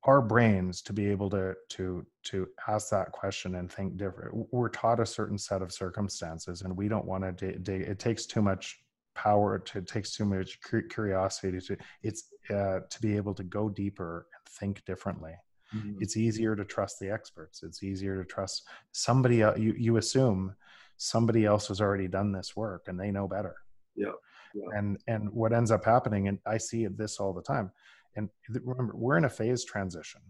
our 0.04 0.22
brains 0.22 0.80
to 0.82 0.92
be 0.92 1.06
able 1.10 1.28
to 1.30 1.54
to 1.68 2.06
to 2.24 2.46
ask 2.68 2.90
that 2.90 3.10
question 3.12 3.56
and 3.56 3.70
think 3.70 3.96
different 3.96 4.32
we're 4.52 4.68
taught 4.68 5.00
a 5.00 5.06
certain 5.06 5.36
set 5.38 5.60
of 5.60 5.72
circumstances 5.72 6.62
and 6.62 6.76
we 6.76 6.88
don't 6.88 7.04
want 7.04 7.24
to 7.24 7.32
d- 7.52 7.58
d- 7.62 7.72
it 7.84 7.98
takes 7.98 8.24
too 8.26 8.40
much 8.40 8.78
power 9.14 9.58
to 9.58 9.78
it 9.78 9.88
takes 9.88 10.14
too 10.14 10.24
much 10.24 10.58
curiosity 10.90 11.58
to 11.60 11.76
it's 12.02 12.28
uh, 12.50 12.78
to 12.88 13.00
be 13.02 13.16
able 13.16 13.34
to 13.34 13.42
go 13.42 13.68
deeper 13.68 14.26
and 14.34 14.48
think 14.54 14.84
differently 14.84 15.32
Mhm. 15.74 15.96
it's 16.00 16.16
easier 16.16 16.56
to 16.56 16.64
trust 16.64 16.98
the 16.98 17.10
experts 17.10 17.62
it's 17.62 17.82
easier 17.82 18.16
to 18.16 18.24
trust 18.24 18.62
somebody 18.92 19.38
you 19.38 19.74
you 19.76 19.96
assume 19.98 20.54
somebody 20.96 21.44
else 21.44 21.68
has 21.68 21.80
already 21.82 22.08
done 22.08 22.32
this 22.32 22.56
work 22.56 22.84
and 22.88 22.98
they 22.98 23.10
know 23.10 23.28
better 23.28 23.54
Yeah, 23.94 24.12
yeah. 24.54 24.64
and 24.78 24.96
and 25.08 25.28
what 25.30 25.52
ends 25.52 25.70
up 25.70 25.84
happening 25.84 26.28
and 26.28 26.38
i 26.46 26.56
see 26.56 26.86
this 26.86 27.18
all 27.20 27.34
the 27.34 27.42
time 27.42 27.70
and 28.16 28.28
remember 28.48 28.94
we're 28.96 29.16
in 29.16 29.24
a 29.24 29.30
phase 29.30 29.64
transition. 29.64 30.20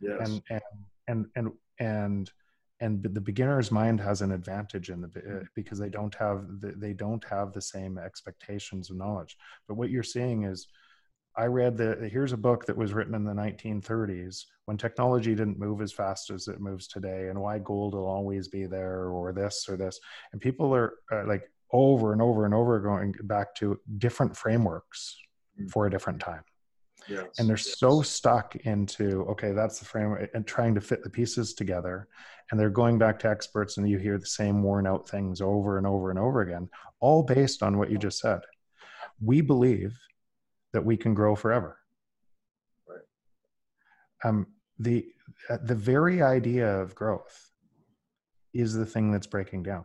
Yes. 0.00 0.28
And 0.28 0.42
and 0.50 0.62
and 1.08 1.26
and 1.36 1.52
and 1.78 2.32
and 2.80 3.02
the 3.02 3.20
beginner's 3.20 3.70
mind 3.70 4.00
has 4.00 4.22
an 4.22 4.32
advantage 4.32 4.90
in 4.90 5.02
the 5.02 5.08
uh, 5.08 5.44
because 5.54 5.78
they 5.78 5.90
don't 5.90 6.14
have 6.14 6.46
the, 6.60 6.72
they 6.76 6.92
don't 6.92 7.24
have 7.24 7.52
the 7.52 7.60
same 7.60 7.98
expectations 7.98 8.90
of 8.90 8.96
knowledge. 8.96 9.36
But 9.68 9.74
what 9.74 9.90
you're 9.90 10.02
seeing 10.02 10.44
is 10.44 10.68
i 11.36 11.44
read 11.44 11.76
the 11.76 12.08
here's 12.10 12.32
a 12.32 12.36
book 12.36 12.66
that 12.66 12.76
was 12.76 12.92
written 12.92 13.14
in 13.14 13.22
the 13.22 13.32
1930s 13.32 14.46
when 14.64 14.76
technology 14.76 15.32
didn't 15.32 15.60
move 15.60 15.80
as 15.80 15.92
fast 15.92 16.28
as 16.28 16.48
it 16.48 16.60
moves 16.60 16.88
today 16.88 17.28
and 17.28 17.40
why 17.40 17.56
gold 17.56 17.94
will 17.94 18.06
always 18.06 18.48
be 18.48 18.66
there 18.66 19.10
or 19.10 19.32
this 19.32 19.66
or 19.68 19.76
this. 19.76 20.00
And 20.32 20.40
people 20.40 20.74
are 20.74 20.94
uh, 21.12 21.24
like 21.26 21.44
over 21.72 22.12
and 22.12 22.20
over 22.20 22.46
and 22.46 22.52
over 22.54 22.80
going 22.80 23.14
back 23.22 23.54
to 23.56 23.78
different 23.98 24.36
frameworks 24.36 25.16
Mm. 25.58 25.70
for 25.70 25.86
a 25.86 25.90
different 25.90 26.20
time 26.20 26.42
yes 27.08 27.26
and 27.38 27.48
they're 27.48 27.56
yes. 27.56 27.78
so 27.78 28.02
stuck 28.02 28.56
into 28.64 29.22
okay 29.22 29.52
that's 29.52 29.78
the 29.78 29.84
framework 29.84 30.30
and 30.34 30.46
trying 30.46 30.74
to 30.74 30.80
fit 30.80 31.02
the 31.02 31.10
pieces 31.10 31.54
together. 31.54 32.08
And 32.50 32.58
they're 32.58 32.68
going 32.68 32.98
back 32.98 33.18
to 33.20 33.28
experts 33.28 33.76
and 33.76 33.88
you 33.88 33.98
hear 33.98 34.18
the 34.18 34.26
same 34.26 34.62
worn 34.62 34.86
out 34.86 35.08
things 35.08 35.40
over 35.40 35.78
and 35.78 35.86
over 35.86 36.10
and 36.10 36.18
over 36.18 36.40
again 36.40 36.68
all 36.98 37.22
based 37.22 37.62
on 37.62 37.78
what 37.78 37.90
you 37.90 37.98
just 37.98 38.18
said. 38.18 38.40
We 39.20 39.40
believe 39.40 39.96
that 40.72 40.84
we 40.84 40.96
can 40.96 41.14
grow 41.14 41.36
forever. 41.36 41.78
Right. 42.88 43.02
um, 44.24 44.46
the 44.78 45.06
uh, 45.48 45.58
the 45.62 45.74
very 45.74 46.22
idea 46.22 46.80
of 46.80 46.94
growth 46.94 47.50
is 48.52 48.74
the 48.74 48.86
thing 48.86 49.12
that's 49.12 49.26
breaking 49.26 49.62
down. 49.62 49.84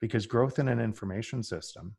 Because 0.00 0.26
growth 0.26 0.58
in 0.58 0.68
an 0.68 0.80
information 0.80 1.42
system 1.42 1.94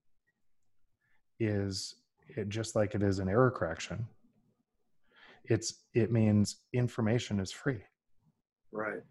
is 1.39 1.95
it, 2.27 2.49
just 2.49 2.75
like 2.75 2.95
it 2.95 3.03
is 3.03 3.19
an 3.19 3.29
error 3.29 3.51
correction 3.51 4.07
it's 5.45 5.83
it 5.93 6.11
means 6.11 6.57
information 6.73 7.39
is 7.39 7.51
free. 7.51 7.81
Right. 8.71 9.01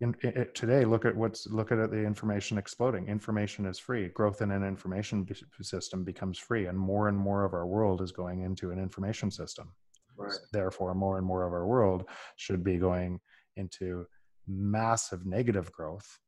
In, 0.00 0.14
i 0.24 0.28
i- 0.28 0.46
today 0.54 0.84
look 0.84 1.04
at 1.04 1.14
what's 1.14 1.46
look 1.48 1.72
at 1.72 1.90
the 1.90 1.98
information 2.04 2.56
exploding. 2.58 3.06
Information 3.08 3.66
is 3.66 3.78
free. 3.78 4.08
Growth 4.08 4.40
in 4.42 4.50
an 4.50 4.64
information 4.64 5.24
b- 5.24 5.34
system 5.62 6.04
becomes 6.04 6.38
free 6.38 6.66
and 6.66 6.78
more 6.78 7.08
and 7.08 7.18
more 7.18 7.44
of 7.44 7.52
our 7.54 7.66
world 7.66 8.00
is 8.00 8.12
going 8.12 8.42
into 8.42 8.70
an 8.70 8.78
information 8.78 9.30
system. 9.30 9.72
Right. 10.16 10.32
Therefore 10.52 10.94
more 10.94 11.18
and 11.18 11.26
more 11.26 11.44
of 11.46 11.52
our 11.52 11.66
world 11.66 12.04
should 12.36 12.62
be 12.64 12.78
going 12.78 13.20
into 13.56 14.06
massive 14.46 15.26
negative 15.26 15.70
growth 15.72 16.18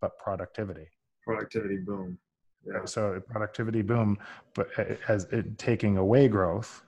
but 0.00 0.18
productivity. 0.18 0.88
Productivity 1.24 1.76
boom. 1.78 2.18
Yeah. 2.66 2.84
So 2.84 3.20
productivity 3.28 3.82
boom 3.82 4.18
but 4.54 4.68
as 5.08 5.24
it 5.32 5.56
taking 5.58 5.96
away 5.96 6.28
growth 6.28 6.82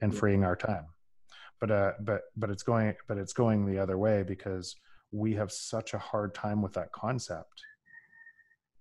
and 0.00 0.14
freeing 0.16 0.44
our 0.44 0.54
time 0.56 0.86
but 1.60 1.70
uh 1.70 1.92
but 2.00 2.22
but 2.36 2.50
it's 2.50 2.62
going 2.62 2.94
but 3.06 3.18
it's 3.18 3.32
going 3.32 3.66
the 3.66 3.78
other 3.78 3.98
way 3.98 4.22
because 4.22 4.76
we 5.10 5.34
have 5.34 5.50
such 5.50 5.94
a 5.94 5.98
hard 5.98 6.34
time 6.34 6.62
with 6.62 6.72
that 6.74 6.92
concept. 6.92 7.62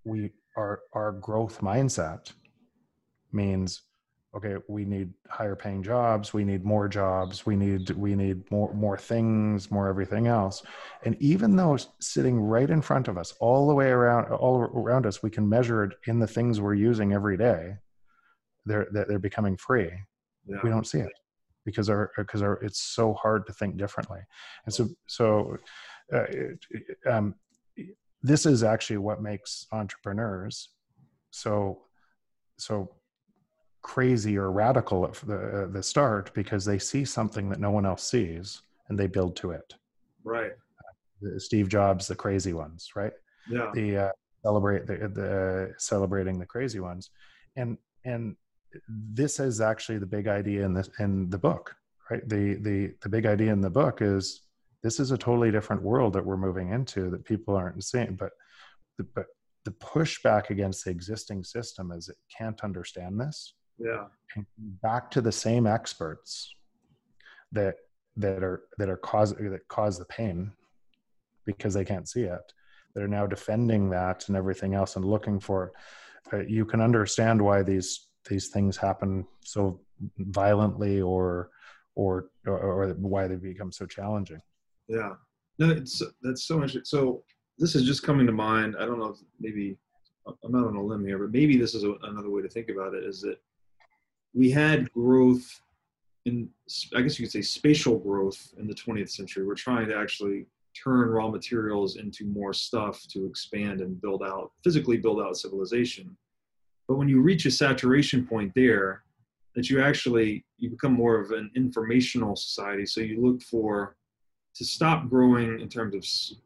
We 0.04 0.32
our 0.58 0.82
our 0.94 1.12
growth 1.12 1.62
mindset 1.62 2.32
means 3.32 3.84
okay 4.36 4.56
we 4.68 4.86
need 4.86 5.14
higher 5.30 5.56
paying 5.56 5.82
jobs 5.82 6.34
we 6.34 6.44
need 6.44 6.64
more 6.66 6.88
jobs 6.88 7.46
we 7.46 7.56
need 7.56 7.90
we 7.92 8.14
need 8.16 8.50
more 8.52 8.74
more 8.74 8.98
things 8.98 9.72
more 9.72 9.88
everything 9.88 10.28
else. 10.28 10.64
And 11.04 11.16
even 11.22 11.56
though 11.56 11.78
sitting 12.00 12.40
right 12.40 12.70
in 12.70 12.82
front 12.82 13.08
of 13.08 13.18
us 13.18 13.34
all 13.40 13.68
the 13.68 13.76
way 13.76 13.90
around 13.90 14.32
all 14.32 14.62
around 14.62 15.06
us 15.06 15.24
we 15.24 15.30
can 15.30 15.48
measure 15.48 15.84
it 15.84 15.94
in 16.08 16.20
the 16.20 16.28
things 16.28 16.60
we're 16.60 16.74
using 16.74 17.14
every 17.14 17.38
day 17.38 17.76
they're 18.66 18.88
they're 18.92 19.06
they're 19.06 19.20
becoming 19.20 19.56
free. 19.58 19.92
Yeah. 20.46 20.58
We 20.64 20.70
don't 20.70 20.88
see 20.88 21.00
it 21.00 21.12
because 21.68 21.90
our 21.90 22.12
because 22.18 22.42
our 22.42 22.54
it's 22.68 22.80
so 22.80 23.14
hard 23.14 23.46
to 23.46 23.54
think 23.54 23.78
differently. 23.78 24.22
And 24.66 24.74
so 24.74 24.88
so 25.08 25.58
uh, 26.14 26.24
it- 26.30 26.66
um, 27.06 27.36
this 28.24 28.46
is 28.46 28.64
actually 28.64 28.98
what 28.98 29.22
makes 29.22 29.68
entrepreneurs 29.72 30.70
so 31.30 31.84
so 32.58 32.76
crazy 33.82 34.38
or 34.38 34.52
radical 34.52 35.06
at 35.06 35.14
the 35.32 35.40
uh, 35.64 35.68
the 35.76 35.84
start 35.84 36.34
because 36.34 36.64
they 36.66 36.80
see 36.80 37.06
something 37.06 37.50
that 37.50 37.60
no 37.60 37.72
one 37.72 37.86
else 37.86 38.04
sees 38.04 38.62
and 38.88 38.98
they 38.98 39.08
build 39.08 39.36
to 39.36 39.52
it. 39.52 39.76
Right. 40.24 40.54
The 41.22 41.40
steve 41.40 41.68
jobs 41.70 42.08
the 42.08 42.16
crazy 42.16 42.54
ones 42.54 42.90
right? 42.96 43.14
Yeah. 43.50 43.70
The 43.74 43.88
uh, 44.06 44.12
celebrate 44.44 44.88
the, 44.88 44.96
the 45.20 45.74
celebrating 45.78 46.40
the 46.40 46.46
crazy 46.46 46.80
ones. 46.80 47.12
And 47.56 47.78
and 48.06 48.36
this 48.88 49.40
is 49.40 49.62
actually 49.62 49.98
the 49.98 50.06
big 50.06 50.28
idea 50.28 50.66
in 50.66 50.74
this 50.74 50.90
in 51.00 51.30
the 51.30 51.38
book 51.38 51.76
right? 52.10 52.28
The 52.28 52.56
the 52.56 52.94
the 53.02 53.10
big 53.10 53.26
idea 53.26 53.52
in 53.52 53.62
the 53.62 53.70
book 53.70 54.02
is 54.02 54.42
this 54.84 55.00
is 55.00 55.12
a 55.12 55.18
totally 55.18 55.52
different 55.52 55.82
world 55.82 56.14
that 56.14 56.26
we're 56.26 56.38
moving 56.38 56.72
into 56.72 57.10
that 57.10 57.26
people 57.26 57.56
aren't 57.56 57.84
seeing 57.84 58.16
but 58.16 58.32
the, 58.98 59.04
but 59.16 59.26
the 59.66 59.72
pushback 59.72 60.50
against 60.50 60.86
the 60.86 60.92
existing 60.92 61.44
system 61.44 61.92
is 61.92 62.10
it 62.10 62.16
can't 62.36 62.64
understand 62.64 63.20
this. 63.20 63.54
Yeah. 63.78 64.06
And 64.36 64.46
back 64.58 65.12
to 65.12 65.22
the 65.22 65.32
same 65.32 65.68
experts 65.68 66.54
that 67.52 67.76
that 68.16 68.44
are 68.44 68.64
that 68.78 68.90
are 68.90 68.98
cause 68.98 69.34
that 69.34 69.68
cause 69.68 70.00
the 70.00 70.06
pain 70.06 70.52
because 71.46 71.74
they 71.74 71.86
can't 71.86 72.10
see 72.10 72.24
it 72.24 72.54
that 72.94 73.04
are 73.04 73.08
now 73.08 73.28
defending 73.28 73.90
that 73.92 74.28
and 74.28 74.36
everything 74.36 74.74
else 74.74 74.96
and 74.96 75.06
looking 75.06 75.40
for 75.40 75.72
uh, 76.34 76.40
you 76.40 76.66
can 76.66 76.82
understand 76.82 77.42
why 77.42 77.64
these 77.64 78.07
these 78.28 78.48
things 78.48 78.78
happen 78.78 79.26
so 79.44 79.80
violently 80.18 81.02
or 81.02 81.50
or 81.96 82.30
or, 82.46 82.94
why 83.00 83.28
they 83.28 83.36
become 83.36 83.72
so 83.72 83.86
challenging 83.86 84.42
Yeah. 84.88 85.14
No, 85.60 85.72
it's 85.72 86.02
that's 86.22 86.44
so 86.44 86.56
interesting. 86.56 86.86
So 86.86 87.24
this 87.58 87.76
is 87.76 87.84
just 87.84 88.04
coming 88.04 88.28
to 88.28 88.32
mind. 88.32 88.76
I 88.80 88.86
don't 88.86 89.00
know. 89.00 89.10
If 89.10 89.18
maybe 89.40 89.78
I'm 90.28 90.52
not 90.52 90.68
on 90.68 90.76
a 90.76 90.84
limb 90.84 91.06
here, 91.06 91.18
but 91.18 91.32
maybe 91.32 91.58
this 91.58 91.74
is 91.74 91.84
a, 91.84 91.94
another 92.04 92.30
way 92.30 92.42
to 92.42 92.50
think 92.50 92.70
about 92.70 92.94
it. 92.94 93.04
Is 93.04 93.22
that 93.22 93.38
we 94.34 94.52
had 94.52 94.92
growth 94.92 95.46
in, 96.26 96.50
I 96.96 97.02
guess 97.02 97.18
you 97.18 97.26
could 97.26 97.32
say, 97.32 97.42
spatial 97.42 97.98
growth 97.98 98.54
in 98.60 98.68
the 98.68 98.76
20th 98.76 99.10
century. 99.10 99.46
We're 99.46 99.56
trying 99.56 99.88
to 99.88 99.98
actually 99.98 100.46
turn 100.76 101.10
raw 101.10 101.30
materials 101.30 101.96
into 101.96 102.26
more 102.26 102.54
stuff 102.54 103.02
to 103.10 103.26
expand 103.26 103.82
and 103.82 104.00
build 104.00 104.22
out, 104.22 104.52
physically 104.64 104.98
build 104.98 105.22
out 105.22 105.38
civilization. 105.38 106.16
But 106.88 106.98
when 106.98 107.10
you 107.10 107.22
reach 107.22 107.46
a 107.46 107.52
saturation 107.52 108.26
point 108.26 108.52
there, 108.56 109.04
that 109.56 109.70
you 109.70 109.82
actually 109.82 110.46
you 110.58 110.70
become 110.70 110.94
more 110.94 111.20
of 111.20 111.32
an 111.32 111.52
informational 111.56 112.36
society. 112.36 112.86
So 112.86 113.02
you 113.02 113.20
look 113.26 113.42
for 113.42 113.96
to 114.56 114.66
stop 114.66 115.08
growing 115.10 115.60
in 115.60 115.70
terms 115.70 115.94
of 115.94 116.04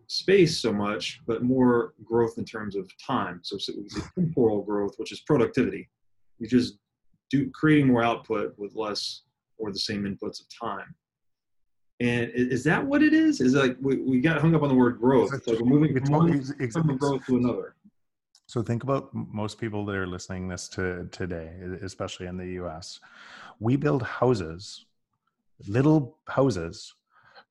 space 0.07 0.59
so 0.59 0.73
much, 0.73 1.21
but 1.27 1.43
more 1.43 1.93
growth 2.03 2.37
in 2.37 2.43
terms 2.43 2.75
of 2.75 2.89
time. 2.97 3.39
So, 3.43 3.57
so 3.57 3.71
temporal 4.15 4.63
growth, 4.63 4.95
which 4.97 5.13
is 5.13 5.21
productivity. 5.21 5.89
You 6.39 6.47
just 6.47 6.77
do 7.29 7.49
creating 7.51 7.87
more 7.87 8.03
output 8.03 8.53
with 8.57 8.75
less 8.75 9.21
or 9.57 9.71
the 9.71 9.79
same 9.79 10.03
inputs 10.03 10.41
of 10.41 10.47
time. 10.49 10.93
And 12.01 12.31
is 12.33 12.63
that 12.63 12.83
what 12.85 13.03
it 13.03 13.13
is? 13.13 13.41
Is 13.41 13.53
like 13.53 13.77
we, 13.79 13.97
we 13.97 14.19
got 14.19 14.41
hung 14.41 14.55
up 14.55 14.63
on 14.63 14.69
the 14.69 14.75
word 14.75 14.99
growth? 14.99 15.33
It's 15.33 15.47
like 15.47 15.59
we're 15.59 15.65
moving 15.67 15.97
from 15.97 16.11
one 16.11 16.31
always- 16.31 16.53
ex- 16.59 16.73
form 16.73 16.89
of 16.89 16.99
growth 16.99 17.25
to 17.27 17.37
another. 17.37 17.75
So 18.52 18.62
think 18.62 18.84
about 18.84 19.08
most 19.14 19.62
people 19.62 19.86
that 19.86 19.95
are 19.95 20.06
listening 20.06 20.49
this 20.49 20.68
to 20.76 21.08
today, 21.14 21.54
especially 21.84 22.26
in 22.28 22.36
the 22.36 22.47
U.S. 22.60 22.99
We 23.62 23.78
build 23.78 24.04
houses, 24.04 24.86
little 25.70 26.18
houses, 26.28 26.93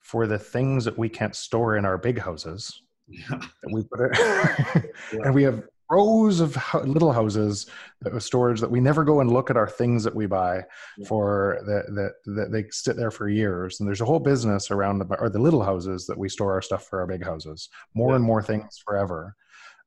for 0.01 0.27
the 0.27 0.39
things 0.39 0.85
that 0.85 0.99
we 0.99 1.09
can't 1.09 1.35
store 1.35 1.79
in 1.79 1.87
our 1.87 1.97
big 1.97 2.19
houses. 2.19 2.83
Yeah. 3.09 3.41
We 3.73 3.83
put 3.85 4.11
it, 4.13 4.93
and 5.25 5.35
we 5.35 5.43
have 5.45 5.63
rows 5.91 6.41
of 6.41 6.55
little 6.85 7.13
houses 7.15 7.65
that 8.03 8.13
with 8.13 8.23
storage 8.23 8.61
that 8.61 8.71
we 8.71 8.79
never 8.79 9.03
go 9.03 9.21
and 9.21 9.33
look 9.33 9.49
at 9.49 9.57
our 9.57 9.71
things 9.71 10.05
that 10.05 10.15
we 10.15 10.27
buy 10.27 10.57
Yeah. 10.99 11.09
for 11.09 11.63
that 11.65 11.87
that 11.95 12.13
that 12.37 12.53
they 12.53 12.67
sit 12.73 12.99
there 12.99 13.11
for 13.11 13.27
years. 13.31 13.81
And 13.81 13.89
there's 13.89 14.03
a 14.03 14.05
whole 14.05 14.21
business 14.21 14.71
around 14.71 14.99
the 14.99 15.07
or 15.19 15.31
the 15.31 15.39
little 15.41 15.63
houses 15.63 16.07
that 16.09 16.19
we 16.19 16.29
store 16.29 16.53
our 16.53 16.61
stuff 16.63 16.85
for 16.89 17.01
our 17.01 17.07
big 17.07 17.25
houses. 17.25 17.71
More 17.95 18.11
Yeah. 18.11 18.17
and 18.17 18.25
more 18.27 18.43
things 18.43 18.77
forever 18.85 19.35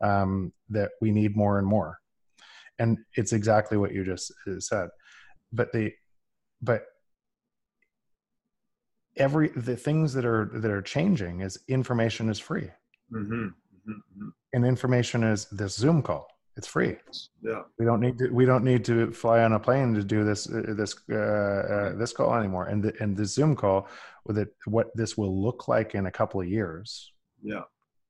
um, 0.03 0.53
that 0.69 0.91
we 1.01 1.09
need 1.11 1.35
more 1.35 1.57
and 1.57 1.67
more. 1.67 1.97
And 2.79 2.97
it's 3.15 3.33
exactly 3.33 3.77
what 3.77 3.93
you 3.93 4.03
just 4.03 4.31
uh, 4.47 4.59
said. 4.59 4.89
But 5.51 5.71
the 5.71 5.91
but 6.61 6.81
every 9.17 9.49
the 9.49 9.75
things 9.75 10.13
that 10.13 10.25
are 10.25 10.49
that 10.53 10.71
are 10.71 10.81
changing 10.81 11.41
is 11.41 11.59
information 11.67 12.29
is 12.29 12.39
free 12.39 12.69
hmm 13.11 13.47
hmm 13.85 14.29
and 14.53 14.65
information 14.65 15.23
is 15.23 15.45
this 15.51 15.75
zoom 15.75 16.01
call 16.01 16.25
it's 16.57 16.67
free 16.67 16.95
Yeah. 17.43 17.61
we 17.77 17.85
don't 17.85 17.99
need 18.01 18.17
to 18.17 18.29
we 18.39 18.45
don't 18.45 18.63
need 18.63 18.83
to 18.85 19.11
fly 19.11 19.43
on 19.43 19.53
a 19.53 19.59
plane 19.59 19.93
to 19.93 20.03
do 20.03 20.23
this 20.23 20.49
uh, 20.49 20.73
this 20.81 20.95
uh, 21.11 21.15
uh, 21.15 21.95
this 21.95 22.11
call 22.13 22.33
anymore 22.33 22.67
and 22.71 22.83
the, 22.83 22.93
and 23.01 23.15
the 23.15 23.25
zoom 23.25 23.55
call 23.55 23.87
with 24.25 24.37
it 24.37 24.49
what 24.65 24.87
this 24.95 25.17
will 25.17 25.35
look 25.45 25.67
like 25.67 25.93
in 25.95 26.05
a 26.07 26.11
couple 26.19 26.41
of 26.41 26.47
years 26.47 27.11
Yeah. 27.43 27.65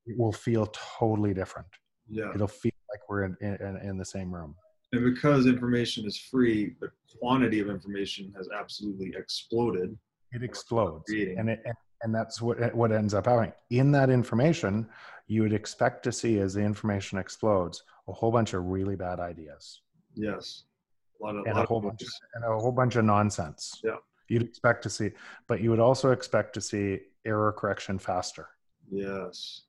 it 0.06 0.16
will 0.18 0.32
feel 0.48 0.66
totally 1.00 1.34
different 1.34 1.68
Yeah. 2.10 2.32
it'll 2.36 2.48
feel 2.48 2.72
like 2.92 3.08
we're 3.10 3.24
in 3.24 3.38
in, 3.42 3.78
in 3.90 3.98
the 3.98 4.06
same 4.06 4.34
room 4.34 4.56
And 4.92 5.04
because 5.04 5.46
information 5.48 6.06
is 6.06 6.18
free, 6.18 6.76
the 6.80 6.90
quantity 7.20 7.60
of 7.60 7.70
information 7.70 8.34
has 8.38 8.48
absolutely 8.58 9.14
exploded. 9.18 9.98
it 10.32 10.44
explodes 10.44 11.10
and 11.12 11.50
it 11.50 11.62
and- 11.66 11.76
that's 12.14 12.42
what 12.42 12.76
what 12.76 12.92
ends 12.92 13.14
up 13.14 13.26
happening 13.28 13.54
in 13.70 13.90
that 13.94 14.10
information 14.10 14.90
you 15.28 15.42
would 15.42 15.54
expect 15.54 16.04
to 16.04 16.12
see 16.12 16.38
as 16.40 16.54
the 16.54 16.60
information 16.62 17.18
explodes 17.18 17.82
a 18.10 18.12
whole 18.12 18.30
bunch 18.30 18.54
of 18.54 18.66
really 18.66 18.98
bad 18.98 19.22
ideas 19.22 19.82
Yes. 20.16 20.66
A 21.22 21.24
lot 21.24 21.36
of, 21.38 21.46
and 21.46 21.56
lot 21.56 21.64
a 21.64 21.68
whole 21.68 21.78
of 21.78 21.84
bunch 21.86 22.00
books. 22.00 22.20
and 22.36 22.44
a 22.44 22.48
whole 22.60 22.74
bunch 22.74 22.98
of 22.98 23.06
nonsense 23.06 23.80
Yeah. 23.86 23.96
you'd 24.28 24.44
expect 24.44 24.84
to 24.84 24.90
see 24.90 25.12
but 25.48 25.62
you 25.62 25.70
would 25.70 25.80
also 25.80 26.12
expect 26.12 26.54
to 26.56 26.62
see 26.62 27.00
error 27.26 27.54
correction 27.54 27.98
faster 27.98 28.50
Yes. 28.92 29.62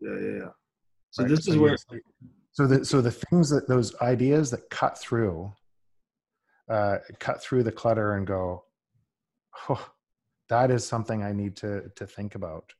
Yeah, 0.00 0.18
yeah, 0.18 0.36
yeah. 0.44 0.50
So 1.16 1.22
right? 1.22 1.30
this 1.30 1.48
is 1.48 1.56
where 1.56 1.76
so 2.52 2.66
the 2.66 2.84
so 2.84 3.00
the 3.00 3.10
things 3.10 3.48
that 3.48 3.66
those 3.66 3.96
ideas 4.02 4.50
that 4.50 4.68
cut 4.68 4.98
through 4.98 5.50
uh 6.68 6.98
cut 7.18 7.42
through 7.42 7.62
the 7.62 7.72
clutter 7.72 8.16
and 8.16 8.26
go 8.26 8.64
oh, 9.70 9.88
that 10.50 10.70
is 10.70 10.86
something 10.86 11.22
i 11.22 11.32
need 11.32 11.56
to 11.56 11.90
to 11.96 12.06
think 12.06 12.34
about. 12.34 12.70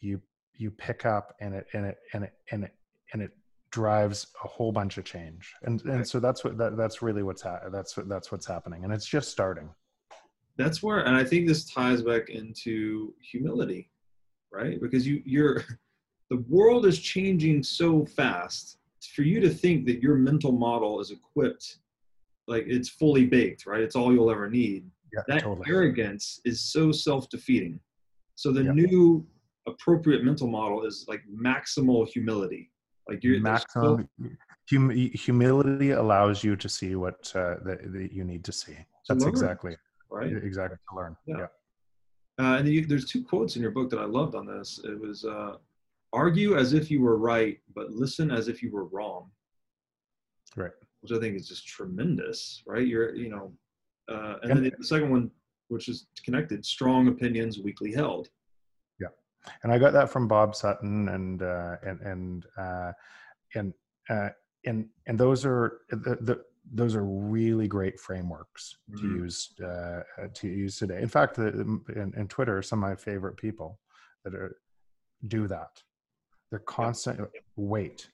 You 0.00 0.22
you 0.54 0.70
pick 0.70 1.04
up 1.04 1.34
and 1.42 1.54
it 1.54 1.66
and 1.74 1.84
it 1.84 1.98
and 2.14 2.24
it 2.24 2.32
and 2.50 2.64
it 2.64 2.72
and 3.12 3.20
it 3.20 3.32
drives 3.70 4.28
a 4.42 4.48
whole 4.48 4.72
bunch 4.72 4.96
of 4.96 5.04
change. 5.04 5.52
And 5.64 5.82
and 5.82 6.08
so 6.08 6.18
that's 6.18 6.44
what 6.44 6.56
that, 6.56 6.78
that's 6.78 7.02
really 7.02 7.22
what's 7.22 7.42
ha- 7.42 7.68
that's 7.70 7.94
what 7.94 8.08
that's 8.08 8.32
what's 8.32 8.46
happening. 8.46 8.84
And 8.84 8.92
it's 8.92 9.06
just 9.06 9.30
starting. 9.30 9.68
That's 10.56 10.82
where 10.82 11.00
and 11.00 11.14
i 11.14 11.24
think 11.24 11.46
this 11.46 11.66
ties 11.66 12.00
back 12.00 12.30
into 12.30 13.14
humility 13.20 13.90
right? 14.52 14.80
Because 14.80 15.06
you 15.06 15.22
you're 15.24 15.64
the 16.30 16.44
world 16.48 16.86
is 16.86 16.98
changing 16.98 17.62
so 17.62 18.04
fast 18.06 18.78
for 19.14 19.22
you 19.22 19.40
to 19.40 19.50
think 19.50 19.84
that 19.86 20.02
your 20.02 20.14
mental 20.14 20.52
model 20.52 21.00
is 21.00 21.10
equipped 21.10 21.78
like 22.46 22.64
it's 22.66 22.88
fully 22.88 23.26
baked 23.26 23.66
right 23.66 23.80
it's 23.80 23.96
all 23.96 24.12
you'll 24.12 24.30
ever 24.30 24.48
need 24.48 24.88
yeah 25.12 25.22
that 25.28 25.42
totally 25.42 25.68
arrogance 25.68 26.40
is 26.44 26.60
so 26.60 26.92
self-defeating 26.92 27.78
so 28.36 28.52
the 28.52 28.62
new 28.62 29.26
appropriate 29.66 30.24
mental 30.24 30.46
model 30.46 30.84
is 30.84 31.04
like 31.08 31.22
maximal 31.34 32.06
humility 32.08 32.70
like 33.08 33.22
you're 33.22 33.40
maximum 33.40 34.08
still 34.18 34.30
hum, 34.70 34.90
humility 34.90 35.90
allows 35.90 36.44
you 36.44 36.56
to 36.56 36.68
see 36.68 36.94
what 36.94 37.32
uh, 37.34 37.56
that, 37.64 38.08
you 38.12 38.24
need 38.24 38.44
to 38.44 38.52
see 38.52 38.76
that's 39.08 39.24
learn. 39.24 39.28
exactly 39.28 39.76
right 40.10 40.32
exactly 40.32 40.78
to 40.90 40.96
learn 40.96 41.16
Yeah. 41.26 41.38
yeah. 41.38 41.46
Uh, 42.38 42.56
and 42.56 42.66
you, 42.66 42.86
there's 42.86 43.04
two 43.04 43.22
quotes 43.22 43.56
in 43.56 43.62
your 43.62 43.70
book 43.70 43.90
that 43.90 43.98
I 43.98 44.06
loved 44.06 44.34
on 44.34 44.46
this. 44.46 44.80
It 44.82 44.98
was 44.98 45.26
uh, 45.26 45.56
argue 46.12 46.56
as 46.56 46.72
if 46.72 46.90
you 46.90 47.00
were 47.00 47.16
right, 47.16 47.58
but 47.74 47.90
listen 47.90 48.30
as 48.30 48.48
if 48.48 48.62
you 48.62 48.70
were 48.72 48.84
wrong, 48.86 49.30
right 50.56 50.72
which 51.00 51.12
I 51.12 51.18
think 51.18 51.36
is 51.36 51.48
just 51.48 51.66
tremendous, 51.66 52.62
right? 52.66 52.86
You're, 52.86 53.14
you 53.14 53.30
know, 53.30 53.52
uh, 54.10 54.36
and 54.42 54.50
then 54.50 54.72
the, 54.78 54.84
second 54.84 55.10
one, 55.10 55.30
which 55.68 55.88
is 55.88 56.06
connected, 56.24 56.64
strong 56.64 57.08
opinions 57.08 57.58
weakly 57.58 57.92
held. 57.92 58.28
Yeah, 59.00 59.08
and 59.62 59.72
I 59.72 59.78
got 59.78 59.92
that 59.94 60.10
from 60.10 60.28
Bob 60.28 60.54
Sutton 60.54 61.08
and 61.08 61.42
uh, 61.42 61.76
and 61.82 62.00
and 62.00 62.46
uh, 62.58 62.92
and 63.54 63.72
uh, 64.10 64.28
and 64.66 64.88
and 65.06 65.18
those 65.18 65.46
are 65.46 65.80
the, 65.90 66.18
the 66.20 66.44
those 66.72 66.94
are 66.94 67.04
really 67.04 67.66
great 67.66 67.98
frameworks 67.98 68.76
to 68.98 69.02
Mhm. 69.02 69.14
use 69.22 69.54
uh, 69.60 70.02
to 70.34 70.48
use 70.48 70.76
today. 70.76 71.00
In 71.00 71.08
fact, 71.08 71.36
the, 71.36 71.48
in, 71.96 72.12
in 72.16 72.28
Twitter, 72.28 72.60
some 72.62 72.84
of 72.84 72.90
my 72.90 72.94
favorite 72.96 73.36
people 73.36 73.80
that 74.24 74.34
are 74.34 74.60
do 75.28 75.46
that. 75.48 75.82
They're 76.50 76.58
constant. 76.60 77.28
Wait, 77.56 78.08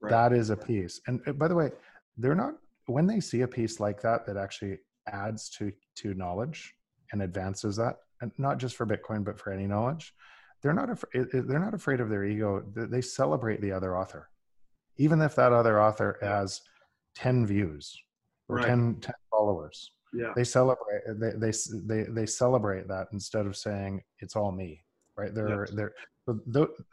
Right. 0.00 0.10
that 0.10 0.32
is 0.32 0.50
a 0.50 0.56
piece. 0.56 1.00
And 1.06 1.20
by 1.38 1.48
the 1.48 1.54
way, 1.54 1.72
they're 2.16 2.34
not 2.34 2.54
when 2.86 3.06
they 3.06 3.20
see 3.20 3.42
a 3.42 3.48
piece 3.48 3.78
like 3.80 4.00
that 4.02 4.26
that 4.26 4.36
actually 4.36 4.78
adds 5.06 5.48
to 5.50 5.72
to 5.96 6.14
knowledge 6.14 6.74
and 7.12 7.22
advances 7.22 7.76
that, 7.76 7.98
and 8.20 8.32
not 8.38 8.58
just 8.58 8.76
for 8.76 8.86
Bitcoin 8.86 9.24
but 9.24 9.38
for 9.38 9.52
any 9.52 9.66
knowledge. 9.66 10.14
They're 10.62 10.72
not 10.74 10.90
afraid. 10.90 11.26
They're 11.32 11.58
not 11.58 11.74
afraid 11.74 12.00
of 12.00 12.08
their 12.10 12.24
ego. 12.24 12.62
They 12.74 13.00
celebrate 13.00 13.60
the 13.60 13.72
other 13.72 13.96
author, 13.96 14.28
even 14.96 15.20
if 15.20 15.34
that 15.36 15.52
other 15.52 15.80
author 15.82 16.18
has 16.20 16.60
ten 17.14 17.46
views 17.46 17.96
or 18.48 18.56
Right. 18.56 18.66
10, 18.66 19.00
10 19.00 19.14
followers. 19.30 19.92
yeah. 20.12 20.32
They 20.36 20.44
celebrate. 20.44 21.02
They 21.18 21.32
they 21.32 21.52
they 21.86 22.02
they 22.10 22.26
celebrate 22.26 22.88
that 22.88 23.08
instead 23.12 23.46
of 23.46 23.56
saying 23.56 24.02
it's 24.20 24.36
all 24.36 24.52
me. 24.52 24.84
Right? 25.16 25.34
They're 25.34 25.60
Yes. 25.66 25.70
they're 25.72 25.94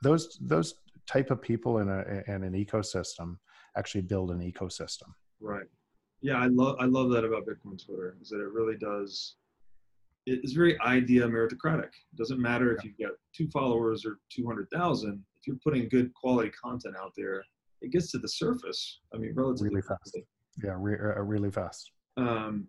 those 0.04 0.38
those 0.42 0.76
type 1.08 1.32
of 1.32 1.42
people 1.42 1.80
in 1.80 1.90
a 1.90 2.24
in 2.28 2.44
an 2.44 2.54
ecosystem 2.54 3.38
actually 3.78 4.02
build 4.02 4.32
an 4.32 4.40
ecosystem. 4.40 5.10
Right. 5.40 5.68
Yeah, 6.22 6.38
I 6.38 6.48
love 6.48 6.78
I 6.80 6.86
love 6.86 7.10
that 7.12 7.24
about 7.24 7.46
Bitcoin 7.46 7.84
Twitter 7.84 8.18
is 8.22 8.30
that 8.30 8.40
it 8.40 8.52
really 8.52 8.78
does. 8.78 9.36
It's 10.26 10.52
very 10.52 10.80
idea 10.82 11.26
meritocratic. 11.26 11.86
It 11.86 12.18
doesn't 12.18 12.42
matter 12.42 12.76
if 12.76 12.84
you've 12.84 12.98
got 12.98 13.12
two 13.36 13.48
followers 13.50 14.06
or 14.06 14.18
two 14.30 14.46
hundred 14.46 14.68
thousand. 14.74 15.24
If 15.40 15.48
you're 15.48 15.60
putting 15.64 15.88
good 15.90 16.14
quality 16.14 16.50
content 16.62 16.96
out 17.02 17.14
there, 17.16 17.44
it 17.82 17.92
gets 17.92 18.12
to 18.12 18.18
the 18.18 18.28
surface. 18.28 19.00
I 19.14 19.18
mean, 19.18 19.34
relatively 19.36 19.70
Really 19.70 19.82
fast. 19.84 20.02
quickly. 20.04 20.28
Yeah, 20.64 20.76
re- 20.78 20.96
uh, 21.00 21.22
really 21.22 21.52
fast. 21.52 21.92
Um, 22.18 22.68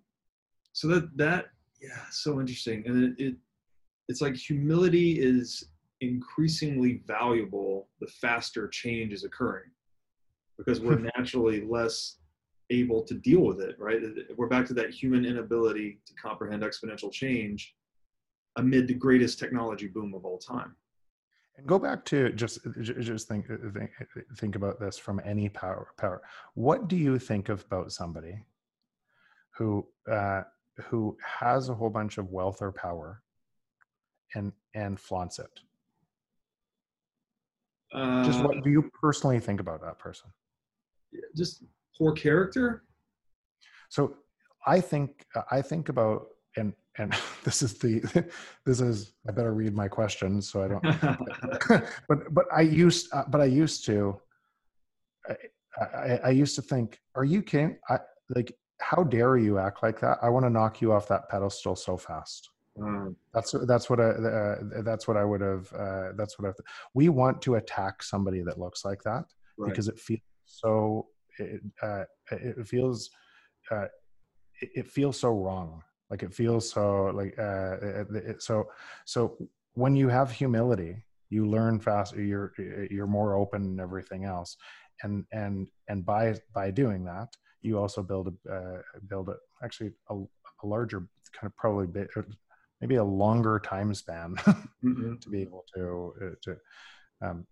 so 0.73 0.87
that 0.89 1.17
that 1.17 1.47
yeah, 1.83 2.03
so 2.11 2.39
interesting, 2.39 2.85
and 2.87 3.05
it, 3.19 3.25
it 3.25 3.35
it's 4.09 4.21
like 4.21 4.37
humility 4.37 5.19
is 5.21 5.71
increasingly 6.01 7.03
valuable 7.07 7.89
the 8.01 8.07
faster 8.07 8.69
change 8.69 9.13
is 9.13 9.25
occurring 9.25 9.71
because 10.57 10.81
we're 10.81 10.99
naturally 11.17 11.65
less 11.67 12.17
able 12.71 13.03
to 13.03 13.15
deal 13.15 13.41
with 13.41 13.61
it 13.61 13.77
right 13.79 14.01
we're 14.37 14.47
back 14.47 14.67
to 14.67 14.75
that 14.75 14.91
human 14.91 15.25
inability 15.25 15.99
to 16.07 16.13
comprehend 16.15 16.63
exponential 16.63 17.11
change 17.11 17.75
amid 18.57 18.87
the 18.87 18.95
greatest 18.95 19.39
technology 19.39 19.89
boom 19.89 20.15
of 20.15 20.25
all 20.25 20.39
time 20.39 20.77
And 21.57 21.67
go 21.67 21.79
back 21.79 22.05
to 22.07 22.31
just 22.33 22.61
just 22.83 23.27
think 23.27 23.47
think 23.75 23.91
think 24.37 24.55
about 24.55 24.79
this 24.79 24.97
from 24.97 25.21
any 25.25 25.49
power 25.49 25.89
power. 25.97 26.23
What 26.55 26.87
do 26.87 26.97
you 26.97 27.19
think 27.19 27.49
of 27.49 27.65
about 27.65 27.91
somebody 27.91 28.45
who 29.57 29.85
uh, 30.11 30.43
who 30.85 31.17
has 31.41 31.69
a 31.69 31.75
whole 31.75 31.91
bunch 31.91 32.17
of 32.19 32.31
wealth 32.31 32.63
or 32.63 32.71
power 32.71 33.23
and 34.37 34.53
and 34.75 35.01
flaunts 35.01 35.41
it? 35.41 35.51
Uh, 37.93 38.25
Just 38.25 38.43
what 38.43 38.63
do 38.63 38.71
you 38.71 38.91
personally 39.01 39.41
think 39.41 39.61
about 39.61 39.81
that 39.83 39.99
person? 39.99 40.31
just 41.37 41.65
poor 41.97 42.13
character? 42.13 42.85
So 43.89 44.17
I 44.67 44.81
think 44.81 45.25
I 45.51 45.63
think 45.63 45.89
about 45.89 46.27
and 46.57 46.75
and 46.99 47.15
this 47.45 47.63
is 47.63 47.79
the 47.79 48.01
this 48.67 48.81
is 48.81 49.15
I 49.29 49.33
better 49.33 49.55
read 49.55 49.75
my 49.75 49.89
questions 49.89 50.51
so 50.51 50.63
I 50.63 50.69
don't 50.69 51.83
but 52.09 52.35
but 52.35 52.45
I 52.55 52.63
used 52.63 53.09
uh, 53.13 53.25
but 53.29 53.41
I 53.41 53.47
used 53.47 53.85
to 53.87 54.21
I, 55.29 55.35
I, 55.97 56.21
I 56.25 56.31
used 56.31 56.55
to 56.57 56.63
think 56.63 57.01
are 57.15 57.25
you 57.25 57.43
kidding? 57.43 57.79
I 57.89 57.99
like 58.35 58.53
how 58.81 59.03
dare 59.03 59.37
you 59.37 59.59
act 59.59 59.83
like 59.83 59.99
that? 60.01 60.19
I 60.23 60.29
want 60.29 60.45
to 60.47 60.51
knock 60.51 60.81
you 60.81 60.93
off 60.93 61.09
that 61.09 61.29
pedestal 61.29 61.77
so 61.77 61.97
fast 61.97 62.51
um, 62.83 63.17
that's 63.35 63.55
that's 63.67 63.91
what 63.91 64.01
I 64.01 64.09
uh, 64.11 64.57
that's 64.83 65.07
what 65.09 65.17
I 65.17 65.25
would 65.25 65.41
have 65.41 65.73
uh, 65.73 66.13
that's 66.17 66.39
what 66.39 66.49
I 66.49 66.53
we 66.95 67.09
want 67.09 67.43
to 67.43 67.57
attack 67.57 68.03
somebody 68.03 68.43
that 68.43 68.59
looks 68.59 68.85
like 68.85 69.03
that 69.05 69.25
Right. 69.59 69.71
because 69.73 69.89
it 69.89 69.99
feels 69.99 70.21
so 70.47 71.09
it, 71.39 71.61
uh, 71.83 72.05
it 72.31 72.67
feels 72.67 73.11
uh, 73.71 73.87
it, 74.61 74.71
it 74.75 74.87
feels 74.87 75.19
so 75.19 75.31
wrong. 75.31 75.83
Like 76.11 76.23
it 76.23 76.33
feels 76.35 76.71
so 76.71 77.07
like 77.15 77.39
uh, 77.39 77.77
it, 77.83 78.07
it- 78.31 78.43
so 78.43 78.65
so 79.05 79.37
when 79.75 79.95
you 79.95 80.09
have 80.09 80.31
humility 80.31 81.05
you 81.31 81.47
learn 81.47 81.79
faster 81.79 82.23
you're 82.23 82.53
you're 82.91 83.07
more 83.07 83.35
open 83.35 83.63
and 83.63 83.81
everything 83.81 84.25
else. 84.25 84.57
And 85.03 85.25
and 85.33 85.69
and 85.89 86.05
by 86.05 86.35
by 86.55 86.71
doing 86.71 87.05
that 87.05 87.29
you 87.61 87.79
also 87.79 88.03
build 88.03 88.29
a 88.29 88.53
uh, 88.53 88.83
build 89.09 89.29
a 89.29 89.35
actually 89.63 89.91
a, 90.11 90.15
a 90.17 90.67
larger 90.67 91.01
kind 91.33 91.47
of 91.47 91.57
probably 91.57 91.87
bit, 91.87 92.09
maybe 92.81 92.97
a 92.97 93.05
longer 93.05 93.59
time 93.59 93.95
span 93.95 94.35
Mhm. 94.85 95.21
to 95.21 95.29
be 95.31 95.43
able 95.43 95.65
to 95.75 96.15
uh, 96.23 96.35
to 96.43 96.57
um 97.23 97.47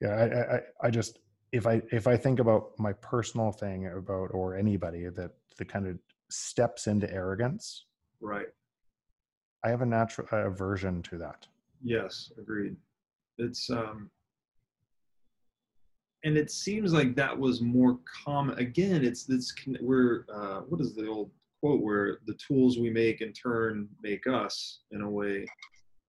yeah 0.00 0.10
I, 0.10 0.56
I 0.56 0.60
I- 0.86 0.90
just 0.90 1.18
if 1.52 1.66
i 1.66 1.82
if 1.90 2.06
i 2.06 2.16
think 2.16 2.38
about 2.38 2.78
my 2.78 2.92
personal 2.92 3.50
thing 3.52 3.86
about 3.88 4.28
or 4.32 4.54
anybody 4.56 5.08
that 5.08 5.32
that 5.58 5.68
kind 5.68 5.86
of 5.88 5.98
steps 6.30 6.86
into 6.86 7.12
arrogance 7.12 7.86
Right. 8.20 8.46
i 9.64 9.68
have 9.68 9.82
a 9.82 9.86
natural 9.86 10.28
aversion 10.32 11.02
to 11.04 11.18
that 11.18 11.46
Yes, 11.82 12.30
agreed. 12.38 12.76
It's 13.38 13.70
um 13.70 14.10
and 16.24 16.36
it 16.36 16.50
seems 16.50 16.92
like 16.92 17.14
that 17.16 17.36
was 17.36 17.62
more 17.62 17.98
common 18.24 18.56
again 18.58 19.02
it's 19.02 19.24
this 19.24 19.52
we're 19.80 20.26
uh 20.32 20.60
what 20.68 20.80
is 20.80 20.94
the 20.94 21.06
old 21.08 21.30
quote 21.60 21.82
where 21.82 22.18
the 22.26 22.34
tools 22.34 22.78
we 22.78 22.90
make 22.90 23.20
in 23.20 23.32
turn 23.32 23.88
make 24.02 24.26
us 24.26 24.80
in 24.90 25.02
a 25.02 25.10
way 25.10 25.46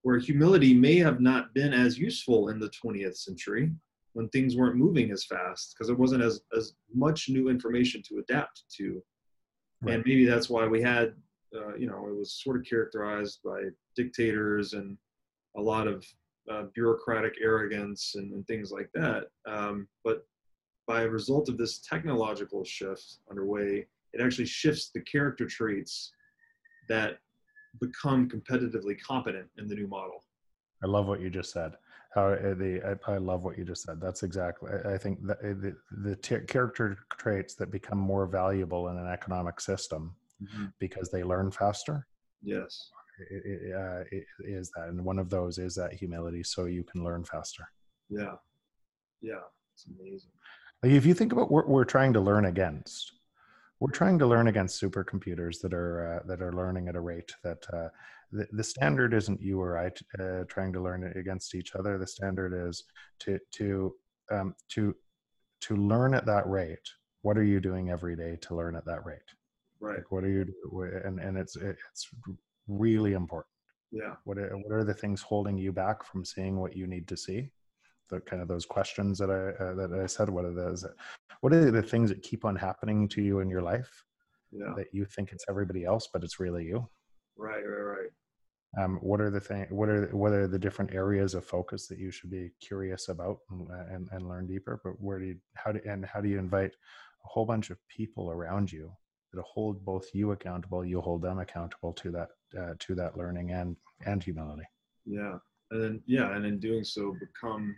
where 0.03 0.17
humility 0.17 0.73
may 0.73 0.97
have 0.97 1.19
not 1.19 1.53
been 1.53 1.73
as 1.73 1.97
useful 1.97 2.49
in 2.49 2.59
the 2.59 2.69
20th 2.69 3.17
century 3.17 3.71
when 4.13 4.27
things 4.29 4.55
weren't 4.55 4.75
moving 4.75 5.11
as 5.11 5.25
fast 5.25 5.73
because 5.73 5.87
there 5.87 5.95
wasn't 5.95 6.21
as 6.21 6.41
as 6.57 6.73
much 6.93 7.29
new 7.29 7.49
information 7.49 8.01
to 8.01 8.19
adapt 8.19 8.63
to 8.77 9.01
Right. 9.81 9.95
and 9.95 10.03
maybe 10.05 10.25
that's 10.25 10.49
why 10.49 10.67
we 10.67 10.81
had 10.81 11.15
uh, 11.55 11.75
you 11.75 11.87
know 11.87 12.07
it 12.07 12.15
was 12.15 12.33
sort 12.33 12.55
of 12.57 12.63
characterized 12.63 13.39
by 13.43 13.63
dictators 13.95 14.73
and 14.73 14.95
a 15.57 15.61
lot 15.61 15.87
of 15.87 16.05
uh, 16.51 16.63
bureaucratic 16.73 17.33
arrogance 17.41 18.13
and, 18.15 18.31
and 18.33 18.45
things 18.45 18.71
like 18.71 18.89
that 18.93 19.29
um, 19.47 19.87
but 20.03 20.25
by 20.87 21.01
a 21.01 21.09
result 21.09 21.49
of 21.49 21.57
this 21.57 21.79
technological 21.79 22.63
shift 22.63 23.17
underway 23.29 23.87
it 24.13 24.21
actually 24.21 24.45
shifts 24.45 24.91
the 24.93 25.01
character 25.01 25.45
traits 25.45 26.11
that 26.89 27.19
become 27.79 28.27
competitively 28.29 28.99
competent 29.01 29.47
in 29.57 29.67
the 29.67 29.75
new 29.75 29.87
model. 29.87 30.23
I 30.83 30.87
love 30.87 31.07
what 31.07 31.21
you 31.21 31.29
just 31.29 31.51
said. 31.51 31.73
How 32.13 32.27
uh, 32.29 32.53
the 32.55 32.97
I, 33.07 33.13
I 33.13 33.17
love 33.17 33.43
what 33.45 33.57
you 33.57 33.63
just 33.63 33.83
said. 33.83 34.01
That's 34.01 34.23
exactly 34.23 34.71
i 34.85 34.93
I 34.93 34.97
think 34.97 35.25
that 35.27 35.37
uh, 35.39 35.53
the 35.63 35.75
the 36.03 36.15
t- 36.15 36.45
character 36.47 36.97
traits 37.17 37.55
that 37.55 37.71
become 37.71 37.97
more 37.99 38.25
valuable 38.25 38.89
in 38.89 38.97
an 38.97 39.07
economic 39.07 39.61
system 39.61 40.15
because 40.79 41.09
they 41.11 41.23
learn 41.23 41.51
faster. 41.51 42.07
Yes. 42.41 42.89
I- 43.19 43.35
i- 43.51 43.73
uh, 43.81 44.03
i- 44.11 44.25
is 44.39 44.71
that 44.75 44.89
and 44.89 45.05
one 45.05 45.19
of 45.19 45.29
those 45.29 45.57
is 45.59 45.75
that 45.75 45.93
humility 45.93 46.43
so 46.43 46.65
you 46.65 46.83
can 46.83 47.03
learn 47.03 47.23
faster. 47.23 47.63
Yeah. 48.09 48.35
Yeah. 49.21 49.43
It's 49.73 49.85
amazing. 49.85 50.31
Like 50.83 50.93
if 50.93 51.05
you 51.05 51.13
think 51.13 51.31
about 51.31 51.51
what 51.51 51.69
we're 51.69 51.85
trying 51.85 52.11
to 52.13 52.19
learn 52.19 52.45
against 52.45 53.13
we're 53.81 53.91
trying 53.91 54.19
to 54.19 54.27
learn 54.27 54.47
against 54.47 54.79
supercomputers 54.79 55.59
that 55.59 55.73
are 55.73 56.21
uh, 56.21 56.27
that 56.27 56.41
are 56.41 56.53
learning 56.53 56.87
at 56.87 56.95
a 56.95 57.01
rate 57.01 57.33
that 57.43 57.65
uh, 57.73 57.89
the, 58.31 58.47
the 58.53 58.63
standard 58.63 59.13
isn't 59.13 59.41
you 59.41 59.59
or 59.59 59.77
i 59.77 59.87
uh, 60.21 60.43
trying 60.47 60.71
to 60.71 60.79
learn 60.79 61.03
it 61.03 61.17
against 61.17 61.55
each 61.55 61.75
other. 61.75 61.97
The 61.97 62.07
standard 62.07 62.53
is 62.53 62.83
to 63.21 63.39
to 63.53 63.95
um, 64.29 64.55
to 64.69 64.95
to 65.61 65.75
learn 65.75 66.13
at 66.13 66.27
that 66.27 66.47
rate. 66.47 66.87
What 67.23 67.37
are 67.37 67.43
you 67.43 67.59
doing 67.59 67.89
every 67.89 68.15
day 68.15 68.37
to 68.41 68.55
learn 68.55 68.75
at 68.75 68.85
that 68.85 69.03
rate? 69.03 69.29
Right. 69.79 69.97
Like 69.97 70.11
what 70.11 70.23
are 70.23 70.29
you 70.29 70.45
and 71.03 71.19
and 71.19 71.35
it's 71.35 71.55
it's 71.55 72.07
really 72.67 73.13
important. 73.13 73.51
Yeah. 73.91 74.13
What 74.25 74.37
are, 74.37 74.55
what 74.57 74.73
are 74.73 74.83
the 74.83 74.93
things 74.93 75.21
holding 75.21 75.57
you 75.57 75.73
back 75.73 76.05
from 76.05 76.23
seeing 76.23 76.57
what 76.57 76.77
you 76.77 76.85
need 76.85 77.07
to 77.07 77.17
see 77.17 77.49
the 78.11 78.19
kind 78.21 78.41
of 78.41 78.47
those 78.47 78.65
questions 78.65 79.17
that 79.17 79.31
i 79.31 79.63
uh, 79.63 79.73
that 79.73 79.91
i 79.93 80.05
said 80.05 80.29
what 80.29 80.45
are 80.45 80.53
those 80.53 80.85
what 81.41 81.53
are 81.53 81.71
the 81.71 81.81
things 81.81 82.09
that 82.09 82.21
keep 82.21 82.45
on 82.45 82.55
happening 82.55 83.07
to 83.07 83.21
you 83.21 83.39
in 83.39 83.49
your 83.49 83.61
life 83.61 84.03
yeah. 84.51 84.73
that 84.75 84.87
you 84.91 85.05
think 85.05 85.31
it's 85.31 85.45
everybody 85.49 85.85
else 85.85 86.07
but 86.13 86.23
it's 86.23 86.39
really 86.39 86.65
you? 86.65 86.87
Right 87.37 87.63
right 87.65 87.81
right. 87.81 88.09
Um, 88.79 88.99
what 89.01 89.19
are 89.19 89.29
the 89.29 89.39
thing 89.39 89.67
what 89.69 89.89
are 89.89 90.07
what 90.15 90.31
are 90.31 90.47
the 90.47 90.59
different 90.59 90.93
areas 90.93 91.33
of 91.33 91.45
focus 91.45 91.87
that 91.87 91.99
you 91.99 92.11
should 92.11 92.29
be 92.29 92.51
curious 92.61 93.09
about 93.09 93.39
and, 93.49 93.67
and, 93.89 94.07
and 94.11 94.29
learn 94.29 94.47
deeper? 94.47 94.79
But 94.83 94.93
where 94.99 95.19
do 95.19 95.25
you 95.25 95.37
how 95.55 95.71
do 95.71 95.81
and 95.85 96.05
how 96.05 96.21
do 96.21 96.29
you 96.29 96.39
invite 96.39 96.71
a 96.71 97.27
whole 97.27 97.45
bunch 97.45 97.69
of 97.69 97.77
people 97.87 98.31
around 98.31 98.71
you 98.71 98.91
that 99.33 99.43
hold 99.43 99.83
both 99.83 100.05
you 100.13 100.31
accountable 100.31 100.85
you 100.85 101.01
hold 101.01 101.21
them 101.21 101.39
accountable 101.39 101.93
to 101.93 102.11
that 102.11 102.29
uh, 102.57 102.73
to 102.79 102.95
that 102.95 103.17
learning 103.17 103.51
and 103.51 103.75
and 104.05 104.23
humility? 104.23 104.67
Yeah, 105.05 105.37
and 105.71 105.83
then 105.83 106.03
yeah, 106.05 106.35
and 106.35 106.45
in 106.45 106.59
doing 106.59 106.83
so, 106.83 107.15
become 107.19 107.75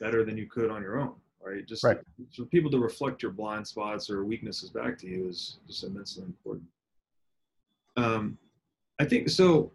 better 0.00 0.24
than 0.24 0.36
you 0.36 0.46
could 0.46 0.70
on 0.70 0.82
your 0.82 0.98
own. 0.98 1.14
Right. 1.40 1.64
Just 1.66 1.84
Right. 1.84 1.98
for 2.36 2.44
people 2.46 2.70
to 2.70 2.78
reflect 2.78 3.22
your 3.22 3.32
blind 3.32 3.66
spots 3.66 4.10
or 4.10 4.24
weaknesses 4.24 4.70
back 4.70 4.98
to 4.98 5.06
you 5.06 5.28
is 5.28 5.58
just 5.66 5.84
immensely 5.84 6.24
important. 6.24 6.66
Um, 7.96 8.38
I 8.98 9.04
think 9.04 9.28
so. 9.30 9.70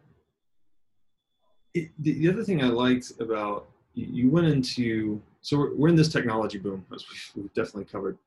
It, 1.74 1.90
the, 2.00 2.14
the 2.14 2.30
other 2.30 2.44
thing 2.44 2.62
I 2.62 2.68
liked 2.68 3.14
about 3.20 3.70
you, 3.96 4.08
you 4.12 4.30
went 4.30 4.48
into 4.48 5.22
so 5.42 5.58
we're, 5.58 5.74
we're 5.76 5.90
in 5.90 5.96
this 5.96 6.10
technology 6.10 6.58
boom 6.58 6.86
as 6.94 7.06
we've, 7.10 7.32
we've 7.44 7.54
definitely 7.54 7.86
covered. 7.86 8.18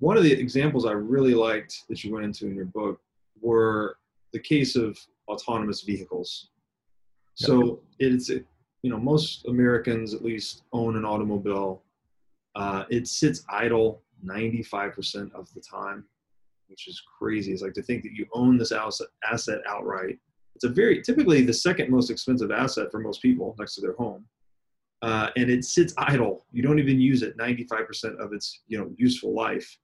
One 0.00 0.16
of 0.16 0.22
the 0.22 0.32
examples 0.32 0.84
I 0.84 0.92
really 0.92 1.34
liked 1.34 1.88
that 1.88 2.04
you 2.04 2.12
went 2.12 2.24
into 2.24 2.46
in 2.46 2.54
your 2.54 2.66
book 2.66 3.00
were 3.40 3.96
the 4.32 4.38
case 4.38 4.76
of 4.76 4.98
autonomous 5.28 5.82
vehicles. 5.82 6.48
So 7.34 7.80
it's 7.98 8.30
you 8.82 8.90
know 8.90 8.98
most 8.98 9.46
Americans 9.46 10.14
at 10.14 10.24
least 10.24 10.62
own 10.72 10.96
an 10.96 11.04
automobile. 11.04 11.82
Uh, 12.54 12.84
it 12.90 13.06
sits 13.06 13.44
idle 13.48 14.02
95% 14.24 15.32
of 15.32 15.52
the 15.54 15.60
time, 15.60 16.04
which 16.68 16.88
is 16.88 17.00
crazy. 17.18 17.52
It's 17.52 17.62
like 17.62 17.74
to 17.74 17.82
think 17.82 18.02
that 18.02 18.12
you 18.12 18.26
own 18.32 18.58
this 18.58 18.72
asset, 18.72 19.58
outright. 19.68 20.18
It's 20.54 20.64
a 20.64 20.68
very 20.68 21.02
typically 21.02 21.44
the 21.44 21.52
second 21.52 21.90
most 21.90 22.10
expensive 22.10 22.50
asset 22.50 22.90
for 22.90 22.98
most 22.98 23.22
people 23.22 23.54
next 23.58 23.74
to 23.76 23.80
their 23.80 23.94
home, 23.94 24.24
uh, 25.02 25.30
and 25.36 25.50
it 25.50 25.64
sits 25.64 25.94
idle. 25.98 26.46
You 26.52 26.62
don't 26.62 26.80
even 26.80 27.00
use 27.00 27.22
it 27.22 27.36
95% 27.36 28.18
of 28.18 28.32
its 28.32 28.62
you 28.66 28.78
know 28.78 28.90
useful 28.96 29.34
life, 29.34 29.78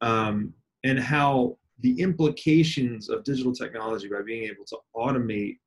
um, 0.00 0.54
and 0.84 0.98
how 0.98 1.58
the 1.80 1.98
implications 2.00 3.08
of 3.08 3.24
digital 3.24 3.52
technology 3.52 4.08
by 4.08 4.22
being 4.22 4.44
able 4.44 4.64
to 4.66 4.76
automate 4.94 5.58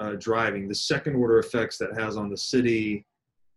uh, 0.00 0.16
driving, 0.18 0.66
the 0.66 0.74
second 0.74 1.14
order 1.14 1.38
effects 1.38 1.76
that 1.78 1.94
has 1.94 2.16
on 2.16 2.30
the 2.30 2.36
city 2.36 3.06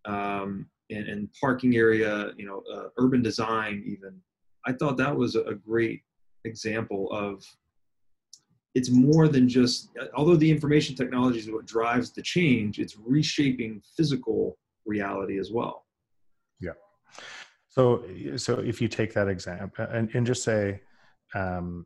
um, 0.06 0.68
and, 0.90 1.08
and 1.08 1.30
parking 1.40 1.76
area, 1.76 2.32
you 2.38 2.46
know, 2.46 2.62
uh, 2.72 2.90
urban 2.98 3.22
design, 3.22 3.82
even. 3.86 4.20
I 4.66 4.74
thought 4.74 4.98
that 4.98 5.16
was 5.16 5.36
a, 5.36 5.56
great 5.56 6.04
example 6.46 7.12
of 7.12 7.44
it's 8.76 8.90
more 8.90 9.28
than 9.28 9.48
just, 9.48 9.90
although 10.16 10.36
the 10.36 10.50
information 10.50 10.96
technology 10.96 11.40
is 11.40 11.50
what 11.50 11.66
drives 11.66 12.12
the 12.12 12.22
change, 12.22 12.80
it's 12.80 12.98
reshaping 12.98 13.82
physical 13.96 14.58
reality 14.86 15.40
as 15.40 15.52
well. 15.52 15.86
Yeah. 16.60 16.72
So, 17.70 18.04
so 18.36 18.60
if 18.60 18.82
you 18.82 18.88
take 18.88 19.14
that 19.14 19.28
example 19.28 19.86
and, 19.90 20.10
and 20.14 20.26
just 20.26 20.44
say, 20.44 20.82
um, 21.36 21.86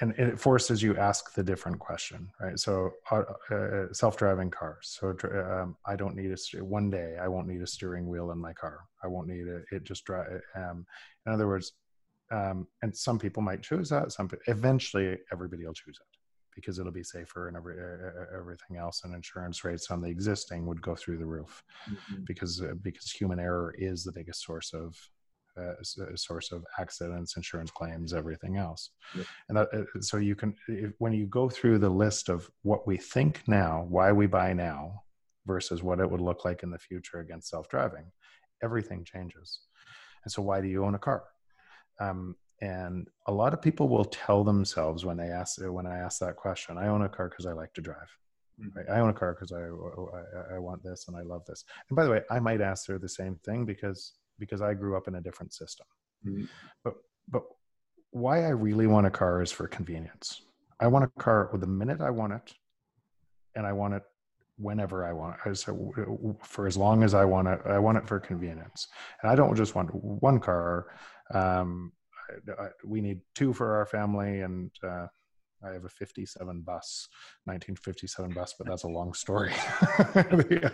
and, 0.00 0.14
and 0.18 0.28
it 0.28 0.40
forces 0.40 0.82
you 0.82 0.96
ask 0.96 1.34
the 1.34 1.42
different 1.42 1.78
question, 1.78 2.30
right? 2.40 2.58
So, 2.58 2.90
uh, 3.10 3.22
uh, 3.50 3.92
self-driving 3.92 4.50
cars. 4.50 4.98
So, 5.00 5.14
um, 5.24 5.76
I 5.86 5.96
don't 5.96 6.16
need 6.16 6.32
a 6.32 6.64
one 6.64 6.90
day. 6.90 7.16
I 7.20 7.28
won't 7.28 7.48
need 7.48 7.62
a 7.62 7.66
steering 7.66 8.08
wheel 8.08 8.30
in 8.30 8.38
my 8.38 8.52
car. 8.52 8.80
I 9.04 9.08
won't 9.08 9.28
need 9.28 9.46
it. 9.46 9.64
It 9.72 9.84
just 9.84 10.04
drive. 10.04 10.40
Um, 10.54 10.86
in 11.26 11.32
other 11.32 11.46
words, 11.46 11.72
um, 12.30 12.66
and 12.82 12.96
some 12.96 13.18
people 13.18 13.42
might 13.42 13.62
choose 13.62 13.88
that. 13.90 14.12
Some 14.12 14.30
eventually, 14.46 15.18
everybody 15.32 15.66
will 15.66 15.74
choose 15.74 15.98
it 16.00 16.18
because 16.54 16.78
it'll 16.78 16.92
be 16.92 17.02
safer 17.02 17.48
and 17.48 17.56
every, 17.56 17.76
uh, 17.78 18.36
everything 18.38 18.76
else. 18.76 19.02
And 19.04 19.14
insurance 19.14 19.64
rates 19.64 19.90
on 19.90 20.00
the 20.00 20.08
existing 20.08 20.66
would 20.66 20.82
go 20.82 20.94
through 20.94 21.18
the 21.18 21.26
roof 21.26 21.62
because 22.24 22.60
uh, 22.62 22.74
because 22.82 23.10
human 23.10 23.40
error 23.40 23.74
is 23.78 24.04
the 24.04 24.12
biggest 24.12 24.44
source 24.44 24.72
of 24.72 24.96
uh, 25.60 26.16
source 26.16 26.52
of 26.52 26.64
accidents, 26.78 27.36
insurance 27.36 27.70
claims, 27.70 28.12
everything 28.12 28.56
else. 28.56 28.90
Yep. 29.16 29.26
And 29.48 29.58
that, 29.58 29.68
uh, 29.74 30.00
so 30.00 30.16
you 30.16 30.34
can 30.34 30.54
if, 30.68 30.92
when 30.98 31.12
you 31.12 31.26
go 31.26 31.48
through 31.48 31.78
the 31.78 31.90
list 31.90 32.28
of 32.28 32.50
what 32.62 32.86
we 32.86 32.96
think 32.96 33.42
now, 33.46 33.86
why 33.88 34.12
we 34.12 34.26
buy 34.26 34.52
now, 34.52 35.02
versus 35.46 35.82
what 35.82 36.00
it 36.00 36.10
would 36.10 36.20
look 36.20 36.44
like 36.44 36.62
in 36.62 36.70
the 36.70 36.78
future 36.78 37.20
against 37.20 37.48
self-driving, 37.48 38.04
everything 38.62 39.04
changes. 39.04 39.60
And 40.24 40.32
so, 40.32 40.42
why 40.42 40.60
do 40.60 40.68
you 40.68 40.84
own 40.84 40.94
a 40.94 40.98
car? 40.98 41.24
Um, 42.00 42.36
and 42.60 43.08
a 43.26 43.32
lot 43.32 43.54
of 43.54 43.62
people 43.62 43.88
will 43.88 44.04
tell 44.04 44.44
themselves 44.44 45.04
when 45.04 45.16
they 45.16 45.30
ask 45.30 45.60
when 45.60 45.86
I 45.86 45.98
ask 45.98 46.20
that 46.20 46.36
question, 46.36 46.76
I 46.76 46.88
own 46.88 47.02
a 47.02 47.08
car 47.08 47.28
because 47.28 47.46
I 47.46 47.52
like 47.52 47.72
to 47.74 47.80
drive. 47.80 48.10
Right? 48.76 48.84
I 48.90 49.00
own 49.00 49.08
a 49.08 49.14
car 49.14 49.34
because 49.34 49.52
I, 49.52 49.62
I 49.62 50.56
I 50.56 50.58
want 50.58 50.82
this 50.82 51.06
and 51.08 51.16
I 51.16 51.22
love 51.22 51.44
this. 51.46 51.64
And 51.88 51.96
by 51.96 52.04
the 52.04 52.10
way, 52.10 52.20
I 52.30 52.38
might 52.38 52.60
ask 52.60 52.86
her 52.88 52.98
the 52.98 53.08
same 53.08 53.36
thing 53.46 53.64
because 53.64 54.12
because 54.40 54.60
I 54.60 54.74
grew 54.74 54.96
up 54.96 55.06
in 55.06 55.14
a 55.14 55.20
different 55.20 55.52
system. 55.52 55.86
Mhm. 56.26 56.48
But 56.82 56.94
but 57.28 57.44
why 58.10 58.44
I 58.44 58.48
really 58.48 58.88
want 58.88 59.06
a 59.06 59.10
car 59.10 59.40
is 59.40 59.52
for 59.52 59.68
convenience. 59.68 60.42
I 60.80 60.88
want 60.88 61.04
a 61.04 61.20
car 61.20 61.48
with 61.52 61.60
the 61.60 61.66
minute 61.68 62.00
I 62.00 62.10
want 62.10 62.32
it, 62.32 62.54
and 63.54 63.64
I 63.66 63.72
want 63.72 63.94
it 63.94 64.02
whenever 64.56 65.06
I 65.06 65.12
want 65.12 65.36
it. 65.46 65.56
So 65.56 66.36
for 66.42 66.66
as 66.66 66.76
long 66.76 67.02
as 67.02 67.14
I 67.14 67.24
want 67.24 67.48
it, 67.48 67.60
I 67.64 67.78
want 67.78 67.98
it 67.98 68.08
for 68.08 68.18
convenience. 68.18 68.88
And 69.22 69.30
I 69.30 69.34
don't 69.34 69.54
just 69.56 69.74
want 69.74 69.94
one 69.94 70.40
car. 70.40 70.86
Um, 71.32 71.92
I, 72.28 72.64
I, 72.64 72.68
we 72.84 73.00
need 73.00 73.20
two 73.34 73.52
for 73.52 73.76
our 73.76 73.86
family, 73.86 74.40
and 74.40 74.70
uh, 74.82 75.06
I 75.62 75.72
have 75.72 75.84
a 75.84 75.88
57 75.88 76.60
bus, 76.62 77.08
1957 77.44 78.32
bus, 78.32 78.54
but 78.56 78.66
that's 78.66 78.84
a 78.84 78.88
long 78.88 79.12
story. 79.12 79.52
the, 80.14 80.70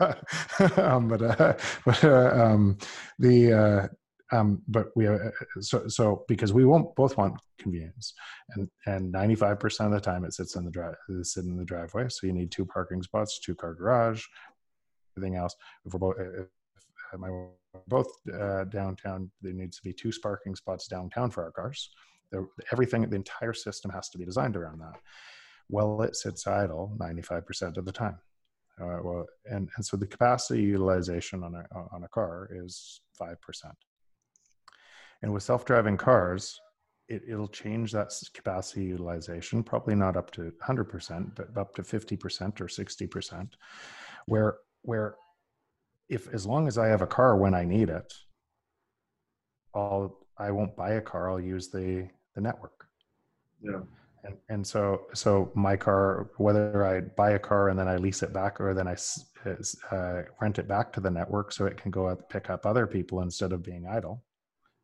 uh, 0.78 0.80
um, 0.96 1.08
but 1.08 1.22
uh, 1.22 1.54
but 1.84 2.04
uh, 2.04 2.30
um, 2.34 2.78
the 3.18 3.52
uh, 3.52 3.88
um, 4.36 4.62
but 4.68 4.88
we 4.96 5.06
uh, 5.06 5.18
so 5.60 5.88
so 5.88 6.24
because 6.28 6.52
we 6.52 6.64
won't 6.64 6.94
both 6.96 7.16
want 7.16 7.40
convenience, 7.58 8.14
and 8.50 8.68
and 8.86 9.10
95 9.12 9.58
percent 9.58 9.92
of 9.92 10.00
the 10.02 10.10
time 10.10 10.24
it 10.24 10.34
sits 10.34 10.56
in 10.56 10.64
the 10.64 10.70
drive, 10.70 10.94
it 11.08 11.26
sits 11.26 11.36
in 11.36 11.56
the 11.56 11.64
driveway. 11.64 12.08
So 12.08 12.26
you 12.26 12.32
need 12.32 12.50
two 12.50 12.66
parking 12.66 13.02
spots, 13.02 13.40
two 13.40 13.54
car 13.54 13.74
garage, 13.74 14.24
everything 15.16 15.36
else. 15.36 15.54
If 15.84 15.94
we're 15.94 15.98
both 15.98 16.16
if, 16.18 16.46
if 17.12 17.18
my 17.18 17.30
both 17.88 18.08
uh, 18.32 18.64
downtown, 18.64 19.30
there 19.42 19.52
needs 19.52 19.76
to 19.76 19.82
be 19.82 19.92
two 19.92 20.10
parking 20.22 20.54
spots 20.54 20.88
downtown 20.88 21.30
for 21.30 21.44
our 21.44 21.50
cars. 21.50 21.90
Everything, 22.72 23.08
the 23.08 23.16
entire 23.16 23.52
system 23.52 23.90
has 23.90 24.08
to 24.10 24.18
be 24.18 24.24
designed 24.24 24.56
around 24.56 24.80
that. 24.80 24.98
Well, 25.68 26.02
it 26.02 26.16
sits 26.16 26.46
idle 26.46 26.96
95% 26.98 27.76
of 27.76 27.84
the 27.84 27.92
time. 27.92 28.18
Uh, 28.80 28.98
well, 29.02 29.26
and, 29.46 29.68
and 29.76 29.84
so 29.84 29.96
the 29.96 30.06
capacity 30.06 30.62
utilization 30.62 31.42
on 31.42 31.54
a, 31.54 31.64
on 31.92 32.04
a 32.04 32.08
car 32.08 32.48
is 32.52 33.00
5%. 33.20 33.36
And 35.22 35.32
with 35.32 35.42
self-driving 35.42 35.96
cars, 35.96 36.60
it, 37.08 37.22
it'll 37.28 37.48
change 37.48 37.92
that 37.92 38.12
capacity 38.34 38.84
utilization, 38.84 39.62
probably 39.62 39.94
not 39.94 40.16
up 40.16 40.30
to 40.32 40.52
100%, 40.62 41.34
but 41.34 41.56
up 41.56 41.74
to 41.76 41.82
50% 41.82 42.60
or 42.60 42.66
60%, 42.66 43.48
where, 44.26 44.56
where 44.82 45.14
if, 46.08 46.32
as 46.34 46.46
long 46.46 46.68
as 46.68 46.78
I 46.78 46.88
have 46.88 47.02
a 47.02 47.06
car 47.06 47.36
when 47.36 47.54
I 47.54 47.64
need 47.64 47.88
it, 47.88 48.12
I'll, 49.74 50.18
I 50.38 50.50
won't 50.50 50.76
buy 50.76 50.92
a 50.92 51.00
car. 51.00 51.30
I'll 51.30 51.40
use 51.40 51.68
the, 51.68 52.08
the 52.36 52.40
network. 52.40 52.86
Yeah. 53.60 53.80
And, 54.22 54.36
and 54.48 54.66
so, 54.66 55.06
so 55.12 55.50
my 55.54 55.76
car, 55.76 56.30
whether 56.36 56.86
I 56.86 57.00
buy 57.00 57.32
a 57.32 57.38
car 57.38 57.70
and 57.70 57.78
then 57.78 57.88
I 57.88 57.96
lease 57.96 58.22
it 58.22 58.32
back 58.32 58.60
or 58.60 58.74
then 58.74 58.86
I 58.86 58.96
uh, 59.90 60.22
rent 60.40 60.58
it 60.58 60.68
back 60.68 60.92
to 60.92 61.00
the 61.00 61.10
network 61.10 61.52
so 61.52 61.66
it 61.66 61.76
can 61.76 61.90
go 61.90 62.06
up, 62.06 62.28
pick 62.28 62.50
up 62.50 62.64
other 62.64 62.86
people 62.86 63.22
instead 63.22 63.52
of 63.52 63.64
being 63.64 63.86
idle 63.86 64.22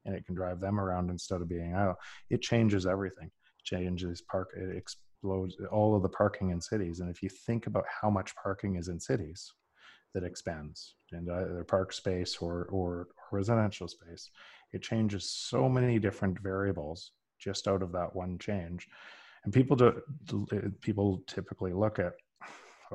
and 0.04 0.14
it 0.14 0.26
can 0.26 0.34
drive 0.34 0.60
them 0.60 0.80
around 0.80 1.10
instead 1.10 1.40
of 1.40 1.48
being 1.48 1.74
idle. 1.74 1.96
It 2.30 2.42
changes 2.42 2.86
everything. 2.86 3.26
It 3.26 3.64
changes 3.64 4.20
park. 4.20 4.50
It 4.56 4.76
explodes 4.76 5.56
all 5.70 5.94
of 5.94 6.02
the 6.02 6.08
parking 6.08 6.50
in 6.50 6.60
cities. 6.60 7.00
And 7.00 7.08
if 7.08 7.22
you 7.22 7.28
think 7.28 7.66
about 7.66 7.84
how 8.00 8.10
much 8.10 8.34
parking 8.36 8.76
is 8.76 8.88
in 8.88 8.98
cities, 8.98 9.52
that 10.14 10.24
expands 10.24 10.94
into 11.12 11.32
either 11.32 11.64
park 11.64 11.92
space 11.92 12.36
or, 12.40 12.64
or 12.70 13.08
residential 13.30 13.88
space. 13.88 14.30
It 14.72 14.82
changes 14.82 15.30
so 15.30 15.68
many 15.68 15.98
different 15.98 16.38
variables 16.40 17.12
just 17.42 17.68
out 17.68 17.82
of 17.82 17.92
that 17.92 18.14
one 18.14 18.38
change. 18.38 18.88
And 19.44 19.52
people 19.52 19.76
do 19.76 20.00
people 20.80 21.22
typically 21.26 21.72
look 21.72 21.98
at 21.98 22.12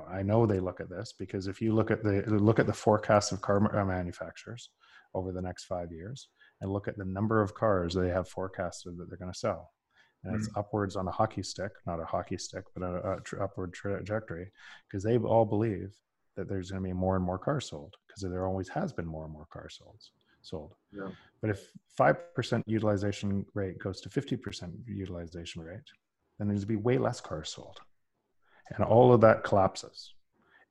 I 0.09 0.21
know 0.21 0.45
they 0.45 0.59
look 0.59 0.79
at 0.79 0.89
this 0.89 1.13
because 1.17 1.47
if 1.47 1.61
you 1.61 1.73
look 1.73 1.91
at 1.91 2.03
the 2.03 2.23
look 2.27 2.59
at 2.59 2.67
the 2.67 2.73
forecasts 2.73 3.31
of 3.31 3.41
car 3.41 3.59
manufacturers 3.85 4.69
over 5.13 5.31
the 5.31 5.41
next 5.41 5.65
five 5.65 5.91
years 5.91 6.29
and 6.61 6.71
look 6.71 6.87
at 6.87 6.97
the 6.97 7.05
number 7.05 7.41
of 7.41 7.53
cars 7.53 7.93
they 7.93 8.09
have 8.09 8.29
forecasted 8.29 8.97
that 8.97 9.09
they're 9.09 9.17
going 9.17 9.31
to 9.31 9.37
sell, 9.37 9.71
and 10.23 10.35
it's 10.35 10.49
mm-hmm. 10.49 10.59
upwards 10.59 10.95
on 10.95 11.07
a 11.07 11.11
hockey 11.11 11.43
stick, 11.43 11.71
not 11.85 11.99
a 11.99 12.05
hockey 12.05 12.37
stick, 12.37 12.63
but 12.75 12.83
an 12.83 13.21
upward 13.41 13.73
trajectory, 13.73 14.51
because 14.87 15.03
they 15.03 15.17
all 15.17 15.45
believe 15.45 15.95
that 16.35 16.47
there's 16.47 16.71
going 16.71 16.83
to 16.83 16.87
be 16.87 16.93
more 16.93 17.15
and 17.15 17.25
more 17.25 17.39
cars 17.39 17.69
sold 17.69 17.95
because 18.07 18.21
there 18.21 18.45
always 18.45 18.69
has 18.69 18.93
been 18.93 19.07
more 19.07 19.25
and 19.25 19.33
more 19.33 19.47
cars 19.51 19.77
sold. 19.79 19.99
Sold. 20.41 20.75
Yeah. 20.93 21.09
But 21.41 21.49
if 21.49 21.71
five 21.97 22.33
percent 22.33 22.63
utilization 22.67 23.45
rate 23.53 23.79
goes 23.79 23.99
to 24.01 24.09
fifty 24.09 24.37
percent 24.37 24.73
utilization 24.87 25.61
rate, 25.61 25.89
then 26.37 26.47
there's 26.47 26.63
going 26.63 26.77
to 26.77 26.81
be 26.81 26.83
way 26.83 26.97
less 26.97 27.19
cars 27.19 27.49
sold, 27.49 27.79
and 28.69 28.83
all 28.83 29.13
of 29.13 29.21
that 29.21 29.43
collapses, 29.43 30.13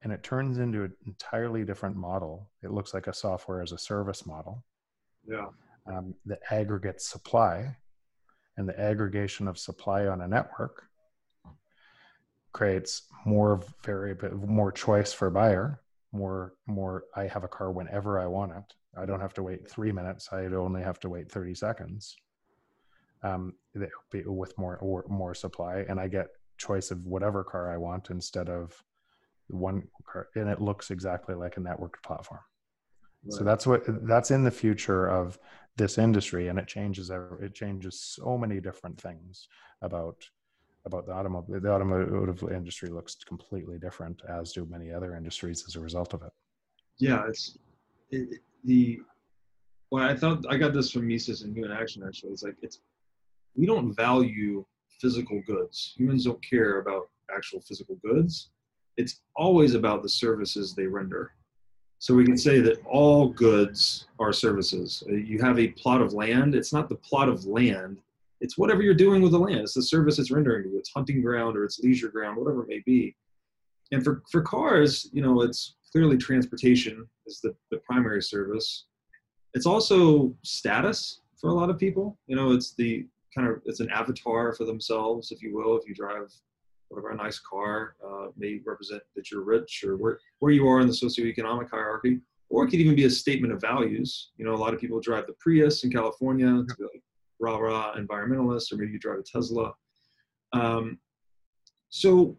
and 0.02 0.12
it 0.12 0.22
turns 0.22 0.58
into 0.58 0.84
an 0.84 0.94
entirely 1.06 1.64
different 1.64 1.96
model. 1.96 2.48
It 2.62 2.70
looks 2.70 2.94
like 2.94 3.06
a 3.06 3.12
software 3.12 3.60
as 3.60 3.72
a 3.72 3.78
service 3.78 4.24
model. 4.24 4.64
Yeah. 5.28 5.46
Um, 5.86 6.14
that 6.24 6.40
aggregates 6.50 7.08
supply, 7.08 7.76
and 8.56 8.68
the 8.68 8.80
aggregation 8.80 9.46
of 9.46 9.58
supply 9.58 10.06
on 10.06 10.20
a 10.20 10.28
network 10.28 10.84
creates 12.52 13.02
more 13.24 13.60
variable, 13.84 14.30
more 14.46 14.72
choice 14.72 15.12
for 15.12 15.28
buyer, 15.30 15.80
more 16.16 16.54
more. 16.66 17.04
I 17.14 17.26
have 17.26 17.44
a 17.44 17.48
car 17.48 17.70
whenever 17.70 18.18
I 18.18 18.26
want 18.26 18.52
it. 18.52 18.74
I 18.96 19.04
don't 19.06 19.20
have 19.20 19.34
to 19.34 19.42
wait 19.42 19.70
three 19.70 19.92
minutes. 19.92 20.28
I 20.32 20.46
only 20.46 20.82
have 20.82 21.00
to 21.00 21.08
wait 21.08 21.30
thirty 21.30 21.54
seconds. 21.54 22.16
Um, 23.22 23.54
with 24.26 24.56
more 24.58 24.76
or 24.78 25.04
more 25.08 25.34
supply, 25.34 25.84
and 25.88 25.98
I 25.98 26.06
get 26.08 26.28
choice 26.58 26.90
of 26.90 27.04
whatever 27.04 27.42
car 27.42 27.72
I 27.72 27.76
want 27.76 28.10
instead 28.10 28.48
of 28.48 28.82
one 29.48 29.88
car, 30.10 30.28
and 30.34 30.48
it 30.48 30.60
looks 30.60 30.90
exactly 30.90 31.34
like 31.34 31.56
a 31.56 31.60
networked 31.60 32.02
platform. 32.04 32.40
Right. 33.24 33.32
So 33.32 33.44
that's 33.44 33.66
what 33.66 33.82
that's 34.06 34.30
in 34.30 34.44
the 34.44 34.50
future 34.50 35.06
of 35.08 35.38
this 35.76 35.98
industry, 35.98 36.48
and 36.48 36.58
it 36.58 36.66
changes. 36.66 37.10
It 37.40 37.54
changes 37.54 38.00
so 38.00 38.38
many 38.38 38.60
different 38.60 39.00
things 39.00 39.48
about 39.82 40.16
about 40.86 41.04
the 41.06 41.12
automotive 41.12 41.62
the 41.62 41.70
automotive 41.70 42.42
industry 42.50 42.88
looks 42.88 43.16
completely 43.16 43.78
different 43.78 44.22
as 44.28 44.52
do 44.52 44.64
many 44.70 44.92
other 44.92 45.16
industries 45.16 45.64
as 45.66 45.76
a 45.76 45.80
result 45.80 46.14
of 46.14 46.22
it. 46.22 46.32
Yeah 46.98 47.24
it's 47.28 47.58
it, 48.10 48.40
the 48.64 49.00
well 49.90 50.04
i 50.08 50.16
thought 50.16 50.44
i 50.48 50.56
got 50.56 50.72
this 50.72 50.90
from 50.90 51.06
mises 51.06 51.42
and 51.42 51.54
human 51.54 51.72
action 51.72 52.02
actually. 52.06 52.30
It's 52.30 52.42
like 52.42 52.56
it's 52.62 52.80
we 53.56 53.66
don't 53.66 53.94
value 53.94 54.64
physical 55.00 55.42
goods. 55.46 55.94
Humans 55.96 56.24
don't 56.24 56.42
care 56.42 56.80
about 56.80 57.08
actual 57.34 57.60
physical 57.60 57.96
goods. 57.96 58.50
It's 58.96 59.20
always 59.34 59.74
about 59.74 60.02
the 60.02 60.08
services 60.08 60.74
they 60.74 60.86
render. 60.86 61.32
So 61.98 62.14
we 62.14 62.24
can 62.24 62.36
say 62.36 62.60
that 62.60 62.78
all 62.86 63.28
goods 63.28 64.06
are 64.18 64.32
services. 64.32 65.02
Uh, 65.08 65.14
you 65.14 65.38
have 65.40 65.58
a 65.58 65.68
plot 65.68 66.02
of 66.02 66.12
land. 66.12 66.54
It's 66.54 66.72
not 66.72 66.88
the 66.88 66.96
plot 66.96 67.28
of 67.28 67.46
land 67.46 67.98
it's 68.40 68.58
whatever 68.58 68.82
you're 68.82 68.94
doing 68.94 69.22
with 69.22 69.32
the 69.32 69.38
land. 69.38 69.60
It's 69.60 69.74
the 69.74 69.82
service 69.82 70.18
it's 70.18 70.30
rendering 70.30 70.64
to 70.64 70.70
you. 70.70 70.78
It's 70.78 70.92
hunting 70.94 71.22
ground 71.22 71.56
or 71.56 71.64
it's 71.64 71.78
leisure 71.80 72.08
ground, 72.08 72.36
whatever 72.36 72.62
it 72.62 72.68
may 72.68 72.82
be. 72.84 73.16
And 73.92 74.02
for, 74.02 74.22
for 74.30 74.42
cars, 74.42 75.08
you 75.12 75.22
know, 75.22 75.42
it's 75.42 75.76
clearly 75.92 76.16
transportation 76.16 77.06
is 77.26 77.40
the, 77.40 77.54
the 77.70 77.78
primary 77.78 78.22
service. 78.22 78.86
It's 79.54 79.66
also 79.66 80.34
status 80.42 81.20
for 81.40 81.50
a 81.50 81.54
lot 81.54 81.70
of 81.70 81.78
people. 81.78 82.18
You 82.26 82.36
know, 82.36 82.52
it's 82.52 82.74
the 82.74 83.06
kind 83.34 83.48
of 83.48 83.62
it's 83.64 83.80
an 83.80 83.90
avatar 83.90 84.52
for 84.54 84.64
themselves, 84.64 85.30
if 85.30 85.42
you 85.42 85.54
will. 85.54 85.76
If 85.76 85.88
you 85.88 85.94
drive 85.94 86.32
whatever 86.88 87.10
a 87.10 87.16
nice 87.16 87.38
car 87.38 87.96
uh, 88.06 88.26
may 88.36 88.60
represent 88.64 89.02
that 89.14 89.30
you're 89.30 89.42
rich 89.42 89.84
or 89.86 89.96
where, 89.96 90.18
where 90.38 90.52
you 90.52 90.68
are 90.68 90.80
in 90.80 90.86
the 90.86 90.92
socioeconomic 90.92 91.68
hierarchy, 91.70 92.20
or 92.48 92.64
it 92.64 92.70
could 92.70 92.80
even 92.80 92.94
be 92.94 93.04
a 93.04 93.10
statement 93.10 93.52
of 93.52 93.60
values. 93.60 94.30
You 94.36 94.44
know, 94.44 94.54
a 94.54 94.56
lot 94.56 94.72
of 94.72 94.80
people 94.80 95.00
drive 95.00 95.26
the 95.26 95.34
Prius 95.40 95.84
in 95.84 95.90
California 95.90 96.46
to 96.46 96.74
be 96.76 96.84
like, 96.84 97.02
rah 97.38 97.58
rah 97.58 97.94
environmentalist, 97.96 98.72
or 98.72 98.76
maybe 98.76 98.92
you 98.92 98.98
drive 98.98 99.18
a 99.18 99.22
Tesla. 99.22 99.72
Um, 100.52 100.98
so, 101.88 102.36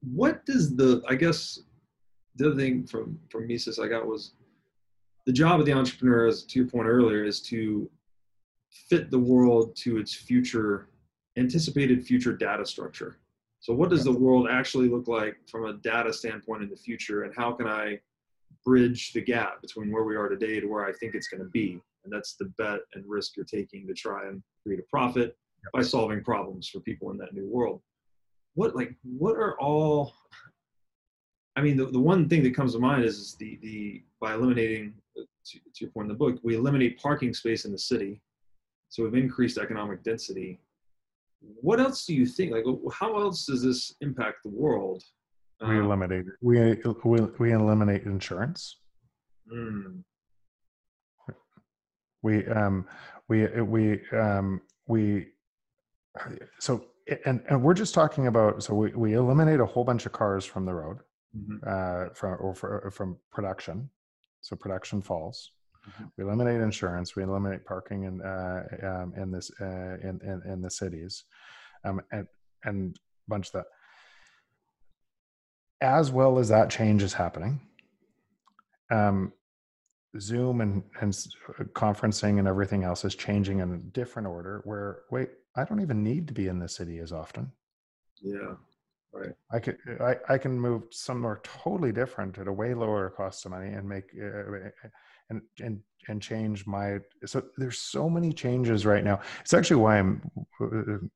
what 0.00 0.44
does 0.46 0.74
the 0.76 1.02
I 1.08 1.14
guess 1.14 1.60
the 2.36 2.48
other 2.48 2.56
thing 2.56 2.86
from 2.86 3.18
from 3.30 3.46
Mises 3.46 3.78
I 3.78 3.88
got 3.88 4.06
was 4.06 4.32
the 5.26 5.32
job 5.32 5.60
of 5.60 5.66
the 5.66 5.72
entrepreneur, 5.72 6.26
as 6.26 6.42
to 6.44 6.58
your 6.58 6.68
point 6.68 6.88
earlier, 6.88 7.24
is 7.24 7.40
to 7.42 7.90
fit 8.88 9.10
the 9.10 9.18
world 9.18 9.76
to 9.76 9.98
its 9.98 10.14
future 10.14 10.88
anticipated 11.38 12.04
future 12.04 12.36
data 12.36 12.66
structure. 12.66 13.18
So, 13.60 13.72
what 13.72 13.90
does 13.90 14.04
the 14.04 14.12
world 14.12 14.48
actually 14.50 14.88
look 14.88 15.06
like 15.06 15.36
from 15.46 15.66
a 15.66 15.74
data 15.74 16.12
standpoint 16.12 16.62
in 16.64 16.70
the 16.70 16.76
future, 16.76 17.22
and 17.22 17.32
how 17.36 17.52
can 17.52 17.68
I 17.68 18.00
bridge 18.64 19.12
the 19.12 19.20
gap 19.20 19.60
between 19.62 19.90
where 19.90 20.04
we 20.04 20.16
are 20.16 20.28
today 20.28 20.60
to 20.60 20.66
where 20.66 20.84
I 20.84 20.92
think 20.92 21.14
it's 21.14 21.28
going 21.28 21.42
to 21.42 21.48
be? 21.48 21.80
And 22.04 22.12
that's 22.12 22.34
the 22.34 22.46
bet 22.58 22.80
and 22.94 23.04
risk 23.06 23.36
you're 23.36 23.44
taking 23.44 23.86
to 23.86 23.94
try 23.94 24.26
and 24.28 24.42
create 24.64 24.80
a 24.80 24.84
profit 24.90 25.36
by 25.72 25.82
solving 25.82 26.22
problems 26.24 26.68
for 26.68 26.80
people 26.80 27.10
in 27.10 27.18
that 27.18 27.34
new 27.34 27.46
world. 27.46 27.80
What 28.54 28.74
like 28.76 28.94
what 29.02 29.36
are 29.36 29.58
all 29.60 30.14
I 31.54 31.60
mean, 31.60 31.76
the, 31.76 31.86
the 31.86 32.00
one 32.00 32.28
thing 32.28 32.42
that 32.44 32.56
comes 32.56 32.72
to 32.72 32.78
mind 32.78 33.04
is, 33.04 33.18
is 33.18 33.34
the 33.34 33.58
the 33.62 34.02
by 34.20 34.34
eliminating 34.34 34.94
to, 35.16 35.58
to 35.58 35.80
your 35.80 35.90
point 35.90 36.06
in 36.06 36.08
the 36.08 36.18
book, 36.18 36.38
we 36.42 36.56
eliminate 36.56 37.00
parking 37.00 37.34
space 37.34 37.64
in 37.64 37.72
the 37.72 37.78
city, 37.78 38.20
so 38.88 39.02
we've 39.02 39.14
increased 39.14 39.58
economic 39.58 40.02
density. 40.02 40.60
What 41.40 41.80
else 41.80 42.06
do 42.06 42.14
you 42.14 42.24
think? 42.24 42.52
Like, 42.52 42.64
how 42.92 43.18
else 43.20 43.46
does 43.46 43.62
this 43.62 43.94
impact 44.00 44.38
the 44.44 44.50
world? 44.50 45.02
we 45.60 45.78
Um, 45.78 45.84
eliminate 45.84 46.26
we, 46.40 46.76
we 47.04 47.20
we 47.38 47.52
eliminate 47.52 48.02
insurance 48.04 48.78
mm, 49.52 50.02
we 52.22 52.46
um 52.48 52.86
we 53.28 53.46
we 53.62 54.00
um 54.12 54.60
we 54.86 55.28
so 56.58 56.84
and 57.24 57.42
and 57.48 57.62
we're 57.62 57.74
just 57.74 57.94
talking 57.94 58.26
about 58.28 58.62
so 58.62 58.74
we, 58.74 58.90
we 58.92 59.14
eliminate 59.14 59.60
a 59.60 59.66
whole 59.66 59.84
bunch 59.84 60.06
of 60.06 60.12
cars 60.12 60.44
from 60.44 60.64
the 60.64 60.72
road 60.74 60.98
mhm, 61.36 61.58
uh 61.66 62.12
from 62.14 62.36
or 62.40 62.54
for, 62.54 62.90
from 62.94 63.16
production. 63.32 63.90
So 64.40 64.56
production 64.56 65.02
falls. 65.02 65.52
Mhm. 65.88 66.12
we 66.16 66.24
eliminate 66.24 66.60
insurance. 66.60 67.16
We 67.16 67.22
eliminate 67.24 67.64
parking 67.64 68.04
in 68.04 68.20
uh 68.22 68.62
um, 68.82 69.12
in 69.16 69.30
this 69.32 69.50
uh 69.60 69.94
in, 70.08 70.20
in 70.22 70.42
in 70.52 70.62
the 70.62 70.70
cities. 70.70 71.24
Um 71.84 72.00
and 72.12 72.26
and 72.64 72.96
a 72.96 73.30
bunch 73.30 73.48
of 73.48 73.52
that. 73.54 73.66
As 75.80 76.12
well 76.12 76.38
as 76.38 76.48
that 76.48 76.70
change 76.70 77.02
is 77.02 77.14
happening 77.14 77.60
um 78.90 79.32
Zoom 80.20 80.60
and 80.60 80.82
and 81.00 81.16
uh, 81.48 81.64
conferencing 81.72 82.38
and 82.38 82.46
everything 82.46 82.84
else 82.84 83.04
is 83.04 83.14
changing 83.14 83.60
in 83.60 83.72
a 83.74 83.78
different 83.78 84.28
order. 84.28 84.60
Where 84.64 85.02
wait, 85.10 85.30
I 85.56 85.64
don't 85.64 85.80
even 85.80 86.02
need 86.02 86.28
to 86.28 86.34
be 86.34 86.48
in 86.48 86.58
the 86.58 86.68
city 86.68 86.98
as 86.98 87.12
often. 87.12 87.50
Yeah. 88.20 88.54
Right. 89.12 89.34
I 89.50 89.58
could 89.58 89.78
I, 90.00 90.16
I 90.28 90.38
can 90.38 90.58
move 90.58 90.84
somewhere 90.90 91.40
totally 91.42 91.92
different 91.92 92.38
at 92.38 92.48
a 92.48 92.52
way 92.52 92.72
lower 92.72 93.10
cost 93.10 93.44
of 93.44 93.50
money 93.50 93.72
and 93.74 93.86
make 93.86 94.04
uh, 94.18 94.68
and 95.32 95.42
and 95.66 95.80
and 96.08 96.20
change 96.20 96.66
my 96.66 96.98
so 97.24 97.42
there's 97.56 97.78
so 97.78 98.08
many 98.10 98.32
changes 98.32 98.84
right 98.84 99.04
now. 99.04 99.20
It's 99.40 99.54
actually 99.54 99.80
why 99.84 99.98
I'm 99.98 100.20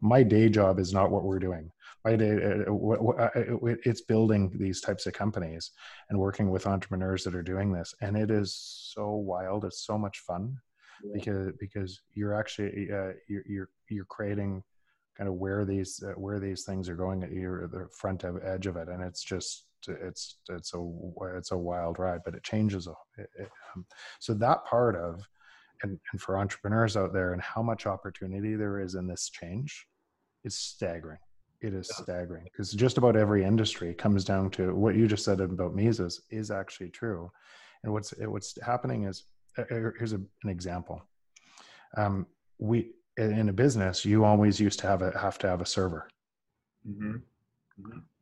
my 0.00 0.22
day 0.22 0.48
job 0.48 0.78
is 0.78 0.92
not 0.92 1.10
what 1.10 1.24
we're 1.24 1.38
doing. 1.38 1.70
My 2.04 2.16
day 2.16 2.30
uh, 2.32 2.72
uh, 2.72 3.28
it- 3.34 3.80
it's 3.84 4.00
building 4.00 4.50
these 4.58 4.80
types 4.80 5.06
of 5.06 5.12
companies 5.12 5.70
and 6.08 6.18
working 6.18 6.48
with 6.50 6.66
entrepreneurs 6.66 7.22
that 7.24 7.34
are 7.34 7.42
doing 7.42 7.72
this, 7.72 7.94
and 8.00 8.16
it 8.16 8.30
is 8.30 8.48
so 8.94 9.10
wild. 9.32 9.64
It's 9.66 9.84
so 9.84 9.98
much 9.98 10.18
fun 10.20 10.56
Yeah. 11.04 11.12
because 11.16 11.52
because 11.64 12.00
you're 12.14 12.34
actually 12.34 12.88
uh, 12.98 13.12
you're 13.28 13.44
you're 13.46 13.70
you're 13.90 14.06
creating 14.16 14.62
kind 15.18 15.28
of 15.28 15.34
where 15.34 15.64
these 15.66 16.02
uh, 16.08 16.12
where 16.24 16.40
these 16.40 16.64
things 16.64 16.88
are 16.88 16.96
going 17.04 17.22
at 17.22 17.32
your 17.32 17.68
the 17.68 17.86
front 18.00 18.24
of 18.24 18.42
edge 18.42 18.66
of 18.66 18.76
it 18.82 18.88
and 18.88 19.02
it's 19.08 19.22
just 19.22 19.66
it's 19.88 20.36
it's 20.48 20.74
a 20.74 20.92
it's 21.36 21.52
a 21.52 21.56
wild 21.56 21.98
ride 21.98 22.20
but 22.24 22.34
it 22.34 22.42
changes 22.42 22.86
a, 22.86 22.92
it, 23.18 23.30
it, 23.38 23.48
um, 23.74 23.84
so 24.18 24.34
that 24.34 24.64
part 24.64 24.96
of 24.96 25.20
and, 25.82 25.98
and 26.12 26.20
for 26.20 26.38
entrepreneurs 26.38 26.96
out 26.96 27.12
there 27.12 27.32
and 27.32 27.40
how 27.40 27.62
much 27.62 27.86
opportunity 27.86 28.54
there 28.54 28.80
is 28.80 28.94
in 28.94 29.06
this 29.06 29.30
change 29.30 29.86
is 30.44 30.54
staggering. 30.54 31.18
It 31.62 31.74
is 31.74 31.88
staggering 31.88 32.44
because 32.44 32.72
just 32.72 32.98
about 32.98 33.16
every 33.16 33.44
industry 33.44 33.94
comes 33.94 34.24
down 34.24 34.50
to 34.52 34.74
what 34.74 34.94
you 34.94 35.06
just 35.06 35.24
said 35.24 35.40
about 35.40 35.74
Mises 35.74 36.22
is 36.30 36.50
actually 36.50 36.88
true. 36.90 37.30
And 37.82 37.92
what's 37.92 38.12
what's 38.18 38.60
happening 38.62 39.04
is 39.04 39.24
here's 39.68 40.12
a, 40.12 40.16
an 40.16 40.48
example. 40.48 41.02
Um, 41.96 42.26
we 42.58 42.92
in 43.16 43.50
a 43.50 43.52
business 43.52 44.04
you 44.04 44.24
always 44.24 44.58
used 44.58 44.78
to 44.80 44.86
have 44.86 45.02
a 45.02 45.18
have 45.18 45.38
to 45.38 45.48
have 45.48 45.60
a 45.60 45.66
server. 45.66 46.08
Hmm 46.86 47.16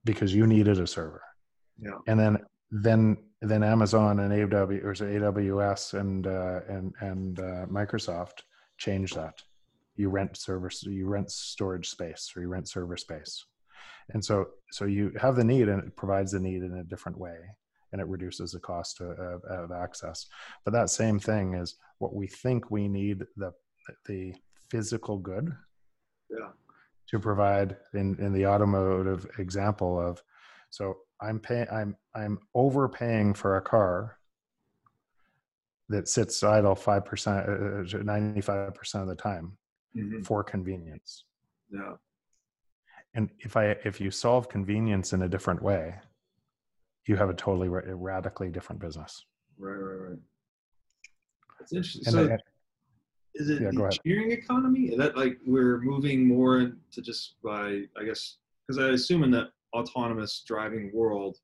because 0.05 0.35
you 0.35 0.47
needed 0.47 0.79
a 0.79 0.87
server 0.87 1.23
Yeah. 1.81 1.99
and 2.07 2.19
then 2.19 2.39
then 2.71 3.17
then 3.41 3.63
amazon 3.63 4.21
and 4.21 4.33
aw 4.33 4.65
or 4.87 4.95
aws 4.95 5.95
and 5.95 6.27
uh, 6.27 6.61
and 6.69 6.93
and 7.01 7.39
uh, 7.39 7.67
microsoft 7.67 8.43
change 8.79 9.15
that 9.15 9.35
you 9.97 10.09
rent 10.11 10.37
server 10.37 10.71
you 10.83 11.07
rent 11.07 11.31
storage 11.31 11.89
space 11.89 12.33
or 12.37 12.43
you 12.43 12.49
rent 12.49 12.69
server 12.69 12.97
space 12.97 13.45
and 14.13 14.25
so 14.25 14.47
so 14.73 14.85
you 14.87 15.13
have 15.21 15.37
the 15.37 15.45
need 15.45 15.69
and 15.69 15.83
it 15.83 15.97
provides 15.97 16.33
the 16.33 16.41
need 16.41 16.63
in 16.63 16.75
a 16.79 16.85
different 16.85 17.19
way 17.19 17.37
and 17.93 18.01
it 18.03 18.07
reduces 18.09 18.53
the 18.53 18.61
cost 18.61 19.01
of, 19.01 19.11
of, 19.19 19.43
of 19.45 19.73
access 19.73 20.27
but 20.65 20.73
that 20.73 20.91
same 20.91 21.19
thing 21.19 21.55
is 21.55 21.77
what 21.99 22.15
we 22.15 22.27
think 22.27 22.71
we 22.71 22.89
need 22.89 23.25
the 23.37 23.53
the 24.07 24.35
physical 24.71 25.17
good 25.19 25.55
Yeah. 26.31 26.51
to 27.11 27.19
provide 27.19 27.77
in 27.95 28.17
in 28.21 28.33
the 28.33 28.47
automotive 28.47 29.27
example 29.39 29.99
of 29.99 30.23
so 30.71 30.99
i'm 31.21 31.39
paying 31.41 31.67
i'm 31.73 31.97
i'm 32.15 32.39
overpaying 32.55 33.35
for 33.35 33.57
a 33.57 33.61
car 33.61 34.19
that 35.89 36.07
sits 36.07 36.43
idle 36.43 36.75
5% 36.75 37.49
uh, 37.49 37.99
95% 38.03 38.95
of 39.03 39.09
the 39.09 39.15
time 39.15 39.57
hmm 39.95 40.23
for 40.23 40.45
convenience 40.45 41.25
Yeah. 41.71 41.95
and 43.15 43.31
if 43.41 43.57
i 43.57 43.65
if 43.85 44.01
you 44.01 44.11
solve 44.11 44.49
convenience 44.49 45.13
in 45.13 45.23
a 45.23 45.29
different 45.29 45.63
way 45.63 45.95
you 47.07 47.17
have 47.17 47.31
a 47.31 47.35
totally 47.35 47.69
ra- 47.69 47.83
radically 47.87 48.51
different 48.51 48.81
business 48.81 49.25
Right. 49.61 49.73
Right. 49.73 50.09
Right. 50.11 50.19
That's 51.59 51.73
interesting. 51.73 52.03
and 52.07 52.29
so 52.29 52.35
I- 52.35 52.39
is 53.35 53.51
it 53.51 53.63
yeah, 53.63 53.71
the 53.73 53.99
sharing 54.05 54.31
economy? 54.33 54.85
Is 54.93 54.99
that 54.99 55.17
like 55.17 55.39
we're 55.47 55.79
moving 55.81 56.27
more 56.27 56.59
into 56.61 57.03
just 57.03 57.37
by, 57.43 57.83
I 58.01 58.05
guess, 58.05 58.39
because 58.67 58.83
I 58.83 58.89
assume 58.91 59.23
in 59.23 59.31
that 59.33 59.49
autonomous 59.77 60.43
driving 60.47 60.91
world, 60.93 61.37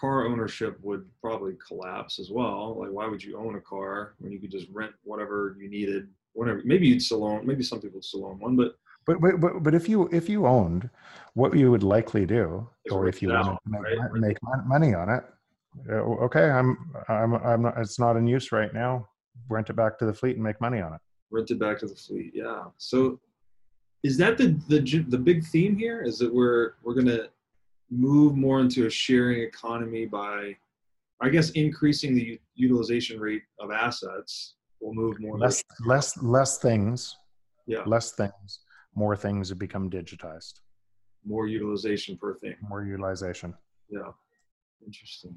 car 0.00 0.26
ownership 0.26 0.78
would 0.82 1.04
probably 1.20 1.54
collapse 1.66 2.18
as 2.18 2.30
well. 2.30 2.78
Like, 2.78 2.90
why 2.90 3.06
would 3.06 3.22
you 3.22 3.36
own 3.36 3.56
a 3.56 3.60
car 3.60 4.14
when 4.18 4.32
you 4.32 4.38
could 4.38 4.50
just 4.50 4.68
rent 4.72 4.92
whatever 5.04 5.56
you 5.58 5.68
needed? 5.68 6.08
Whatever. 6.32 6.62
Maybe 6.64 6.86
you'd 6.86 7.02
still 7.02 7.24
own. 7.24 7.46
Maybe 7.46 7.62
some 7.62 7.80
people 7.80 7.96
would 7.96 8.04
still 8.04 8.24
own 8.26 8.38
one, 8.38 8.56
but 8.56 8.76
But, 9.04 9.20
but 9.20 9.40
but 9.40 9.62
but 9.62 9.74
if 9.74 9.88
you 9.88 10.08
if 10.12 10.28
you 10.28 10.46
owned, 10.46 10.88
what 11.34 11.56
you 11.56 11.70
would 11.70 11.82
likely 11.82 12.24
do, 12.26 12.68
or 12.90 13.08
if 13.08 13.20
you 13.20 13.28
wanted 13.30 13.58
to 13.64 13.70
make, 13.70 13.98
right? 13.98 14.12
make 14.12 14.36
money 14.64 14.94
on 14.94 15.08
it, 15.10 15.24
uh, 15.88 16.24
okay, 16.26 16.50
I'm 16.50 16.76
I'm 17.08 17.34
I'm 17.34 17.62
not. 17.62 17.78
It's 17.78 17.98
not 17.98 18.16
in 18.16 18.26
use 18.26 18.52
right 18.52 18.72
now. 18.72 19.08
Rent 19.48 19.70
it 19.70 19.76
back 19.76 19.98
to 19.98 20.06
the 20.06 20.14
fleet 20.14 20.36
and 20.36 20.44
make 20.44 20.60
money 20.60 20.80
on 20.80 20.94
it. 20.94 21.00
rent 21.30 21.50
it 21.50 21.58
back 21.58 21.78
to 21.80 21.86
the 21.86 21.94
fleet. 21.94 22.32
Yeah. 22.34 22.64
So, 22.76 23.18
is 24.02 24.16
that 24.18 24.38
the 24.38 24.58
the 24.68 24.80
the 25.08 25.18
big 25.18 25.44
theme 25.44 25.76
here? 25.76 26.02
Is 26.02 26.18
that 26.18 26.32
we're 26.32 26.74
we're 26.82 26.94
gonna 26.94 27.28
move 27.90 28.36
more 28.36 28.60
into 28.60 28.86
a 28.86 28.90
sharing 28.90 29.40
economy 29.42 30.06
by, 30.06 30.56
I 31.20 31.28
guess, 31.28 31.50
increasing 31.50 32.14
the 32.14 32.22
u- 32.22 32.38
utilization 32.54 33.18
rate 33.20 33.42
of 33.58 33.70
assets. 33.70 34.54
We'll 34.80 34.94
move 34.94 35.20
more. 35.20 35.36
to- 35.36 35.42
Less 35.42 35.62
less 35.86 36.22
less 36.22 36.58
things, 36.58 37.16
yeah, 37.66 37.82
less 37.84 38.12
things, 38.12 38.60
more 38.94 39.16
things 39.16 39.48
have 39.50 39.58
become 39.58 39.90
digitized, 39.90 40.60
more 41.24 41.46
utilization 41.46 42.16
per 42.16 42.34
thing. 42.38 42.56
more 42.62 42.82
utilization. 42.84 43.54
Yeah, 43.90 44.12
interesting. 44.86 45.36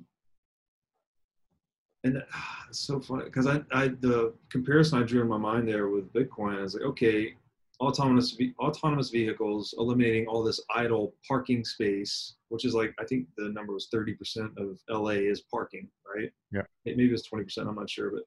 And 2.06 2.22
ah, 2.34 2.66
it's 2.70 2.80
so 2.80 3.00
funny 3.00 3.24
because 3.26 3.48
I, 3.48 3.62
I 3.72 3.88
the 3.88 4.34
comparison 4.50 5.02
I 5.02 5.04
drew 5.04 5.22
in 5.22 5.28
my 5.28 5.38
mind 5.38 5.68
there 5.68 5.88
with 5.88 6.12
Bitcoin, 6.14 6.58
I 6.60 6.62
was 6.62 6.74
like, 6.76 6.84
okay, 6.84 7.36
autonomous 7.84 8.32
ve- 8.32 8.54
autonomous 8.60 9.10
vehicles 9.10 9.74
eliminating 9.78 10.28
all 10.28 10.44
this 10.44 10.60
idle 10.76 11.14
parking 11.28 11.64
space, 11.66 12.36
which 12.50 12.66
is 12.66 12.74
like 12.74 12.94
I 13.00 13.06
think 13.06 13.28
the 13.38 13.50
number 13.50 13.74
was 13.74 13.88
thirty 13.92 14.14
percent 14.14 14.52
of 14.58 14.80
LA 14.90 15.12
is 15.34 15.42
parking, 15.42 15.88
right? 16.16 16.32
Yeah. 16.52 16.62
It- 16.86 16.98
Maybe 16.98 17.14
it's 17.14 17.28
twenty 17.28 17.44
percent. 17.44 17.68
I'm 17.70 17.76
not 17.76 17.90
sure, 17.90 18.12
but 18.12 18.24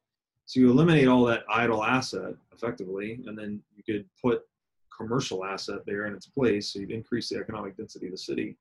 so 0.46 0.60
you 0.60 0.70
eliminate 0.70 1.08
all 1.08 1.24
that 1.26 1.44
idle 1.52 1.82
asset 1.84 2.34
effectively, 2.52 3.20
and 3.26 3.36
then 3.36 3.60
you 3.74 3.82
could 3.82 4.06
put 4.22 4.42
commercial 4.96 5.44
asset 5.44 5.80
there 5.86 6.06
in 6.06 6.14
its 6.14 6.26
place, 6.26 6.72
so 6.72 6.78
you'd 6.78 6.90
increase 6.90 7.28
the 7.28 7.36
economic 7.38 7.76
density 7.76 8.06
of 8.06 8.12
the 8.12 8.18
city. 8.18 8.56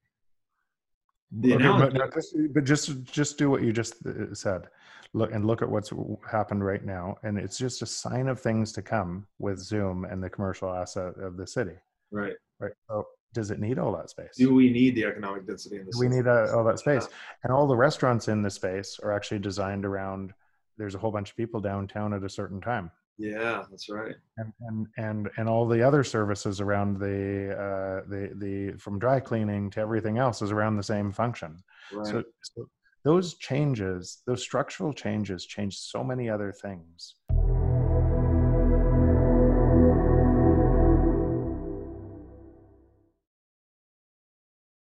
The 1.32 1.54
Okay, 1.56 1.64
analogy- 1.64 1.98
but, 1.98 2.06
no, 2.06 2.10
just, 2.14 2.36
but 2.54 2.64
just 2.64 3.04
just 3.04 3.38
do 3.38 3.50
what 3.50 3.62
you 3.64 3.72
just 3.74 4.06
uh, 4.06 4.34
said. 4.34 4.68
Look 5.16 5.32
and 5.32 5.46
look 5.46 5.62
at 5.62 5.70
what's 5.70 5.94
happened 6.30 6.66
right 6.66 6.84
now, 6.84 7.16
and 7.24 7.38
it's 7.38 7.58
just 7.58 7.82
a 7.82 7.86
sign 7.86 8.28
of 8.28 8.38
things 8.40 8.74
to 8.74 8.82
come 8.82 9.26
with 9.40 9.60
Zoom 9.60 10.04
and 10.04 10.22
the 10.22 10.30
commercial 10.30 10.70
asset 10.74 11.14
of 11.18 11.38
the 11.38 11.48
city. 11.48 11.78
Right. 12.12 12.34
Right. 12.60 12.74
So, 12.90 13.08
does 13.34 13.50
it 13.50 13.60
need 13.62 13.80
all 13.80 13.96
that 13.96 14.10
space? 14.10 14.36
Do 14.38 14.54
we 14.54 14.70
need 14.70 14.94
the 14.96 15.06
economic 15.06 15.48
density 15.48 15.78
in 15.78 15.86
the 15.86 15.92
Do 15.94 16.00
we 16.00 16.10
need 16.10 16.28
uh, 16.28 16.48
all 16.54 16.66
that 16.66 16.80
space? 16.80 17.08
And 17.44 17.54
all 17.54 17.66
the 17.66 17.76
restaurants 17.78 18.28
in 18.28 18.42
the 18.42 18.50
space 18.50 19.00
are 19.04 19.14
actually 19.14 19.40
designed 19.40 19.86
around. 19.86 20.34
There's 20.78 20.96
a 20.96 20.98
whole 20.98 21.12
bunch 21.12 21.30
of 21.30 21.38
people 21.38 21.62
downtown 21.62 22.14
at 22.14 22.24
a 22.26 22.30
certain 22.30 22.60
time, 22.60 22.92
Yeah, 23.18 23.64
that's 23.70 23.88
right. 23.90 24.16
and 24.38 24.52
and 24.68 24.88
and 24.98 25.30
and 25.38 25.48
all 25.48 25.66
the 25.66 25.82
other 25.82 26.04
services 26.04 26.60
around 26.60 27.00
the 27.00 27.54
uh, 27.54 28.10
the 28.10 28.32
the 28.36 28.78
from 28.78 29.00
dry 29.00 29.22
cleaning 29.22 29.70
to 29.72 29.80
everything 29.80 30.18
else 30.18 30.42
is 30.42 30.52
around 30.52 30.76
the 30.76 30.84
same 30.84 31.14
function. 31.14 31.64
Right. 31.94 32.06
So, 32.08 32.24
so 32.42 32.68
those 33.06 33.36
changes, 33.36 34.24
those 34.26 34.42
structural 34.42 34.92
changes, 34.92 35.46
change 35.46 35.78
so 35.78 36.04
many 36.04 36.30
other 36.30 36.52
things 36.52 37.16